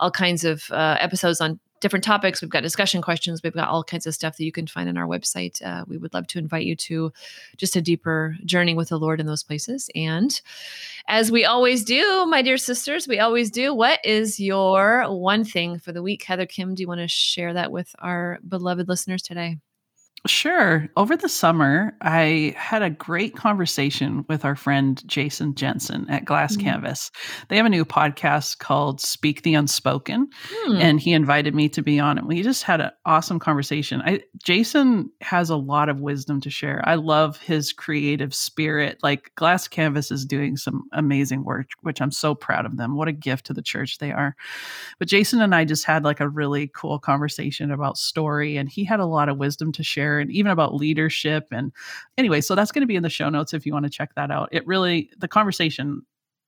all 0.00 0.10
kinds 0.10 0.42
of 0.44 0.70
uh, 0.70 0.96
episodes 1.00 1.42
on 1.42 1.60
different 1.82 2.04
topics. 2.04 2.40
We've 2.40 2.50
got 2.50 2.62
discussion 2.62 3.02
questions. 3.02 3.42
We've 3.42 3.52
got 3.52 3.68
all 3.68 3.84
kinds 3.84 4.06
of 4.06 4.14
stuff 4.14 4.38
that 4.38 4.44
you 4.44 4.52
can 4.52 4.66
find 4.66 4.88
on 4.88 4.96
our 4.96 5.06
website. 5.06 5.60
Uh, 5.62 5.84
we 5.86 5.98
would 5.98 6.14
love 6.14 6.26
to 6.28 6.38
invite 6.38 6.64
you 6.64 6.74
to 6.76 7.12
just 7.58 7.76
a 7.76 7.82
deeper 7.82 8.36
journey 8.46 8.74
with 8.74 8.88
the 8.88 8.98
Lord 8.98 9.20
in 9.20 9.26
those 9.26 9.42
places. 9.42 9.90
And 9.94 10.40
as 11.08 11.30
we 11.30 11.44
always 11.44 11.84
do, 11.84 12.24
my 12.26 12.40
dear 12.40 12.56
sisters, 12.56 13.06
we 13.06 13.18
always 13.18 13.50
do. 13.50 13.74
What 13.74 14.00
is 14.04 14.40
your 14.40 15.04
one 15.10 15.44
thing 15.44 15.78
for 15.78 15.92
the 15.92 16.02
week? 16.02 16.22
Heather 16.22 16.46
Khym, 16.46 16.74
do 16.74 16.82
you 16.82 16.88
want 16.88 17.00
to 17.00 17.08
share 17.08 17.52
that 17.52 17.72
with 17.72 17.94
our 17.98 18.38
beloved 18.48 18.88
listeners 18.88 19.20
today? 19.20 19.58
Sure. 20.26 20.88
Over 20.96 21.16
the 21.16 21.28
summer, 21.28 21.96
I 22.00 22.54
had 22.56 22.80
a 22.80 22.90
great 22.90 23.34
conversation 23.34 24.24
with 24.28 24.44
our 24.44 24.54
friend 24.54 25.02
Jason 25.08 25.56
Jensen 25.56 26.08
at 26.08 26.24
Glass 26.24 26.56
mm. 26.56 26.60
Canvas. 26.60 27.10
They 27.48 27.56
have 27.56 27.66
a 27.66 27.70
new 27.70 27.84
podcast 27.84 28.58
called 28.58 29.00
Speak 29.00 29.42
the 29.42 29.54
Unspoken, 29.54 30.28
mm. 30.68 30.80
and 30.80 31.00
he 31.00 31.12
invited 31.12 31.56
me 31.56 31.68
to 31.70 31.82
be 31.82 31.98
on 31.98 32.18
it. 32.18 32.26
We 32.26 32.40
just 32.44 32.62
had 32.62 32.80
an 32.80 32.92
awesome 33.04 33.40
conversation. 33.40 34.00
I, 34.04 34.22
Jason 34.40 35.10
has 35.22 35.50
a 35.50 35.56
lot 35.56 35.88
of 35.88 36.00
wisdom 36.00 36.40
to 36.42 36.50
share. 36.50 36.82
I 36.84 36.94
love 36.94 37.38
his 37.38 37.72
creative 37.72 38.32
spirit. 38.32 38.98
Like 39.02 39.32
Glass 39.34 39.66
Canvas 39.66 40.12
is 40.12 40.24
doing 40.24 40.56
some 40.56 40.84
amazing 40.92 41.42
work, 41.42 41.70
which 41.80 42.00
I'm 42.00 42.12
so 42.12 42.32
proud 42.36 42.64
of 42.64 42.76
them. 42.76 42.94
What 42.94 43.08
a 43.08 43.12
gift 43.12 43.46
to 43.46 43.54
the 43.54 43.62
church 43.62 43.98
they 43.98 44.12
are. 44.12 44.36
But 45.00 45.08
Jason 45.08 45.40
and 45.42 45.52
I 45.52 45.64
just 45.64 45.84
had 45.84 46.04
like 46.04 46.20
a 46.20 46.28
really 46.28 46.70
cool 46.72 47.00
conversation 47.00 47.72
about 47.72 47.98
story, 47.98 48.56
and 48.56 48.68
he 48.68 48.84
had 48.84 49.00
a 49.00 49.06
lot 49.06 49.28
of 49.28 49.36
wisdom 49.36 49.72
to 49.72 49.82
share 49.82 50.11
and 50.18 50.30
even 50.30 50.50
about 50.50 50.74
leadership. 50.74 51.48
And 51.52 51.72
anyway, 52.18 52.40
so 52.40 52.54
that's 52.54 52.72
going 52.72 52.82
to 52.82 52.86
be 52.86 52.96
in 52.96 53.02
the 53.02 53.10
show 53.10 53.28
notes 53.28 53.54
if 53.54 53.66
you 53.66 53.72
want 53.72 53.84
to 53.84 53.90
check 53.90 54.14
that 54.16 54.30
out. 54.30 54.48
It 54.52 54.66
really, 54.66 55.10
the 55.18 55.28
conversation 55.28 56.02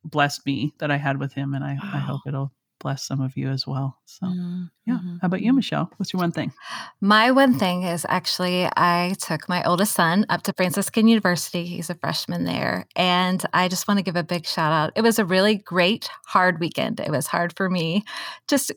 blessed 0.04 0.44
me 0.46 0.74
that 0.78 0.90
I 0.90 0.96
had 0.96 1.18
with 1.18 1.32
him, 1.32 1.54
and 1.54 1.64
I. 1.64 1.78
I 1.82 1.98
hope 1.98 2.20
it'll 2.26 2.52
bless 2.84 3.02
some 3.02 3.20
of 3.20 3.36
you 3.36 3.48
as 3.48 3.66
well. 3.66 3.96
So, 4.04 4.26
mm-hmm. 4.26 4.64
yeah. 4.84 4.98
How 5.20 5.26
about 5.26 5.40
you, 5.40 5.50
mm-hmm. 5.50 5.56
Michelle? 5.56 5.90
What's 5.96 6.12
your 6.12 6.20
one 6.20 6.32
thing? 6.32 6.52
My 7.00 7.30
one 7.30 7.58
thing 7.58 7.82
is 7.84 8.04
actually 8.08 8.68
I 8.76 9.14
took 9.20 9.48
my 9.48 9.64
oldest 9.64 9.94
son 9.94 10.26
up 10.28 10.42
to 10.42 10.52
Franciscan 10.52 11.08
University. 11.08 11.64
He's 11.64 11.88
a 11.88 11.94
freshman 11.94 12.44
there. 12.44 12.86
And 12.94 13.42
I 13.54 13.68
just 13.68 13.88
want 13.88 13.98
to 13.98 14.04
give 14.04 14.16
a 14.16 14.22
big 14.22 14.46
shout 14.46 14.72
out. 14.72 14.92
It 14.96 15.00
was 15.00 15.18
a 15.18 15.24
really 15.24 15.56
great, 15.56 16.10
hard 16.26 16.60
weekend. 16.60 17.00
It 17.00 17.10
was 17.10 17.26
hard 17.26 17.56
for 17.56 17.70
me 17.70 18.04
just 18.48 18.70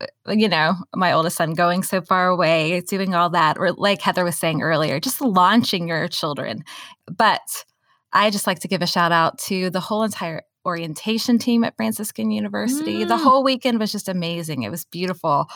Uh, 0.00 0.32
you 0.32 0.48
know, 0.48 0.74
my 0.94 1.12
oldest 1.12 1.36
son 1.36 1.54
going 1.54 1.82
so 1.82 2.00
far 2.00 2.28
away, 2.28 2.80
doing 2.82 3.14
all 3.14 3.30
that, 3.30 3.58
or 3.58 3.72
like 3.72 4.00
Heather 4.00 4.24
was 4.24 4.36
saying 4.36 4.62
earlier, 4.62 5.00
just 5.00 5.20
launching 5.20 5.88
your 5.88 6.08
children. 6.08 6.64
But 7.06 7.64
I 8.12 8.30
just 8.30 8.46
like 8.46 8.60
to 8.60 8.68
give 8.68 8.82
a 8.82 8.86
shout 8.86 9.12
out 9.12 9.38
to 9.40 9.70
the 9.70 9.80
whole 9.80 10.02
entire 10.02 10.42
orientation 10.64 11.38
team 11.38 11.64
at 11.64 11.76
Franciscan 11.76 12.30
University. 12.30 13.04
Mm. 13.04 13.08
The 13.08 13.18
whole 13.18 13.42
weekend 13.42 13.78
was 13.78 13.92
just 13.92 14.08
amazing. 14.08 14.62
It 14.62 14.70
was 14.70 14.84
beautiful. 14.84 15.46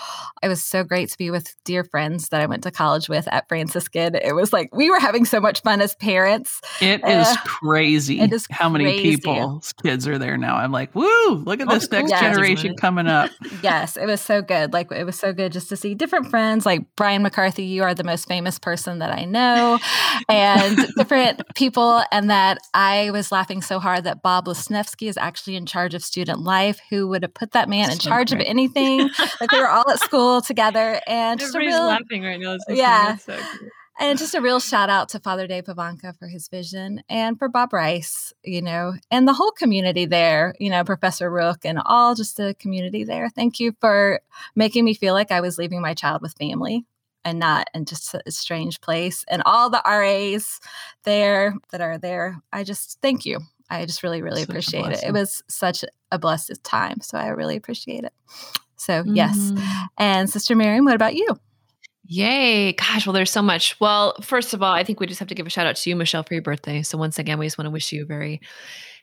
It 0.42 0.48
was 0.48 0.64
so 0.64 0.84
great 0.84 1.10
to 1.10 1.18
be 1.18 1.30
with 1.30 1.54
dear 1.64 1.84
friends 1.84 2.30
that 2.30 2.40
I 2.40 2.46
went 2.46 2.62
to 2.64 2.70
college 2.70 3.08
with 3.08 3.28
at 3.30 3.48
Franciscan. 3.48 4.14
It 4.14 4.34
was 4.34 4.52
like 4.52 4.74
we 4.74 4.90
were 4.90 5.00
having 5.00 5.24
so 5.24 5.40
much 5.40 5.62
fun 5.62 5.80
as 5.80 5.94
parents. 5.96 6.60
It 6.80 7.04
uh, 7.04 7.08
is 7.08 7.36
crazy 7.44 8.14
it 8.20 8.32
is 8.32 8.46
how 8.50 8.70
crazy. 8.70 8.84
many 8.84 9.02
people's 9.02 9.72
kids 9.72 10.08
are 10.08 10.18
there 10.18 10.36
now. 10.36 10.56
I'm 10.56 10.72
like, 10.72 10.94
woo, 10.94 11.34
look 11.34 11.60
at 11.60 11.68
this 11.68 11.90
next 11.90 12.10
yes. 12.10 12.20
generation 12.20 12.76
coming 12.76 13.06
up. 13.06 13.30
yes, 13.62 13.96
it 13.96 14.06
was 14.06 14.20
so 14.20 14.42
good. 14.42 14.72
Like 14.72 14.90
it 14.92 15.04
was 15.04 15.18
so 15.18 15.32
good 15.32 15.52
just 15.52 15.68
to 15.68 15.76
see 15.76 15.94
different 15.94 16.28
friends 16.28 16.66
like 16.66 16.82
Brian 16.96 17.22
McCarthy, 17.22 17.64
you 17.64 17.82
are 17.82 17.94
the 17.94 18.04
most 18.04 18.26
famous 18.28 18.58
person 18.58 18.98
that 18.98 19.12
I 19.16 19.24
know, 19.24 19.78
and 20.28 20.76
different 20.96 21.42
people 21.54 22.02
and 22.10 22.30
that 22.30 22.58
I 22.72 23.10
was 23.10 23.30
laughing 23.30 23.62
so 23.62 23.78
hard 23.78 24.04
that 24.04 24.22
Bob 24.22 24.48
Is 25.02 25.16
actually 25.16 25.56
in 25.56 25.66
charge 25.66 25.94
of 25.94 26.02
student 26.02 26.40
life. 26.40 26.80
Who 26.90 27.08
would 27.08 27.22
have 27.22 27.34
put 27.34 27.52
that 27.52 27.68
man 27.68 27.90
in 27.90 27.98
charge 27.98 28.32
of 28.32 28.40
anything? 28.40 29.10
like 29.40 29.50
they 29.50 29.58
were 29.58 29.68
all 29.68 29.88
at 29.90 30.00
school 30.00 30.40
together, 30.42 31.00
and 31.06 31.38
just 31.38 31.54
Everybody's 31.54 31.74
real, 31.74 31.86
laughing 31.86 32.22
right 32.22 32.40
now. 32.40 32.56
yeah. 32.68 33.16
So 33.16 33.38
and 33.98 34.18
just 34.18 34.34
a 34.34 34.40
real 34.40 34.58
shout 34.58 34.90
out 34.90 35.10
to 35.10 35.20
Father 35.20 35.46
Dave 35.46 35.64
Pivonka 35.64 36.18
for 36.18 36.26
his 36.26 36.48
vision 36.48 37.02
and 37.08 37.38
for 37.38 37.48
Bob 37.48 37.72
Rice, 37.72 38.32
you 38.42 38.60
know, 38.60 38.94
and 39.10 39.28
the 39.28 39.32
whole 39.32 39.52
community 39.52 40.04
there, 40.04 40.54
you 40.58 40.68
know, 40.68 40.82
Professor 40.82 41.30
Rook 41.30 41.64
and 41.64 41.80
all 41.84 42.14
just 42.14 42.36
the 42.36 42.54
community 42.58 43.04
there. 43.04 43.30
Thank 43.30 43.60
you 43.60 43.72
for 43.80 44.20
making 44.56 44.84
me 44.84 44.94
feel 44.94 45.14
like 45.14 45.30
I 45.30 45.40
was 45.40 45.58
leaving 45.58 45.80
my 45.80 45.94
child 45.94 46.22
with 46.22 46.34
family 46.34 46.84
and 47.24 47.38
not 47.38 47.68
in 47.72 47.84
just 47.84 48.14
a 48.14 48.30
strange 48.30 48.80
place. 48.80 49.24
And 49.28 49.42
all 49.46 49.70
the 49.70 49.82
RAs 49.86 50.60
there 51.04 51.54
that 51.70 51.80
are 51.80 51.98
there, 51.98 52.36
I 52.52 52.64
just 52.64 52.98
thank 53.00 53.24
you. 53.24 53.40
I 53.70 53.86
just 53.86 54.02
really, 54.02 54.22
really 54.22 54.42
such 54.42 54.50
appreciate 54.50 54.86
it. 54.86 55.04
It 55.04 55.12
was 55.12 55.42
such 55.48 55.84
a 56.10 56.18
blessed 56.18 56.62
time. 56.62 57.00
So 57.00 57.18
I 57.18 57.28
really 57.28 57.56
appreciate 57.56 58.04
it. 58.04 58.12
So, 58.76 59.02
mm-hmm. 59.02 59.14
yes. 59.14 59.52
And 59.96 60.28
Sister 60.28 60.54
Miriam, 60.54 60.84
what 60.84 60.94
about 60.94 61.14
you? 61.14 61.26
Yay. 62.06 62.72
Gosh, 62.72 63.06
well, 63.06 63.14
there's 63.14 63.30
so 63.30 63.42
much. 63.42 63.80
Well, 63.80 64.14
first 64.20 64.52
of 64.52 64.62
all, 64.62 64.72
I 64.72 64.84
think 64.84 65.00
we 65.00 65.06
just 65.06 65.20
have 65.20 65.28
to 65.28 65.34
give 65.34 65.46
a 65.46 65.50
shout 65.50 65.66
out 65.66 65.76
to 65.76 65.90
you, 65.90 65.96
Michelle, 65.96 66.22
for 66.22 66.34
your 66.34 66.42
birthday. 66.42 66.82
So, 66.82 66.98
once 66.98 67.18
again, 67.18 67.38
we 67.38 67.46
just 67.46 67.56
want 67.56 67.66
to 67.66 67.70
wish 67.70 67.92
you 67.92 68.02
a 68.02 68.06
very 68.06 68.40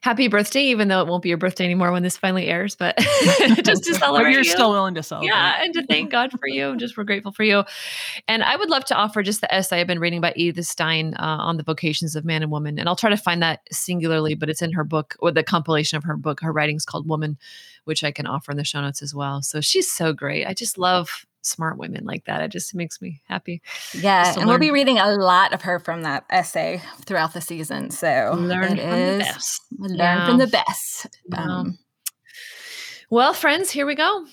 happy 0.01 0.27
birthday, 0.27 0.63
even 0.63 0.87
though 0.87 1.01
it 1.01 1.07
won't 1.07 1.21
be 1.21 1.29
your 1.29 1.37
birthday 1.37 1.63
anymore 1.63 1.91
when 1.91 2.01
this 2.03 2.17
finally 2.17 2.47
airs, 2.47 2.75
but 2.75 2.97
just 3.63 3.83
to 3.83 3.93
celebrate. 3.95 4.23
But 4.23 4.31
you're 4.31 4.41
you. 4.41 4.51
still 4.51 4.71
willing 4.71 4.95
to 4.95 5.03
celebrate. 5.03 5.29
Yeah, 5.29 5.63
and 5.63 5.73
to 5.75 5.85
thank 5.85 6.11
God 6.11 6.31
for 6.31 6.47
you. 6.47 6.75
Just 6.77 6.97
we're 6.97 7.03
grateful 7.03 7.31
for 7.31 7.43
you. 7.43 7.63
And 8.27 8.43
I 8.43 8.55
would 8.55 8.69
love 8.69 8.83
to 8.85 8.95
offer 8.95 9.21
just 9.21 9.41
the 9.41 9.53
essay 9.53 9.79
I've 9.79 9.87
been 9.87 9.99
reading 9.99 10.19
by 10.19 10.33
Edith 10.35 10.65
Stein 10.65 11.13
uh, 11.15 11.37
on 11.39 11.57
the 11.57 11.63
vocations 11.63 12.15
of 12.15 12.25
man 12.25 12.41
and 12.41 12.51
woman. 12.51 12.79
And 12.79 12.89
I'll 12.89 12.95
try 12.95 13.11
to 13.11 13.17
find 13.17 13.41
that 13.43 13.61
singularly, 13.71 14.33
but 14.33 14.49
it's 14.49 14.61
in 14.61 14.71
her 14.73 14.83
book 14.83 15.15
or 15.19 15.31
the 15.31 15.43
compilation 15.43 15.97
of 15.97 16.03
her 16.03 16.17
book. 16.17 16.41
Her 16.41 16.51
writings 16.51 16.85
called 16.85 17.07
Woman, 17.07 17.37
which 17.85 18.03
I 18.03 18.11
can 18.11 18.25
offer 18.25 18.51
in 18.51 18.57
the 18.57 18.63
show 18.63 18.81
notes 18.81 19.01
as 19.01 19.13
well. 19.13 19.41
So 19.41 19.61
she's 19.61 19.91
so 19.91 20.13
great. 20.13 20.47
I 20.47 20.53
just 20.53 20.77
love 20.77 21.25
smart 21.41 21.77
women 21.77 22.05
like 22.05 22.25
that. 22.25 22.41
It 22.41 22.51
just 22.51 22.73
makes 22.75 23.01
me 23.01 23.21
happy. 23.27 23.61
Yeah, 23.93 24.27
and 24.27 24.37
learn. 24.37 24.47
we'll 24.47 24.59
be 24.59 24.71
reading 24.71 24.97
a 24.97 25.11
lot 25.11 25.53
of 25.53 25.61
her 25.63 25.79
from 25.79 26.03
that 26.03 26.25
essay 26.29 26.81
throughout 27.05 27.33
the 27.33 27.41
season. 27.41 27.91
So 27.91 28.35
learn 28.37 28.77
from 28.77 28.79
is, 28.79 29.17
the 29.17 29.23
best. 29.23 29.61
Learn 29.77 29.97
yeah. 29.97 30.27
from 30.27 30.37
the 30.37 30.47
best. 30.47 31.07
Um, 31.35 31.79
well, 33.09 33.33
friends, 33.33 33.71
here 33.71 33.85
we 33.85 33.95
go. 33.95 34.25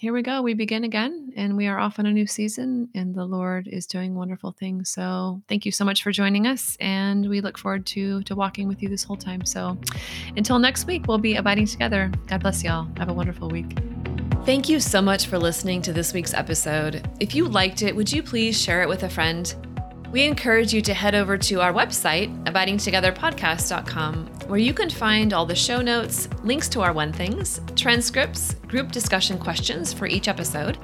Here 0.00 0.14
we 0.14 0.22
go. 0.22 0.40
We 0.40 0.54
begin 0.54 0.84
again, 0.84 1.30
and 1.36 1.58
we 1.58 1.66
are 1.66 1.78
off 1.78 1.98
on 1.98 2.06
a 2.06 2.10
new 2.10 2.26
season, 2.26 2.88
and 2.94 3.14
the 3.14 3.26
Lord 3.26 3.68
is 3.68 3.86
doing 3.86 4.14
wonderful 4.14 4.52
things. 4.58 4.88
So, 4.88 5.42
thank 5.46 5.66
you 5.66 5.72
so 5.72 5.84
much 5.84 6.02
for 6.02 6.10
joining 6.10 6.46
us, 6.46 6.74
and 6.80 7.28
we 7.28 7.42
look 7.42 7.58
forward 7.58 7.84
to 7.88 8.22
to 8.22 8.34
walking 8.34 8.66
with 8.66 8.82
you 8.82 8.88
this 8.88 9.04
whole 9.04 9.18
time. 9.18 9.44
So, 9.44 9.76
until 10.38 10.58
next 10.58 10.86
week, 10.86 11.06
we'll 11.06 11.18
be 11.18 11.36
abiding 11.36 11.66
together. 11.66 12.10
God 12.28 12.40
bless 12.40 12.64
y'all. 12.64 12.88
Have 12.96 13.10
a 13.10 13.12
wonderful 13.12 13.50
week. 13.50 13.76
Thank 14.46 14.70
you 14.70 14.80
so 14.80 15.02
much 15.02 15.26
for 15.26 15.38
listening 15.38 15.82
to 15.82 15.92
this 15.92 16.14
week's 16.14 16.32
episode. 16.32 17.06
If 17.20 17.34
you 17.34 17.46
liked 17.46 17.82
it, 17.82 17.94
would 17.94 18.10
you 18.10 18.22
please 18.22 18.60
share 18.60 18.82
it 18.82 18.88
with 18.88 19.02
a 19.02 19.08
friend? 19.08 19.54
We 20.12 20.24
encourage 20.24 20.72
you 20.72 20.80
to 20.80 20.94
head 20.94 21.14
over 21.14 21.36
to 21.36 21.60
our 21.60 21.74
website, 21.74 22.34
abidingtogetherpodcast.com, 22.46 24.26
where 24.48 24.58
you 24.58 24.72
can 24.72 24.88
find 24.88 25.34
all 25.34 25.44
the 25.44 25.54
show 25.54 25.82
notes, 25.82 26.26
links 26.42 26.70
to 26.70 26.80
our 26.80 26.94
One 26.94 27.12
Things, 27.12 27.60
transcripts, 27.76 28.54
group 28.66 28.90
discussion 28.90 29.38
questions 29.38 29.92
for 29.92 30.06
each 30.06 30.26
episode, 30.26 30.78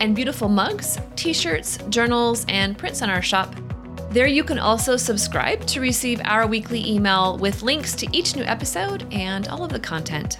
and 0.00 0.16
beautiful 0.16 0.48
mugs, 0.48 0.98
t 1.14 1.32
shirts, 1.32 1.78
journals, 1.88 2.44
and 2.48 2.76
prints 2.76 3.02
on 3.02 3.08
our 3.08 3.22
shop. 3.22 3.54
There 4.10 4.26
you 4.26 4.42
can 4.42 4.58
also 4.58 4.96
subscribe 4.96 5.64
to 5.68 5.80
receive 5.80 6.20
our 6.24 6.46
weekly 6.48 6.84
email 6.84 7.38
with 7.38 7.62
links 7.62 7.94
to 7.94 8.08
each 8.16 8.34
new 8.34 8.44
episode 8.44 9.06
and 9.12 9.46
all 9.46 9.62
of 9.62 9.72
the 9.72 9.80
content. 9.80 10.38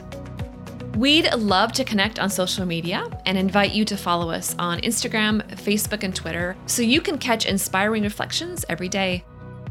We'd 0.96 1.30
love 1.34 1.72
to 1.72 1.84
connect 1.84 2.18
on 2.18 2.30
social 2.30 2.64
media 2.64 3.06
and 3.26 3.36
invite 3.36 3.72
you 3.72 3.84
to 3.84 3.98
follow 3.98 4.30
us 4.30 4.56
on 4.58 4.80
Instagram, 4.80 5.46
Facebook, 5.56 6.02
and 6.02 6.16
Twitter 6.16 6.56
so 6.64 6.80
you 6.80 7.02
can 7.02 7.18
catch 7.18 7.44
inspiring 7.44 8.02
reflections 8.02 8.64
every 8.70 8.88
day. 8.88 9.22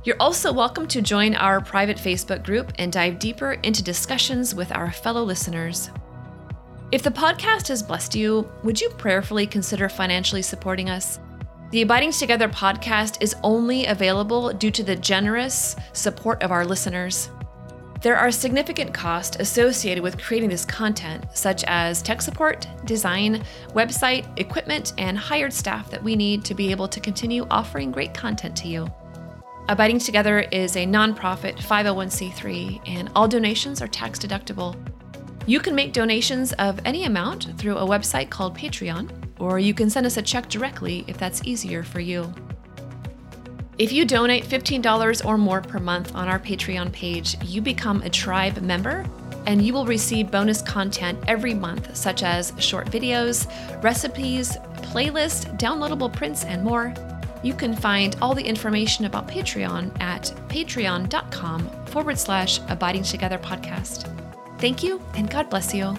You're 0.03 0.17
also 0.19 0.53
welcome 0.53 0.87
to 0.87 1.01
join 1.01 1.33
our 1.33 1.61
private 1.61 1.97
Facebook 1.97 2.45
group 2.45 2.73
and 2.77 2.93
dive 2.93 3.17
deeper 3.17 3.53
into 3.63 3.81
discussions 3.81 4.53
with 4.53 4.71
our 4.71 4.91
fellow 4.91 5.23
listeners. 5.23 5.89
If 6.91 7.01
the 7.01 7.09
podcast 7.09 7.69
has 7.69 7.81
blessed 7.81 8.13
you, 8.13 8.47
would 8.61 8.79
you 8.79 8.91
prayerfully 8.91 9.47
consider 9.47 9.89
financially 9.89 10.43
supporting 10.43 10.91
us? 10.91 11.19
The 11.71 11.81
Abiding 11.81 12.11
Together 12.11 12.49
podcast 12.49 13.17
is 13.19 13.35
only 13.41 13.87
available 13.87 14.53
due 14.53 14.69
to 14.69 14.83
the 14.83 14.95
generous 14.95 15.75
support 15.91 16.43
of 16.43 16.51
our 16.51 16.65
listeners. 16.65 17.31
There 18.05 18.15
are 18.15 18.29
significant 18.29 18.93
costs 18.93 19.37
associated 19.39 20.03
with 20.03 20.21
creating 20.21 20.49
this 20.49 20.63
content, 20.63 21.25
such 21.33 21.63
as 21.63 22.03
tech 22.03 22.21
support, 22.21 22.67
design, 22.85 23.43
website, 23.69 24.27
equipment, 24.39 24.93
and 24.99 25.17
hired 25.17 25.51
staff 25.51 25.89
that 25.89 26.03
we 26.03 26.15
need 26.15 26.45
to 26.45 26.53
be 26.53 26.69
able 26.69 26.87
to 26.87 26.99
continue 26.99 27.47
offering 27.49 27.91
great 27.91 28.13
content 28.13 28.55
to 28.57 28.67
you. 28.67 28.87
Abiding 29.69 29.97
Together 29.97 30.41
is 30.51 30.75
a 30.75 30.85
nonprofit 30.85 31.57
501c3, 31.57 32.87
and 32.87 33.09
all 33.15 33.27
donations 33.27 33.81
are 33.81 33.87
tax 33.87 34.19
deductible. 34.19 34.75
You 35.47 35.59
can 35.59 35.73
make 35.73 35.91
donations 35.91 36.53
of 36.53 36.79
any 36.85 37.05
amount 37.05 37.57
through 37.57 37.77
a 37.77 37.87
website 37.87 38.29
called 38.29 38.55
Patreon, 38.55 39.09
or 39.39 39.57
you 39.57 39.73
can 39.73 39.89
send 39.89 40.05
us 40.05 40.17
a 40.17 40.21
check 40.21 40.47
directly 40.47 41.05
if 41.07 41.17
that's 41.17 41.41
easier 41.43 41.81
for 41.81 42.01
you. 42.01 42.31
If 43.77 43.91
you 43.91 44.05
donate 44.05 44.45
$15 44.45 45.25
or 45.25 45.37
more 45.37 45.59
per 45.59 45.79
month 45.79 46.15
on 46.15 46.29
our 46.29 46.39
Patreon 46.39 46.93
page, 46.93 47.35
you 47.43 47.61
become 47.61 48.01
a 48.03 48.09
tribe 48.09 48.61
member 48.61 49.05
and 49.47 49.61
you 49.61 49.73
will 49.73 49.85
receive 49.85 50.31
bonus 50.31 50.61
content 50.61 51.19
every 51.27 51.53
month, 51.53 51.95
such 51.95 52.23
as 52.23 52.53
short 52.57 52.87
videos, 52.89 53.47
recipes, 53.83 54.57
playlists, 54.77 55.45
downloadable 55.59 56.11
prints, 56.11 56.45
and 56.45 56.63
more. 56.63 56.93
You 57.43 57.53
can 57.53 57.75
find 57.75 58.15
all 58.21 58.33
the 58.33 58.43
information 58.43 59.05
about 59.05 59.27
Patreon 59.27 60.01
at 60.01 60.33
patreon.com 60.47 61.69
forward 61.85 62.17
slash 62.17 62.59
abiding 62.69 63.03
together 63.03 63.37
podcast. 63.37 64.09
Thank 64.57 64.83
you, 64.83 65.01
and 65.15 65.29
God 65.29 65.49
bless 65.49 65.73
you. 65.75 65.95